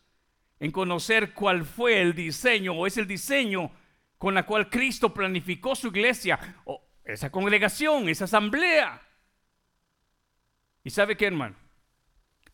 en 0.58 0.72
conocer 0.72 1.34
cuál 1.34 1.66
fue 1.66 2.00
el 2.00 2.16
diseño 2.16 2.72
o 2.72 2.88
es 2.88 2.96
el 2.96 3.06
diseño 3.06 3.70
con 4.18 4.34
la 4.34 4.46
cual 4.46 4.70
Cristo 4.70 5.14
planificó 5.14 5.76
su 5.76 5.88
iglesia 5.90 6.62
o 6.64 6.82
esa 7.04 7.30
congregación, 7.30 8.08
esa 8.08 8.24
asamblea? 8.24 9.02
¿Y 10.86 10.90
sabe 10.90 11.18
qué, 11.18 11.26
hermano? 11.26 11.65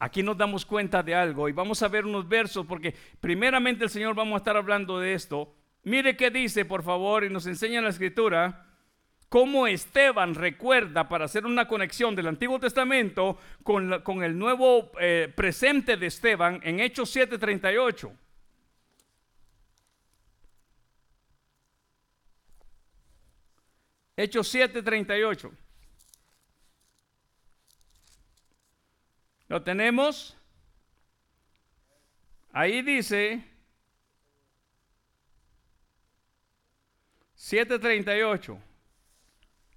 Aquí 0.03 0.23
nos 0.23 0.35
damos 0.35 0.65
cuenta 0.65 1.03
de 1.03 1.13
algo 1.13 1.47
y 1.47 1.51
vamos 1.51 1.83
a 1.83 1.87
ver 1.87 2.07
unos 2.07 2.27
versos 2.27 2.65
porque 2.65 2.95
primeramente 3.19 3.83
el 3.83 3.89
Señor 3.91 4.15
vamos 4.15 4.33
a 4.33 4.37
estar 4.37 4.57
hablando 4.57 4.99
de 4.99 5.13
esto. 5.13 5.53
Mire 5.83 6.17
qué 6.17 6.31
dice, 6.31 6.65
por 6.65 6.81
favor, 6.81 7.23
y 7.23 7.29
nos 7.29 7.45
enseña 7.45 7.81
la 7.81 7.89
escritura 7.89 8.65
cómo 9.29 9.67
Esteban 9.67 10.33
recuerda 10.33 11.07
para 11.07 11.25
hacer 11.25 11.45
una 11.45 11.67
conexión 11.67 12.15
del 12.15 12.25
Antiguo 12.25 12.59
Testamento 12.59 13.37
con, 13.61 14.01
con 14.01 14.23
el 14.23 14.35
nuevo 14.39 14.91
eh, 14.99 15.31
presente 15.35 15.95
de 15.97 16.07
Esteban 16.07 16.59
en 16.63 16.79
Hechos 16.79 17.15
7:38. 17.15 18.11
Hechos 24.17 24.55
7:38. 24.55 25.51
¿Lo 29.51 29.61
tenemos? 29.61 30.37
Ahí 32.53 32.81
dice 32.83 33.43
738 37.35 38.57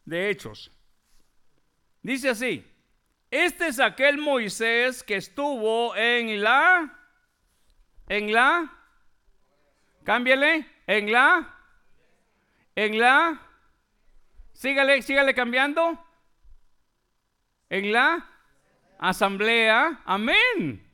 de 0.05 0.31
Hechos. 0.31 0.71
Dice 2.03 2.29
así, 2.29 2.65
este 3.33 3.67
es 3.67 3.81
aquel 3.81 4.19
Moisés 4.19 5.03
que 5.03 5.17
estuvo 5.17 5.97
en 5.97 6.41
la, 6.41 6.97
en 8.09 8.33
la, 8.33 8.73
cámbiale, 10.05 10.69
en 10.87 11.11
la, 11.11 11.53
en 12.77 13.01
la, 13.01 13.43
sígale, 14.53 15.03
sígale 15.03 15.35
cambiando, 15.35 15.99
en 17.71 17.91
la, 17.91 18.31
asamblea. 18.99 20.01
Amén. 20.05 20.85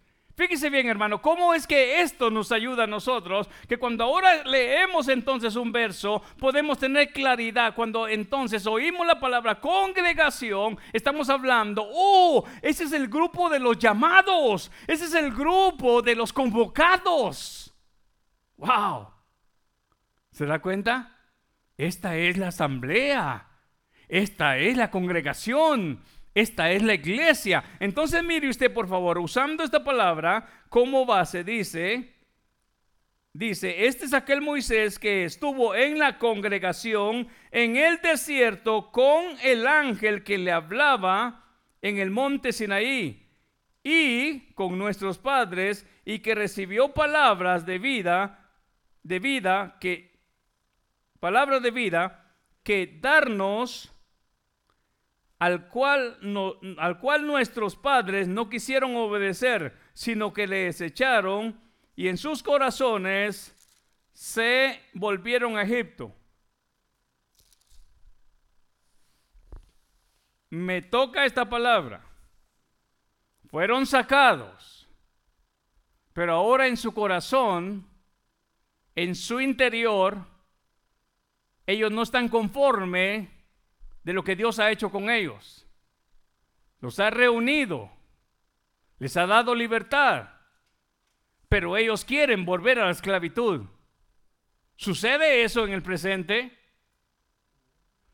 Fíjese 0.40 0.70
bien, 0.70 0.88
hermano, 0.88 1.20
cómo 1.20 1.52
es 1.52 1.66
que 1.66 2.00
esto 2.00 2.30
nos 2.30 2.50
ayuda 2.50 2.84
a 2.84 2.86
nosotros, 2.86 3.46
que 3.68 3.76
cuando 3.76 4.04
ahora 4.04 4.42
leemos 4.44 5.08
entonces 5.08 5.54
un 5.54 5.70
verso, 5.70 6.22
podemos 6.38 6.78
tener 6.78 7.12
claridad. 7.12 7.74
Cuando 7.74 8.08
entonces 8.08 8.66
oímos 8.66 9.06
la 9.06 9.20
palabra 9.20 9.60
congregación, 9.60 10.78
estamos 10.94 11.28
hablando, 11.28 11.86
oh, 11.92 12.46
ese 12.62 12.84
es 12.84 12.92
el 12.92 13.08
grupo 13.08 13.50
de 13.50 13.58
los 13.58 13.78
llamados, 13.78 14.72
ese 14.86 15.04
es 15.04 15.14
el 15.14 15.30
grupo 15.30 16.00
de 16.00 16.14
los 16.14 16.32
convocados. 16.32 17.74
Wow. 18.56 19.08
¿Se 20.30 20.46
da 20.46 20.58
cuenta? 20.60 21.18
Esta 21.76 22.16
es 22.16 22.38
la 22.38 22.48
asamblea, 22.48 23.46
esta 24.08 24.56
es 24.56 24.74
la 24.78 24.90
congregación. 24.90 26.02
Esta 26.34 26.70
es 26.70 26.82
la 26.82 26.94
iglesia. 26.94 27.64
Entonces 27.80 28.22
mire 28.22 28.48
usted, 28.48 28.72
por 28.72 28.88
favor, 28.88 29.18
usando 29.18 29.64
esta 29.64 29.82
palabra 29.82 30.48
como 30.68 31.04
base, 31.04 31.42
dice, 31.42 32.14
dice, 33.32 33.86
este 33.86 34.04
es 34.04 34.14
aquel 34.14 34.40
Moisés 34.40 34.98
que 34.98 35.24
estuvo 35.24 35.74
en 35.74 35.98
la 35.98 36.18
congregación 36.18 37.28
en 37.50 37.76
el 37.76 38.00
desierto 38.00 38.92
con 38.92 39.24
el 39.42 39.66
ángel 39.66 40.22
que 40.22 40.38
le 40.38 40.52
hablaba 40.52 41.44
en 41.82 41.98
el 41.98 42.10
monte 42.10 42.52
Sinaí 42.52 43.26
y 43.82 44.52
con 44.52 44.78
nuestros 44.78 45.18
padres 45.18 45.86
y 46.04 46.20
que 46.20 46.34
recibió 46.34 46.92
palabras 46.92 47.66
de 47.66 47.78
vida, 47.78 48.50
de 49.02 49.18
vida 49.18 49.78
que, 49.80 50.20
palabras 51.18 51.62
de 51.62 51.70
vida 51.70 52.36
que 52.62 52.98
darnos 53.00 53.89
al 55.40 55.68
cual, 55.68 56.18
al 56.78 57.00
cual 57.00 57.26
nuestros 57.26 57.74
padres 57.74 58.28
no 58.28 58.50
quisieron 58.50 58.94
obedecer, 58.94 59.74
sino 59.94 60.34
que 60.34 60.46
le 60.46 60.64
desecharon 60.66 61.58
y 61.96 62.08
en 62.08 62.18
sus 62.18 62.42
corazones 62.42 63.56
se 64.12 64.78
volvieron 64.92 65.56
a 65.56 65.62
Egipto. 65.62 66.14
Me 70.50 70.82
toca 70.82 71.24
esta 71.24 71.48
palabra. 71.48 72.04
Fueron 73.48 73.86
sacados, 73.86 74.86
pero 76.12 76.34
ahora 76.34 76.66
en 76.66 76.76
su 76.76 76.92
corazón, 76.92 77.88
en 78.94 79.14
su 79.14 79.40
interior, 79.40 80.18
ellos 81.66 81.90
no 81.90 82.02
están 82.02 82.28
conformes 82.28 83.39
de 84.10 84.14
lo 84.14 84.24
que 84.24 84.34
Dios 84.34 84.58
ha 84.58 84.72
hecho 84.72 84.90
con 84.90 85.08
ellos. 85.08 85.68
Los 86.80 86.98
ha 86.98 87.10
reunido, 87.10 87.92
les 88.98 89.16
ha 89.16 89.24
dado 89.24 89.54
libertad, 89.54 90.30
pero 91.48 91.76
ellos 91.76 92.04
quieren 92.04 92.44
volver 92.44 92.80
a 92.80 92.86
la 92.86 92.90
esclavitud. 92.90 93.66
¿Sucede 94.74 95.44
eso 95.44 95.64
en 95.64 95.74
el 95.74 95.84
presente? 95.84 96.58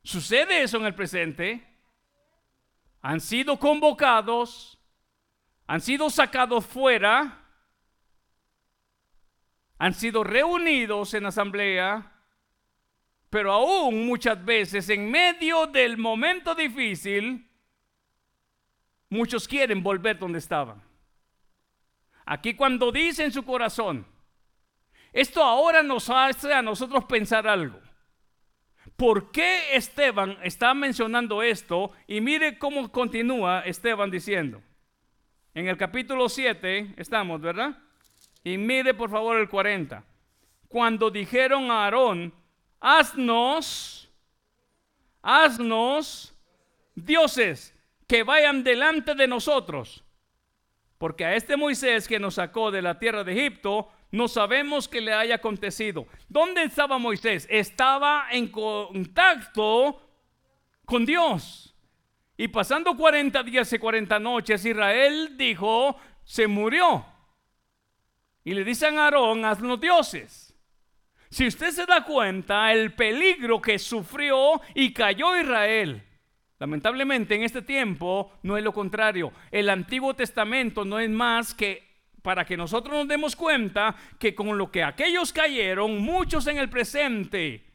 ¿Sucede 0.03 0.65
eso 0.65 0.77
en 0.77 0.85
el 0.85 0.95
presente? 0.95 1.67
Han 3.01 3.23
sido 3.23 3.59
convocados, 3.59 4.79
han 5.67 5.81
sido 5.81 6.11
sacados 6.11 6.67
fuera, 6.67 7.43
han 9.79 9.95
sido 9.95 10.25
reunidos 10.25 11.15
en 11.15 11.25
asamblea, 11.25 12.16
pero 13.31 13.53
aún 13.53 14.07
muchas 14.07 14.43
veces 14.45 14.89
en 14.89 15.11
medio 15.11 15.67
del 15.67 15.99
momento 15.99 16.55
difícil, 16.55 17.49
muchos 19.09 19.49
quieren 19.49 19.83
volver 19.83 20.19
donde 20.19 20.39
estaban. 20.39 20.83
Aquí 22.25 22.55
cuando 22.55 22.91
dice 22.91 23.25
en 23.25 23.33
su 23.33 23.45
corazón, 23.45 24.07
esto 25.13 25.43
ahora 25.43 25.83
nos 25.83 26.11
hace 26.11 26.53
a 26.53 26.63
nosotros 26.63 27.05
pensar 27.05 27.47
algo. 27.47 27.81
¿Por 28.97 29.31
qué 29.31 29.75
Esteban 29.77 30.39
está 30.43 30.73
mencionando 30.75 31.43
esto? 31.43 31.93
Y 32.07 32.21
mire 32.21 32.59
cómo 32.59 32.91
continúa 32.91 33.61
Esteban 33.61 34.11
diciendo. 34.11 34.63
En 35.55 35.69
el 35.69 35.77
capítulo 35.77 36.29
7 36.29 36.95
estamos, 36.97 37.41
¿verdad? 37.41 37.79
Y 38.45 38.59
mire 38.59 38.95
por 38.95 39.11
favor 39.11 39.37
el 39.39 39.49
40. 39.49 40.05
Cuando 40.69 41.11
dijeron 41.11 41.71
a 41.71 41.85
Aarón, 41.85 42.35
haznos, 42.81 44.09
haznos 45.23 46.35
dioses 46.95 47.75
que 48.07 48.23
vayan 48.23 48.65
delante 48.65 49.15
de 49.15 49.27
nosotros. 49.27 50.03
Porque 50.99 51.25
a 51.25 51.35
este 51.35 51.57
Moisés 51.57 52.09
que 52.09 52.19
nos 52.19 52.35
sacó 52.35 52.71
de 52.71 52.83
la 52.83 52.99
tierra 52.99 53.23
de 53.23 53.33
Egipto, 53.33 53.91
no 54.11 54.29
sabemos 54.29 54.89
que 54.89 55.01
le 55.01 55.13
haya 55.13 55.37
acontecido. 55.37 56.07
¿Dónde 56.29 56.63
estaba 56.63 56.99
Moisés? 56.99 57.47
Estaba 57.51 58.29
en 58.31 58.49
contacto 58.49 60.01
con 60.85 61.05
Dios. 61.05 61.75
Y 62.39 62.49
pasando 62.49 62.97
40 62.97 63.43
días 63.43 63.73
y 63.73 63.79
40 63.79 64.19
noches, 64.19 64.65
Israel 64.65 65.37
dijo, 65.37 65.97
se 66.25 66.47
murió. 66.47 67.05
Y 68.45 68.55
le 68.55 68.63
dicen 68.63 68.99
a 68.99 69.05
Aarón, 69.05 69.45
haz 69.45 69.61
los 69.61 69.81
dioses. 69.81 70.46
Si 71.37 71.47
usted 71.47 71.71
se 71.71 71.85
da 71.85 72.03
cuenta, 72.03 72.73
el 72.73 72.95
peligro 72.95 73.61
que 73.61 73.79
sufrió 73.79 74.59
y 74.75 74.95
cayó 74.95 75.39
Israel 75.39 76.03
Lamentablemente 76.59 77.35
en 77.35 77.43
este 77.43 77.61
tiempo 77.61 78.33
no 78.43 78.57
es 78.57 78.65
lo 78.65 78.73
contrario. 78.73 79.35
El 79.51 79.69
Antiguo 79.69 80.17
Testamento 80.17 80.87
no 80.87 80.99
es 80.99 81.11
más 81.11 81.53
que 81.53 82.07
para 82.23 82.47
que 82.47 82.57
nosotros 82.57 82.95
nos 82.95 83.07
demos 83.07 83.37
cuenta 83.37 83.95
que 84.19 84.35
con 84.35 84.57
lo 84.57 84.71
que 84.71 84.83
aquellos 84.83 85.31
cayeron, 85.31 85.99
muchos 85.99 86.47
en 86.47 86.57
el 86.57 86.71
presente 86.71 87.67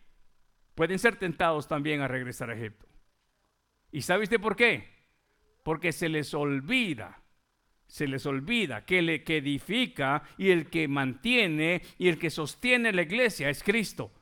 pueden 0.73 0.97
ser 0.97 1.17
tentados 1.17 1.67
también 1.67 2.01
a 2.01 2.07
regresar 2.07 2.49
a 2.49 2.55
Egipto. 2.55 2.87
¿Y 3.91 4.01
sabe 4.01 4.23
usted 4.23 4.41
por 4.41 4.55
qué? 4.55 4.89
Porque 5.61 5.91
se 5.91 6.09
les 6.09 6.33
olvida, 6.33 7.20
se 7.91 8.07
les 8.07 8.25
olvida 8.25 8.85
que 8.85 8.99
el 8.99 9.21
que 9.25 9.37
edifica 9.37 10.23
y 10.37 10.49
el 10.49 10.69
que 10.69 10.87
mantiene 10.87 11.81
y 11.97 12.07
el 12.07 12.17
que 12.17 12.29
sostiene 12.29 12.93
la 12.93 13.01
iglesia 13.01 13.49
es 13.49 13.61
Cristo. 13.61 14.13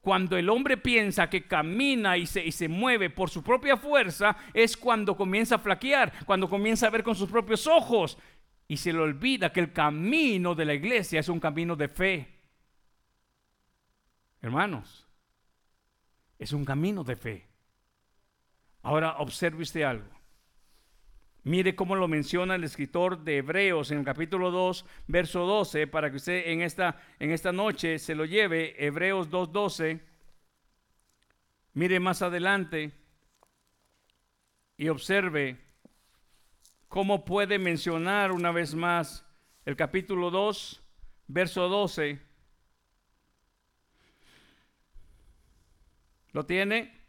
Cuando 0.00 0.36
el 0.36 0.48
hombre 0.48 0.76
piensa 0.76 1.28
que 1.28 1.48
camina 1.48 2.16
y 2.16 2.24
se, 2.26 2.46
y 2.46 2.52
se, 2.52 2.68
mueve 2.68 3.10
por 3.10 3.28
su 3.28 3.42
propia 3.42 3.76
fuerza, 3.76 4.36
es 4.54 4.76
cuando 4.76 5.16
comienza 5.16 5.56
a 5.56 5.58
flaquear, 5.58 6.24
cuando 6.24 6.48
comienza 6.48 6.86
a 6.86 6.90
ver 6.90 7.02
con 7.02 7.16
sus 7.16 7.28
propios 7.28 7.66
ojos 7.66 8.16
y 8.68 8.76
se 8.76 8.92
le 8.92 9.00
olvida 9.00 9.52
que 9.52 9.58
el 9.58 9.72
camino 9.72 10.54
de 10.54 10.66
la 10.66 10.74
iglesia 10.74 11.18
es 11.18 11.28
un 11.28 11.40
camino 11.40 11.74
de 11.74 11.88
fe. 11.88 12.28
Hermanos, 14.40 15.08
es 16.38 16.52
un 16.52 16.64
camino 16.64 17.02
de 17.02 17.16
fe. 17.16 17.48
Ahora 18.82 19.16
observe 19.18 19.64
usted 19.64 19.82
algo. 19.82 20.19
Mire 21.42 21.74
cómo 21.74 21.96
lo 21.96 22.06
menciona 22.06 22.54
el 22.54 22.64
escritor 22.64 23.24
de 23.24 23.38
Hebreos 23.38 23.90
en 23.90 23.98
el 23.98 24.04
capítulo 24.04 24.50
2, 24.50 24.84
verso 25.06 25.46
12, 25.46 25.86
para 25.86 26.10
que 26.10 26.16
usted 26.16 26.48
en 26.48 26.60
esta, 26.60 27.52
noche 27.52 27.98
se 27.98 28.14
lo 28.14 28.26
lleve, 28.26 28.74
Hebreos 28.84 29.30
2.12. 29.30 30.00
Mire 31.72 31.98
más 31.98 32.20
adelante 32.20 32.92
y 34.76 34.88
observe 34.88 35.58
cómo 36.88 37.24
puede 37.24 37.58
mencionar 37.58 38.32
una 38.32 38.52
vez 38.52 38.74
más 38.74 39.24
el 39.64 39.76
capítulo 39.76 40.30
2, 40.30 40.82
verso 41.26 41.68
12. 41.70 42.20
¿Lo 46.32 46.44
tiene? 46.44 47.00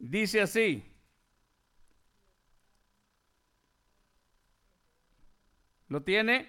Dice 0.00 0.40
así. 0.40 0.95
¿Lo 5.88 6.02
tiene? 6.02 6.48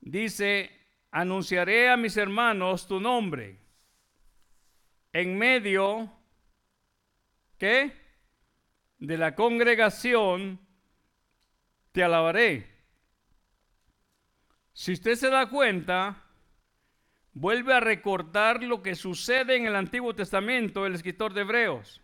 Dice, 0.00 0.70
anunciaré 1.10 1.88
a 1.88 1.96
mis 1.96 2.16
hermanos 2.16 2.86
tu 2.86 3.00
nombre. 3.00 3.58
En 5.12 5.36
medio, 5.36 6.12
¿qué? 7.58 7.92
De 8.98 9.18
la 9.18 9.34
congregación 9.34 10.60
te 11.92 12.04
alabaré. 12.04 12.78
Si 14.72 14.92
usted 14.92 15.16
se 15.16 15.28
da 15.28 15.48
cuenta, 15.48 16.22
vuelve 17.32 17.74
a 17.74 17.80
recordar 17.80 18.62
lo 18.62 18.82
que 18.82 18.94
sucede 18.94 19.56
en 19.56 19.66
el 19.66 19.74
Antiguo 19.74 20.14
Testamento, 20.14 20.86
el 20.86 20.94
escritor 20.94 21.34
de 21.34 21.40
Hebreos. 21.40 22.00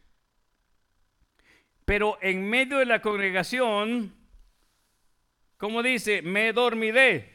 Pero 1.85 2.19
en 2.21 2.49
medio 2.49 2.79
de 2.79 2.87
la 2.87 3.01
congregación, 3.01 4.15
¿Cómo 5.65 5.83
dice? 5.83 6.21
Me 6.21 6.53
dormiré. 6.53 7.33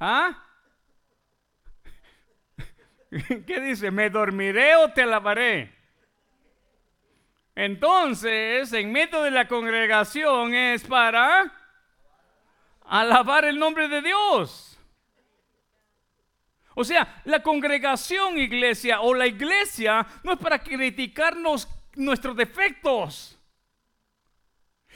¿Ah? 0.00 0.42
¿Qué 3.46 3.60
dice? 3.60 3.92
¿Me 3.92 4.10
dormiré 4.10 4.74
o 4.74 4.90
te 4.90 5.02
alabaré? 5.02 5.72
Entonces, 7.54 8.72
en 8.72 8.90
medio 8.90 9.22
de 9.22 9.30
la 9.30 9.46
congregación 9.46 10.56
es 10.56 10.82
para 10.82 11.52
alabar 12.84 13.44
el 13.44 13.60
nombre 13.60 13.86
de 13.86 14.02
Dios. 14.02 14.76
O 16.74 16.82
sea, 16.82 17.22
la 17.26 17.44
congregación 17.44 18.38
iglesia 18.38 19.02
o 19.02 19.14
la 19.14 19.28
iglesia 19.28 20.04
no 20.24 20.32
es 20.32 20.38
para 20.40 20.58
criticarnos 20.58 21.68
nuestros 21.94 22.34
defectos. 22.34 23.35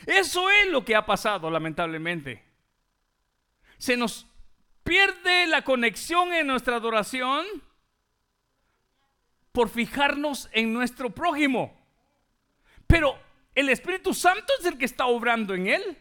Eso 0.06 0.50
es 0.50 0.68
lo 0.68 0.84
que 0.84 0.96
ha 0.96 1.04
pasado, 1.04 1.50
lamentablemente. 1.50 2.44
Se 3.78 3.96
nos 3.96 4.26
pierde 4.82 5.46
la 5.46 5.62
conexión 5.62 6.32
en 6.32 6.46
nuestra 6.46 6.76
adoración 6.76 7.44
por 9.52 9.68
fijarnos 9.68 10.48
en 10.52 10.72
nuestro 10.72 11.10
prójimo. 11.10 11.76
Pero 12.86 13.18
el 13.54 13.68
Espíritu 13.68 14.14
Santo 14.14 14.52
es 14.58 14.66
el 14.66 14.78
que 14.78 14.84
está 14.84 15.06
obrando 15.06 15.54
en 15.54 15.66
él. 15.66 15.98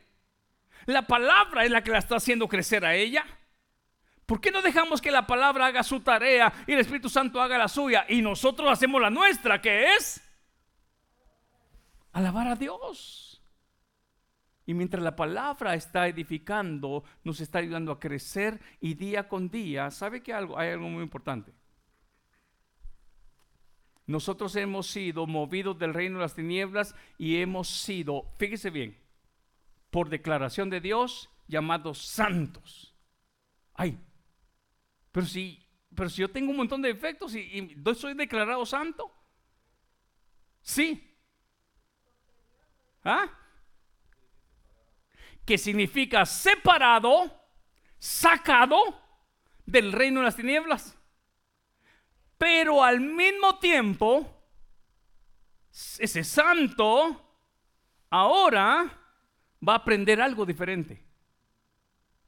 La 0.86 1.04
palabra 1.04 1.66
es 1.66 1.72
la 1.72 1.84
que 1.84 1.92
la 1.92 2.00
está 2.00 2.16
haciendo 2.16 2.48
crecer 2.48 2.86
a 2.86 2.96
ella. 2.96 3.26
¿Por 4.26 4.40
qué 4.42 4.52
no 4.52 4.62
dejamos 4.62 5.02
que 5.02 5.12
la 5.12 5.26
palabra 5.26 5.68
haga 5.68 5.84
su 5.84 6.02
tarea 6.02 6.54
y 6.68 6.74
el 6.74 6.80
Espíritu 6.80 7.10
Santo 7.10 7.42
haga 7.42 7.58
la 7.58 7.68
suya 7.68 8.06
y 8.08 8.22
nosotros 8.22 8.70
hacemos 8.72 9.02
la 9.02 9.10
nuestra, 9.10 9.60
que 9.60 9.96
es 9.96 10.22
alabar 12.12 12.48
a 12.48 12.56
Dios? 12.56 13.29
Y 14.70 14.76
mientras 14.76 15.02
la 15.02 15.16
palabra 15.16 15.74
está 15.74 16.08
edificando, 16.08 17.04
nos 17.24 17.42
está 17.42 17.58
ayudando 17.58 17.92
a 17.92 18.00
crecer 18.00 18.62
y 18.80 18.94
día 18.94 19.28
con 19.28 19.50
día, 19.50 19.90
¿sabe 19.90 20.22
que 20.22 20.32
algo? 20.32 20.60
Hay 20.60 20.70
algo 20.70 20.88
muy 20.88 21.02
importante. 21.02 21.52
Nosotros 24.06 24.56
hemos 24.58 24.86
sido 24.86 25.26
movidos 25.26 25.80
del 25.80 25.96
reino 25.96 26.20
de 26.20 26.22
las 26.22 26.36
tinieblas 26.36 26.94
y 27.18 27.38
hemos 27.38 27.68
sido, 27.68 28.32
fíjese 28.38 28.70
bien, 28.70 28.96
por 29.90 30.08
declaración 30.08 30.70
de 30.70 30.82
Dios, 30.82 31.32
llamados 31.48 32.06
santos. 32.06 32.96
Ay, 33.74 34.00
pero 35.12 35.26
si, 35.26 35.66
pero 35.96 36.12
si 36.12 36.22
yo 36.22 36.30
tengo 36.30 36.52
un 36.52 36.58
montón 36.58 36.84
de 36.84 36.92
efectos 36.92 37.34
y, 37.34 37.40
y 37.40 37.96
soy 37.96 38.14
declarado 38.14 38.64
santo, 38.68 39.12
sí. 40.62 41.18
¿Ah? 43.04 43.39
Que 45.50 45.58
significa 45.58 46.28
separado, 46.28 47.44
sacado 47.98 48.78
del 49.66 49.92
reino 49.92 50.20
de 50.20 50.26
las 50.26 50.36
tinieblas. 50.36 50.96
Pero 52.38 52.84
al 52.84 53.02
mismo 53.02 53.58
tiempo, 53.58 54.46
ese 55.98 56.24
santo 56.24 57.36
ahora 58.12 58.96
va 59.68 59.74
a 59.74 59.78
aprender 59.78 60.22
algo 60.22 60.46
diferente. 60.46 61.04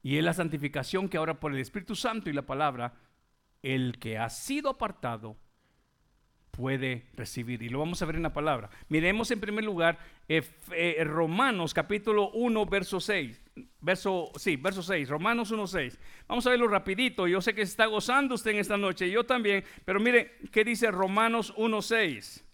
Y 0.02 0.18
es 0.18 0.24
la 0.24 0.34
santificación 0.34 1.08
que 1.08 1.18
ahora 1.18 1.40
por 1.40 1.52
el 1.52 1.60
Espíritu 1.60 1.96
Santo 1.96 2.28
y 2.28 2.34
la 2.34 2.48
palabra, 2.48 2.96
el 3.62 4.00
que 4.00 4.18
ha 4.18 4.32
sido 4.32 4.72
apartado 4.72 5.38
puede 6.52 7.08
recibir. 7.16 7.64
Y 7.64 7.70
lo 7.70 7.80
vamos 7.80 8.02
a 8.02 8.06
ver 8.06 8.16
en 8.18 8.24
la 8.24 8.34
palabra. 8.34 8.70
Miremos 8.90 9.32
en 9.32 9.40
primer 9.40 9.64
lugar 9.64 9.98
eh, 10.28 11.04
Romanos 11.04 11.74
capítulo 11.74 12.30
1, 12.32 12.66
verso 12.66 13.00
6. 13.00 13.42
Verso, 13.80 14.32
sí, 14.36 14.58
verso 14.58 14.84
6, 14.84 15.10
Romanos 15.10 15.52
1, 15.52 15.68
6. 15.68 16.00
Vamos 16.28 16.46
a 16.46 16.52
verlo 16.52 16.68
rapidito. 16.68 17.28
Yo 17.28 17.42
sé 17.42 17.56
que 17.56 17.66
se 17.66 17.72
está 17.72 17.86
gozando 17.86 18.36
usted 18.36 18.52
en 18.52 18.60
esta 18.60 18.78
noche, 18.78 19.10
yo 19.10 19.26
también. 19.26 19.64
Pero 19.86 20.00
mire, 20.00 20.38
¿qué 20.52 20.64
dice 20.64 20.92
Romanos 20.92 21.54
1, 21.58 21.82
6? 21.82 22.46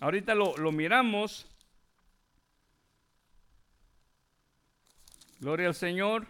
Ahorita 0.00 0.34
lo, 0.34 0.56
lo 0.56 0.72
miramos. 0.72 1.46
Gloria 5.40 5.68
al 5.68 5.74
Señor. 5.74 6.26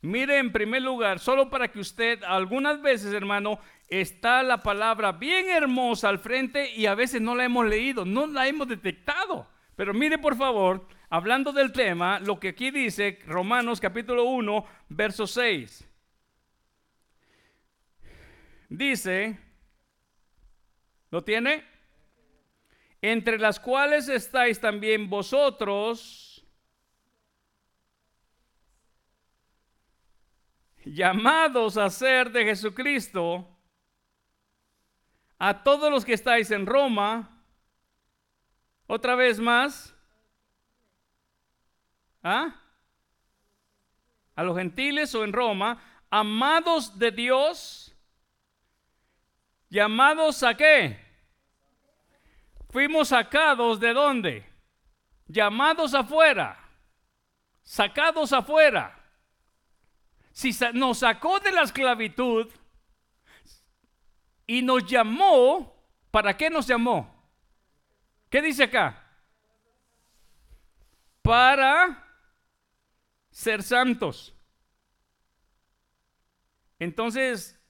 Mire 0.00 0.38
en 0.38 0.52
primer 0.52 0.82
lugar, 0.82 1.18
solo 1.18 1.50
para 1.50 1.68
que 1.68 1.80
usted, 1.80 2.22
algunas 2.22 2.80
veces 2.80 3.12
hermano, 3.12 3.58
está 3.88 4.42
la 4.42 4.62
palabra 4.62 5.12
bien 5.12 5.48
hermosa 5.48 6.08
al 6.08 6.20
frente 6.20 6.72
y 6.72 6.86
a 6.86 6.94
veces 6.94 7.20
no 7.20 7.34
la 7.34 7.44
hemos 7.44 7.66
leído, 7.66 8.04
no 8.04 8.26
la 8.26 8.46
hemos 8.46 8.68
detectado. 8.68 9.48
Pero 9.74 9.92
mire 9.92 10.18
por 10.18 10.36
favor, 10.36 10.86
hablando 11.10 11.52
del 11.52 11.72
tema, 11.72 12.20
lo 12.20 12.38
que 12.38 12.48
aquí 12.48 12.70
dice 12.70 13.18
Romanos 13.26 13.80
capítulo 13.80 14.24
1, 14.24 14.64
verso 14.88 15.26
6. 15.26 15.88
Dice, 18.68 19.38
¿lo 21.10 21.24
tiene? 21.24 21.64
Entre 23.00 23.38
las 23.38 23.58
cuales 23.58 24.08
estáis 24.08 24.60
también 24.60 25.08
vosotros, 25.08 26.27
llamados 30.94 31.76
a 31.76 31.90
ser 31.90 32.30
de 32.30 32.44
Jesucristo, 32.44 33.46
a 35.38 35.62
todos 35.62 35.90
los 35.90 36.04
que 36.04 36.14
estáis 36.14 36.50
en 36.50 36.66
Roma, 36.66 37.42
otra 38.86 39.14
vez 39.14 39.38
más, 39.38 39.94
¿ah? 42.22 42.54
A 44.34 44.42
los 44.42 44.56
gentiles 44.56 45.14
o 45.14 45.24
en 45.24 45.32
Roma, 45.32 45.82
amados 46.10 46.98
de 46.98 47.10
Dios, 47.10 47.94
llamados 49.68 50.42
a 50.42 50.56
qué? 50.56 51.04
Fuimos 52.70 53.08
sacados 53.08 53.80
de 53.80 53.92
dónde? 53.92 54.46
Llamados 55.26 55.94
afuera, 55.94 56.58
sacados 57.62 58.32
afuera. 58.32 58.97
Si 60.38 60.56
nos 60.72 60.98
sacó 60.98 61.40
de 61.40 61.50
la 61.50 61.62
esclavitud 61.62 62.48
y 64.46 64.62
nos 64.62 64.86
llamó, 64.86 65.74
¿para 66.12 66.36
qué 66.36 66.48
nos 66.48 66.64
llamó? 66.64 67.12
¿Qué 68.30 68.40
dice 68.40 68.62
acá? 68.62 69.04
Para 71.22 72.06
ser 73.32 73.64
santos. 73.64 74.32
Entonces, 76.78 77.60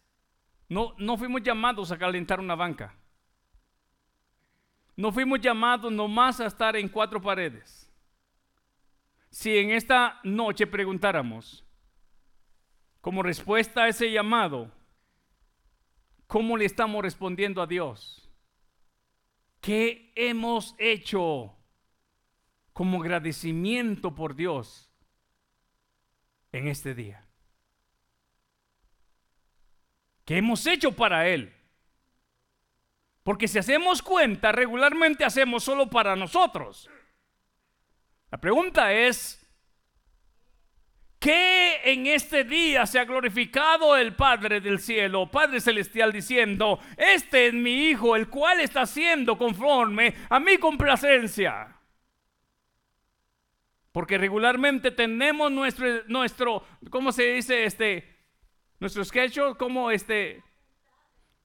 no, 0.68 0.94
no 0.98 1.16
fuimos 1.16 1.42
llamados 1.42 1.90
a 1.90 1.96
calentar 1.96 2.38
una 2.38 2.54
banca. 2.54 2.94
No 4.94 5.10
fuimos 5.10 5.40
llamados 5.40 5.90
nomás 5.90 6.38
a 6.38 6.44
estar 6.44 6.76
en 6.76 6.90
cuatro 6.90 7.18
paredes. 7.18 7.90
Si 9.30 9.56
en 9.56 9.70
esta 9.70 10.20
noche 10.22 10.66
preguntáramos, 10.66 11.64
como 13.08 13.22
respuesta 13.22 13.84
a 13.84 13.88
ese 13.88 14.12
llamado, 14.12 14.70
¿cómo 16.26 16.58
le 16.58 16.66
estamos 16.66 17.00
respondiendo 17.00 17.62
a 17.62 17.66
Dios? 17.66 18.30
¿Qué 19.62 20.12
hemos 20.14 20.74
hecho 20.76 21.56
como 22.74 23.00
agradecimiento 23.00 24.14
por 24.14 24.34
Dios 24.34 24.92
en 26.52 26.68
este 26.68 26.94
día? 26.94 27.26
¿Qué 30.26 30.36
hemos 30.36 30.66
hecho 30.66 30.94
para 30.94 31.28
Él? 31.28 31.56
Porque 33.22 33.48
si 33.48 33.58
hacemos 33.58 34.02
cuenta, 34.02 34.52
regularmente 34.52 35.24
hacemos 35.24 35.64
solo 35.64 35.88
para 35.88 36.14
nosotros. 36.14 36.90
La 38.30 38.36
pregunta 38.36 38.92
es, 38.92 39.47
¿qué 41.18 41.80
en 41.84 42.06
este 42.06 42.44
día 42.44 42.86
se 42.86 42.98
ha 42.98 43.04
glorificado 43.04 43.96
el 43.96 44.14
Padre 44.14 44.60
del 44.60 44.78
cielo, 44.78 45.30
Padre 45.30 45.60
celestial, 45.60 46.12
diciendo, 46.12 46.78
este 46.96 47.48
es 47.48 47.54
mi 47.54 47.88
Hijo, 47.88 48.16
el 48.16 48.28
cual 48.28 48.60
está 48.60 48.86
siendo 48.86 49.36
conforme 49.36 50.14
a 50.28 50.40
mi 50.40 50.58
complacencia? 50.58 51.76
Porque 53.92 54.18
regularmente 54.18 54.90
tenemos 54.90 55.50
nuestro, 55.50 56.04
nuestro 56.06 56.64
¿cómo 56.90 57.10
se 57.10 57.34
dice? 57.34 57.64
Este, 57.64 58.16
nuestro 58.78 59.04
schedule, 59.04 59.56
como 59.56 59.90
este, 59.90 60.42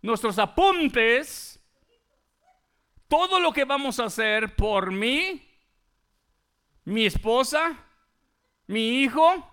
nuestros 0.02 0.38
apuntes 0.38 1.60
todo 3.14 3.40
lo 3.40 3.54
que 3.54 3.64
vamos 3.64 4.00
a 4.00 4.06
hacer 4.06 4.56
por 4.56 4.92
mí, 4.92 5.48
mi 6.84 7.06
esposa, 7.06 7.78
mi 8.66 9.04
hijo, 9.04 9.53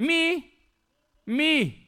mi, 0.00 0.58
mi. 1.24 1.86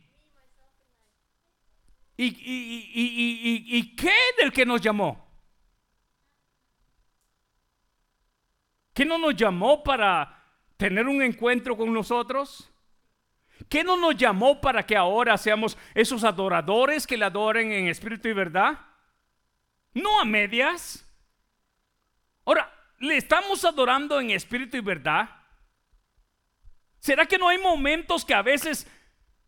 ¿Y, 2.16 2.24
y, 2.24 3.78
y, 3.78 3.96
qué 3.96 4.12
del 4.38 4.52
que 4.52 4.64
nos 4.64 4.80
llamó? 4.80 5.26
¿Qué 8.94 9.04
no 9.04 9.18
nos 9.18 9.34
llamó 9.34 9.82
para 9.82 10.44
tener 10.76 11.08
un 11.08 11.22
encuentro 11.22 11.76
con 11.76 11.92
nosotros? 11.92 12.70
¿Qué 13.68 13.82
no 13.82 13.96
nos 13.96 14.16
llamó 14.16 14.60
para 14.60 14.84
que 14.84 14.96
ahora 14.96 15.36
seamos 15.38 15.76
esos 15.94 16.24
adoradores 16.24 17.06
que 17.06 17.16
le 17.16 17.24
adoren 17.24 17.72
en 17.72 17.88
espíritu 17.88 18.28
y 18.28 18.32
verdad? 18.32 18.78
no 19.94 20.20
a 20.20 20.24
medias. 20.24 21.06
Ahora, 22.44 22.72
¿le 22.98 23.16
estamos 23.16 23.64
adorando 23.64 24.20
en 24.20 24.30
espíritu 24.30 24.76
y 24.76 24.80
verdad? 24.80 25.28
¿Será 27.02 27.26
que 27.26 27.36
no 27.36 27.48
hay 27.48 27.58
momentos 27.58 28.24
que 28.24 28.32
a 28.32 28.42
veces 28.42 28.86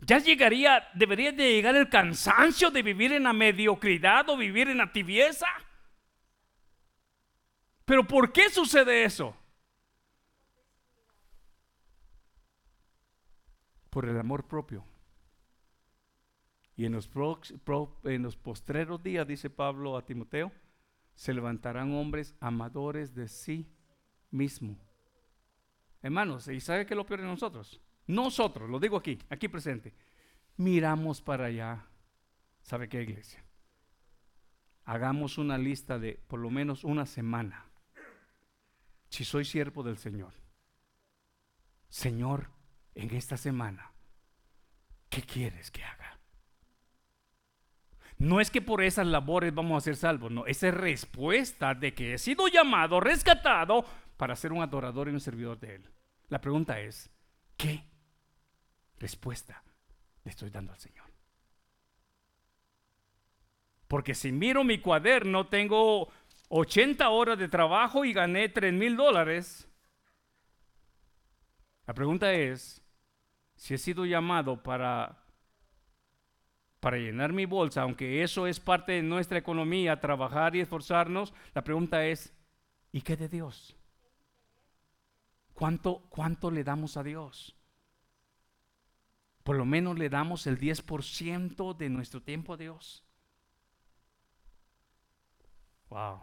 ya 0.00 0.18
llegaría, 0.18 0.88
debería 0.92 1.30
de 1.30 1.52
llegar 1.52 1.76
el 1.76 1.88
cansancio 1.88 2.68
de 2.72 2.82
vivir 2.82 3.12
en 3.12 3.22
la 3.22 3.32
mediocridad 3.32 4.28
o 4.28 4.36
vivir 4.36 4.68
en 4.68 4.78
la 4.78 4.90
tibieza? 4.90 5.46
Pero 7.84 8.09
¿por 8.09 8.32
qué 8.32 8.50
sucede 8.50 9.05
eso? 9.05 9.36
Por 13.88 14.09
el 14.09 14.18
amor 14.18 14.48
propio. 14.48 14.84
Y 16.74 16.86
en 16.86 16.92
los, 16.92 17.09
en 18.02 18.22
los 18.24 18.36
postreros 18.36 19.00
días, 19.00 19.28
dice 19.28 19.48
Pablo 19.48 19.96
a 19.96 20.05
Timoteo, 20.05 20.50
se 21.14 21.32
levantarán 21.32 21.94
hombres 21.94 22.34
amadores 22.40 23.14
de 23.14 23.28
sí 23.28 23.72
mismo. 24.32 24.76
Hermanos, 26.05 26.48
¿y 26.48 26.61
sabe 26.61 26.84
qué 26.84 26.92
es 26.92 26.98
lo 26.98 27.07
peor 27.07 27.22
de 27.22 27.26
nosotros? 27.26 27.80
Nosotros, 28.09 28.68
lo 28.68 28.78
digo 28.78 28.98
aquí, 28.98 29.18
aquí 29.30 29.48
presente, 29.48 29.94
miramos 30.59 31.22
para 31.22 31.46
allá. 31.46 31.86
¿Sabe 32.61 32.90
qué, 32.90 33.00
iglesia? 33.00 33.42
Hagamos 34.84 35.38
una 35.38 35.57
lista 35.57 35.98
de 35.98 36.20
por 36.28 36.40
lo 36.40 36.50
menos 36.50 36.84
una 36.84 37.07
semana. 37.07 37.64
Si 39.09 39.24
soy 39.24 39.46
siervo 39.46 39.82
del 39.82 39.96
Señor. 39.96 40.34
Señor, 41.88 42.50
en 42.94 43.14
esta 43.14 43.38
semana, 43.38 43.90
¿qué 45.09 45.22
quieres 45.22 45.70
que 45.70 45.84
haga? 45.84 46.18
No 48.18 48.42
es 48.42 48.50
que 48.50 48.61
por 48.61 48.82
esas 48.82 49.07
labores 49.07 49.55
vamos 49.55 49.82
a 49.82 49.84
ser 49.86 49.96
salvos, 49.96 50.30
no, 50.30 50.44
esa 50.44 50.68
es 50.68 50.74
respuesta 50.74 51.74
de 51.74 51.94
que 51.94 52.12
he 52.12 52.18
sido 52.18 52.46
llamado, 52.48 53.00
rescatado 53.00 53.86
para 54.18 54.36
ser 54.36 54.52
un 54.52 54.61
adorador 54.61 55.09
y 55.09 55.12
un 55.12 55.20
servidor 55.20 55.59
de 55.59 55.76
Él. 55.76 55.93
La 56.28 56.40
pregunta 56.40 56.80
es, 56.80 57.10
¿qué 57.56 57.84
respuesta 58.98 59.62
le 60.24 60.30
estoy 60.30 60.50
dando 60.50 60.72
al 60.72 60.78
Señor? 60.78 61.06
Porque 63.88 64.14
si 64.14 64.32
miro 64.32 64.64
mi 64.64 64.80
cuaderno, 64.80 65.46
tengo 65.46 66.10
80 66.48 67.08
horas 67.10 67.38
de 67.38 67.48
trabajo 67.48 68.04
y 68.04 68.12
gané 68.12 68.48
3 68.48 68.72
mil 68.72 68.96
dólares. 68.96 69.68
La 71.86 71.94
pregunta 71.94 72.32
es, 72.32 72.82
si 73.56 73.74
he 73.74 73.78
sido 73.78 74.04
llamado 74.04 74.62
para 74.62 75.24
para 76.84 76.98
llenar 76.98 77.32
mi 77.32 77.46
bolsa, 77.46 77.80
aunque 77.80 78.22
eso 78.22 78.46
es 78.46 78.60
parte 78.60 78.92
de 78.92 79.02
nuestra 79.02 79.38
economía, 79.38 80.00
trabajar 80.00 80.54
y 80.54 80.60
esforzarnos, 80.60 81.32
la 81.54 81.64
pregunta 81.64 82.04
es, 82.04 82.34
¿y 82.92 83.00
qué 83.00 83.16
de 83.16 83.26
Dios? 83.26 83.74
¿Cuánto, 85.55 86.02
cuánto 86.09 86.50
le 86.50 86.64
damos 86.64 86.96
a 86.96 87.05
Dios? 87.05 87.57
Por 89.44 89.57
lo 89.57 89.64
menos 89.64 89.98
le 89.98 90.09
damos 90.09 90.46
el 90.46 90.59
10% 90.59 91.76
de 91.76 91.88
nuestro 91.88 92.20
tiempo 92.22 92.55
a 92.55 92.57
Dios. 92.57 93.05
Wow. 95.90 96.22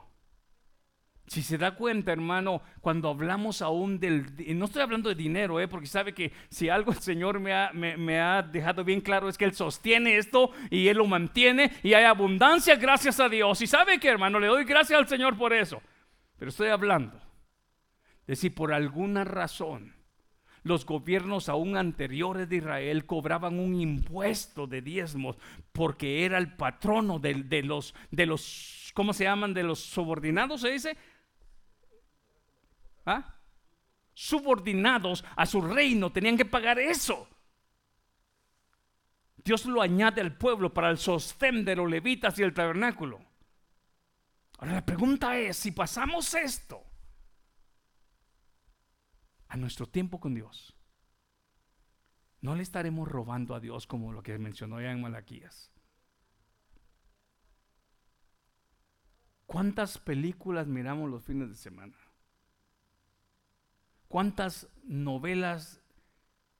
Si 1.28 1.42
se 1.44 1.58
da 1.58 1.76
cuenta, 1.76 2.12
hermano, 2.12 2.62
cuando 2.82 3.08
hablamos 3.08 3.62
aún 3.62 4.00
del... 4.02 4.26
No 4.58 4.66
estoy 4.66 4.82
hablando 4.82 5.08
de 5.08 5.16
dinero, 5.16 5.62
¿eh? 5.62 5.68
porque 5.70 5.88
sabe 5.88 6.14
que 6.14 6.34
si 6.50 6.68
algo 6.68 6.92
el 6.92 6.98
Señor 6.98 7.40
me 7.40 7.54
ha, 7.54 7.72
me, 7.72 8.20
ha 8.20 8.42
dejado 8.42 8.84
bien 8.84 9.00
claro 9.00 9.30
es 9.30 9.38
que 9.38 9.46
Él 9.46 9.54
sostiene 9.54 10.18
esto 10.18 10.52
y 10.70 10.90
Él 10.90 10.98
lo 10.98 11.06
mantiene 11.06 11.72
y 11.84 11.94
hay 11.94 12.04
abundancia 12.04 12.76
gracias 12.76 13.22
a 13.22 13.30
Dios. 13.30 13.62
Y 13.62 13.68
sabe 13.68 13.98
que, 13.98 14.10
hermano, 14.10 14.42
le 14.42 14.48
doy 14.48 14.66
gracias 14.66 15.00
al 15.00 15.08
Señor 15.08 15.38
por 15.38 15.54
eso. 15.54 15.82
Pero 16.38 16.50
estoy 16.50 16.68
hablando 16.68 17.31
de 18.28 18.36
si 18.36 18.50
por 18.50 18.74
alguna 18.74 19.24
razón 19.24 19.94
los 20.64 20.86
gobiernos 20.86 21.50
aún 21.50 21.76
anteriores 21.76 22.48
de 22.48 22.58
Israel 22.58 23.06
cobraban 23.06 23.60
un 23.60 23.76
impuesto 23.76 24.68
de 24.68 24.82
diezmos 24.82 25.38
porque 25.72 26.26
era 26.26 26.38
el 26.38 26.54
patrono 26.56 27.18
de, 27.20 27.64
los, 27.64 27.96
de 28.12 28.26
los, 28.26 28.92
¿cómo 28.94 29.14
se 29.14 29.24
llaman? 29.24 29.54
De 29.54 29.64
los 29.64 29.80
subordinados, 29.80 30.62
se 30.62 30.72
dice 30.72 30.98
¿Ah? 33.06 33.36
subordinados 34.14 35.26
a 35.36 35.46
su 35.48 35.62
reino, 35.62 36.12
tenían 36.12 36.38
que 36.38 36.46
pagar 36.46 36.78
eso. 36.78 37.28
Dios 39.44 39.66
lo 39.66 39.82
añade 39.82 40.22
al 40.22 40.38
pueblo 40.38 40.72
para 40.72 40.92
el 40.92 41.00
sostén 41.00 41.66
de 41.66 41.76
los 41.76 41.90
levitas 41.90 42.38
y 42.38 42.44
el 42.44 42.54
tabernáculo. 42.54 43.20
Ahora 44.60 44.74
la 44.74 44.86
pregunta 44.86 45.36
es, 45.40 45.58
si 45.58 45.72
pasamos 45.72 46.36
esto 46.36 46.91
a 49.52 49.58
nuestro 49.58 49.86
tiempo 49.86 50.22
con 50.22 50.34
Dios, 50.34 50.74
no 52.40 52.56
le 52.56 52.64
estaremos 52.64 53.06
robando 53.06 53.54
a 53.54 53.60
Dios 53.60 53.86
como 53.86 54.14
lo 54.14 54.24
que 54.24 54.40
mencionó 54.40 54.80
ya 54.80 54.92
en 54.92 55.02
Malaquías. 55.02 55.74
¿Cuántas 59.46 59.98
películas 59.98 60.68
miramos 60.68 61.10
los 61.10 61.26
fines 61.26 61.50
de 61.50 61.56
semana? 61.56 61.98
¿Cuántas 64.08 64.70
novelas 64.84 65.82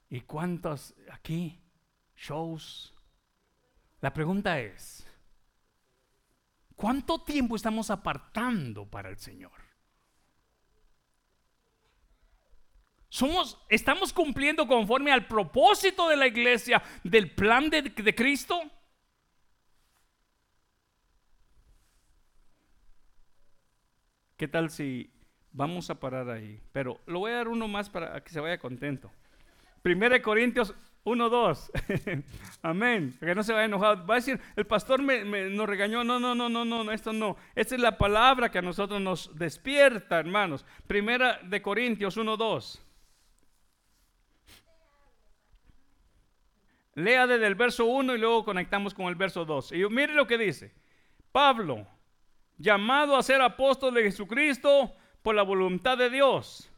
y 0.10 0.20
cuántos 0.20 0.94
aquí 1.10 1.62
shows? 2.14 2.94
La 4.02 4.14
pregunta 4.14 4.60
es, 4.60 5.08
¿cuánto 6.76 7.24
tiempo 7.24 7.56
estamos 7.56 7.90
apartando 7.90 8.86
para 8.86 9.08
el 9.08 9.18
Señor? 9.18 9.71
Somos, 13.12 13.60
¿Estamos 13.68 14.14
cumpliendo 14.14 14.66
conforme 14.66 15.12
al 15.12 15.28
propósito 15.28 16.08
de 16.08 16.16
la 16.16 16.28
iglesia, 16.28 16.82
del 17.04 17.30
plan 17.30 17.70
de, 17.70 18.16
Cristo? 18.16 18.62
¿Qué 24.38 24.48
tal 24.48 24.70
si 24.70 25.12
vamos 25.52 25.90
a 25.90 26.00
parar 26.00 26.30
ahí? 26.30 26.62
Pero 26.72 27.02
lo 27.06 27.20
voy 27.20 27.34
a 27.34 27.36
dar 27.36 27.50
uno 27.50 27.68
más 27.68 27.90
para 27.90 28.24
que 28.24 28.30
se 28.30 28.40
vaya 28.40 28.58
contento. 28.58 29.12
Primera 29.82 30.16
de 30.16 30.22
Corintios 30.22 30.74
1, 31.04 31.30
2. 31.30 31.72
Amén. 32.62 33.14
Que 33.20 33.36
no 33.36 33.44
se 33.44 33.52
vaya 33.52 33.66
enojado. 33.66 34.08
Va 34.08 34.14
a 34.14 34.20
decir, 34.20 34.40
el 34.56 34.66
pastor 34.66 35.02
me, 35.02 35.50
nos 35.50 35.68
regañó. 35.68 36.06
No, 36.06 36.18
no, 36.18 36.34
no, 36.34 36.48
no, 36.48 36.64
no, 36.64 36.90
esto 36.94 37.12
no. 37.12 37.36
Esta 37.56 37.76
es 37.76 37.82
la 37.82 37.98
palabra 37.98 38.50
que 38.50 38.60
a 38.60 38.62
nosotros 38.62 39.02
nos 39.02 39.38
despierta, 39.38 40.18
hermanos. 40.18 40.66
Primera 40.88 41.42
de 41.44 41.62
Corintios 41.62 42.16
1, 42.16 42.38
2. 42.38 42.88
Lea 46.94 47.26
desde 47.28 47.48
el 47.48 47.56
verso 47.56 47.86
1 47.86 48.16
y 48.16 48.18
luego 48.18 48.44
conectamos 48.44 48.94
con 48.94 49.08
el 49.08 49.16
verso 49.16 49.46
2. 49.46 49.72
Y 49.72 49.86
mire 49.90 50.14
lo 50.14 50.28
que 50.28 50.38
dice. 50.38 50.74
Pablo, 51.32 51.88
llamado 52.58 53.16
a 53.16 53.24
ser 53.24 53.42
apóstol 53.42 53.94
de 53.94 54.04
Jesucristo 54.04 54.94
por 55.22 55.36
la 55.36 55.44
voluntad 55.44 55.98
de 55.98 56.10
Dios. 56.10 56.72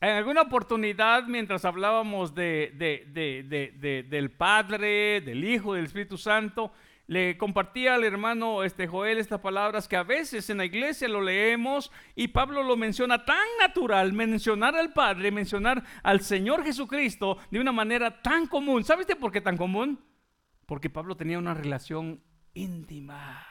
En 0.00 0.10
alguna 0.10 0.42
oportunidad, 0.42 1.24
mientras 1.24 1.64
hablábamos 1.64 2.34
de, 2.34 2.72
del 4.06 4.30
Padre, 4.32 5.22
del 5.22 5.42
Hijo, 5.44 5.74
del 5.74 5.86
Espíritu 5.86 6.18
Santo, 6.18 6.72
le 7.06 7.36
compartía 7.36 7.94
al 7.94 8.04
hermano 8.04 8.62
este 8.62 8.86
Joel 8.86 9.18
estas 9.18 9.40
palabras 9.40 9.88
que 9.88 9.96
a 9.96 10.02
veces 10.02 10.48
en 10.48 10.58
la 10.58 10.64
iglesia 10.64 11.06
lo 11.06 11.20
leemos 11.20 11.92
y 12.14 12.28
Pablo 12.28 12.62
lo 12.62 12.76
menciona 12.76 13.24
tan 13.24 13.46
natural, 13.60 14.12
mencionar 14.12 14.74
al 14.74 14.92
Padre, 14.92 15.30
mencionar 15.30 15.84
al 16.02 16.20
Señor 16.20 16.64
Jesucristo 16.64 17.38
de 17.50 17.60
una 17.60 17.72
manera 17.72 18.22
tan 18.22 18.46
común. 18.46 18.84
¿Sabes 18.84 19.06
por 19.16 19.32
qué 19.32 19.40
tan 19.40 19.58
común? 19.58 20.02
Porque 20.66 20.88
Pablo 20.88 21.16
tenía 21.16 21.38
una 21.38 21.52
relación 21.52 22.22
íntima. 22.54 23.46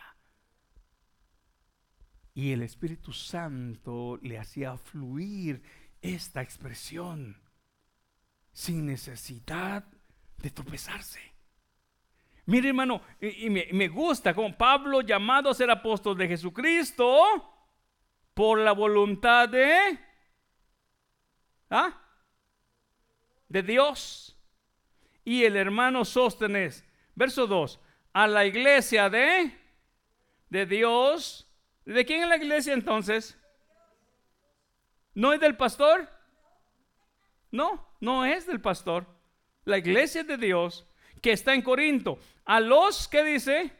Y 2.34 2.52
el 2.52 2.64
Espíritu 2.64 3.14
Santo 3.14 4.18
le 4.24 4.40
hacía 4.40 4.76
fluir 4.78 5.62
esta 6.02 6.42
expresión 6.42 7.38
sin 8.52 8.88
necesidad 8.88 9.86
de 10.38 10.50
tropezarse. 10.50 11.33
Mire 12.46 12.70
hermano, 12.70 13.02
y, 13.22 13.50
me, 13.50 13.88
gusta 13.88 14.34
como 14.34 14.56
Pablo 14.58 15.02
llamado 15.02 15.50
a 15.50 15.54
ser 15.54 15.72
apóstol 15.72 16.18
de 16.18 16.28
Jesucristo 16.28 17.24
por 18.34 18.60
la 18.60 18.74
voluntad 18.74 19.48
de... 19.48 20.00
¿Ah? 21.70 22.00
Dios. 23.48 24.38
Y 25.24 25.44
el 25.44 25.56
hermano 25.56 26.04
Sóstenes, 26.04 26.84
verso 27.16 27.48
2, 27.48 27.80
a 28.12 28.28
la 28.28 28.46
iglesia 28.46 29.10
de, 29.10 29.58
de 30.50 30.66
Dios. 30.66 31.48
¿De 31.86 32.06
quién 32.06 32.24
es 32.24 32.30
la 32.30 32.38
iglesia 32.38 32.74
entonces? 32.74 33.38
¿No 35.14 35.32
es 35.32 35.40
del 35.40 35.56
pastor? 35.56 36.10
No, 37.52 37.88
no 38.00 38.26
es 38.26 38.48
del 38.48 38.60
pastor. 38.60 39.06
La 39.64 39.78
iglesia 39.78 40.22
es 40.22 40.28
de 40.28 40.38
Dios 40.38 40.86
que 41.22 41.32
está 41.32 41.54
en 41.54 41.62
Corinto. 41.62 42.20
A 42.46 42.60
los 42.60 43.08
que 43.08 43.24
dice, 43.24 43.72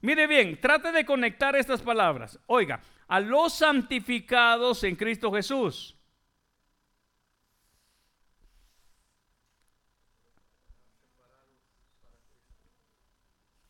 mire 0.00 0.26
bien, 0.26 0.60
trate 0.60 0.92
de 0.92 1.04
conectar 1.04 1.54
estas 1.56 1.82
palabras. 1.82 2.38
Oiga, 2.46 2.80
a 3.08 3.20
los 3.20 3.52
santificados 3.54 4.84
en 4.84 4.96
Cristo 4.96 5.30
Jesús. 5.32 5.96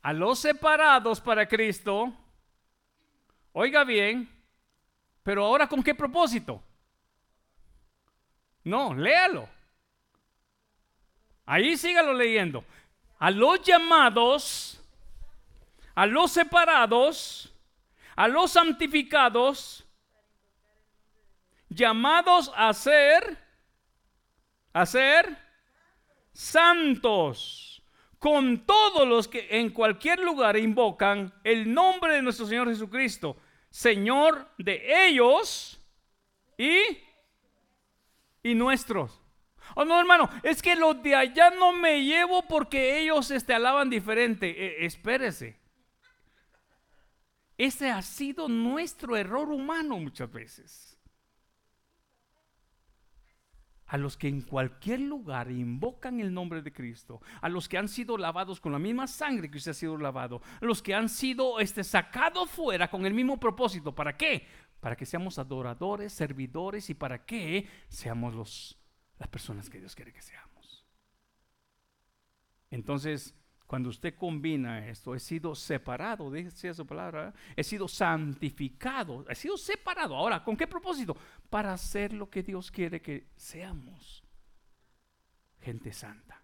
A 0.03 0.13
los 0.13 0.39
separados 0.39 1.21
para 1.21 1.49
Cristo. 1.49 2.13
Oiga 3.53 3.85
bien, 3.85 4.29
pero 5.23 5.45
ahora 5.45 5.67
con 5.67 5.83
qué 5.83 5.95
propósito? 5.95 6.63
No, 8.65 8.95
léalo. 8.95 9.49
Ahí 11.47 11.77
sígalo 11.77 12.13
leyendo. 12.13 12.65
A 13.25 13.31
los 13.31 13.63
llamados, 13.63 14.79
a 15.95 16.05
los 16.05 16.31
separados, 16.31 17.51
a 18.15 18.29
los 18.29 18.51
santificados, 18.51 19.83
llamados 21.71 22.53
a 22.55 22.71
ser, 22.75 23.39
a 24.75 24.85
ser 24.85 25.39
santos, 26.35 27.83
con 28.19 28.67
todos 28.67 29.09
los 29.09 29.27
que 29.27 29.49
en 29.59 29.71
cualquier 29.71 30.19
lugar 30.19 30.59
invocan 30.59 31.33
el 31.45 31.73
nombre 31.73 32.13
de 32.13 32.21
nuestro 32.21 32.45
Señor 32.45 32.69
Jesucristo, 32.69 33.39
Señor 33.71 34.51
de 34.59 35.09
ellos 35.09 35.81
y, 36.59 36.79
y 38.43 38.55
nuestros. 38.55 39.24
Oh, 39.77 39.85
no, 39.85 39.99
hermano, 39.99 40.31
es 40.43 40.63
que 40.63 40.77
los 40.77 41.03
de 41.03 41.15
allá 41.15 41.51
no 41.51 41.73
me 41.73 42.05
llevo 42.05 42.43
porque 42.43 43.01
ellos 43.01 43.31
este, 43.31 43.55
alaban 43.55 43.91
diferente. 43.91 44.49
E, 44.49 44.87
espérese. 44.87 45.59
Ese 47.57 47.91
ha 47.91 48.03
sido 48.03 48.49
nuestro 48.49 49.17
error 49.17 49.51
humano 49.51 49.99
muchas 49.99 50.31
veces. 50.31 50.99
A 53.87 53.97
los 53.97 54.17
que 54.17 54.29
en 54.29 54.41
cualquier 54.41 55.01
lugar 55.01 55.51
invocan 55.51 56.19
el 56.19 56.33
nombre 56.33 56.63
de 56.63 56.73
Cristo, 56.73 57.21
a 57.41 57.49
los 57.49 57.69
que 57.69 57.79
han 57.79 57.89
sido 57.89 58.17
lavados 58.17 58.61
con 58.61 58.73
la 58.73 58.79
misma 58.79 59.07
sangre 59.07 59.51
que 59.51 59.59
usted 59.59 59.71
ha 59.71 59.75
sido 59.75 59.97
lavado, 59.97 60.41
a 60.61 60.65
los 60.65 60.83
que 60.83 60.95
han 60.95 61.09
sido 61.09 61.61
este, 61.61 61.85
sacados 61.85 62.51
fuera 62.51 62.91
con 62.91 63.07
el 63.07 63.15
mismo 63.15 63.39
propósito. 63.39 63.95
¿Para 63.95 64.17
qué? 64.17 64.49
Para 64.81 64.97
que 64.97 65.07
seamos 65.07 65.39
adoradores, 65.39 66.13
servidores 66.13 66.91
y 66.91 66.95
para 66.95 67.25
que 67.25 67.69
seamos 67.89 68.35
los 68.35 68.84
las 69.19 69.29
personas 69.29 69.71
que 69.71 69.79
Dios 69.79 69.95
quiere 69.95 70.13
que 70.13 70.23
seamos. 70.23 70.85
Entonces, 72.71 73.35
cuando 73.67 73.89
usted 73.89 74.15
combina 74.15 74.87
esto, 74.89 75.15
he 75.15 75.21
sido 75.21 75.55
separado, 75.55 76.31
dice 76.31 76.75
su 76.75 76.87
palabra, 76.87 77.33
he 77.57 77.65
sido 77.65 77.89
santificado, 77.89 79.25
he 79.29 79.35
sido 79.35 79.57
separado. 79.57 80.15
Ahora, 80.15 80.45
¿con 80.45 80.57
qué 80.57 80.67
propósito? 80.67 81.17
Para 81.49 81.73
hacer 81.73 82.13
lo 82.13 82.29
que 82.29 82.43
Dios 82.43 82.71
quiere 82.71 83.01
que 83.01 83.29
seamos. 83.37 84.23
Gente 85.61 85.93
santa. 85.93 86.43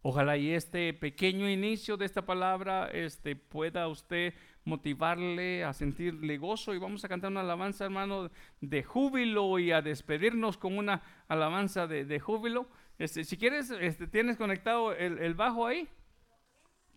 Ojalá 0.00 0.36
y 0.36 0.52
este 0.52 0.94
pequeño 0.94 1.48
inicio 1.50 1.96
de 1.96 2.06
esta 2.06 2.24
palabra 2.24 2.88
este, 2.92 3.34
pueda 3.34 3.88
usted 3.88 4.32
motivarle 4.64 5.64
a 5.64 5.72
sentirle 5.72 6.38
gozo 6.38 6.74
y 6.74 6.78
vamos 6.78 7.04
a 7.04 7.08
cantar 7.08 7.30
una 7.30 7.40
alabanza, 7.40 7.84
hermano, 7.84 8.30
de 8.60 8.82
júbilo 8.82 9.58
y 9.58 9.72
a 9.72 9.82
despedirnos 9.82 10.58
con 10.58 10.76
una 10.76 11.02
alabanza 11.28 11.86
de, 11.86 12.20
júbilo. 12.20 12.66
Este, 12.98 13.24
si 13.24 13.36
quieres, 13.36 13.70
este, 13.70 14.06
¿tienes 14.06 14.36
conectado 14.36 14.92
el, 14.92 15.18
el 15.18 15.34
bajo 15.34 15.66
ahí? 15.66 15.88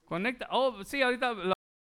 Conecta. 0.06 0.48
Oh, 0.52 0.84
sí, 0.84 1.02
ahorita 1.02 1.54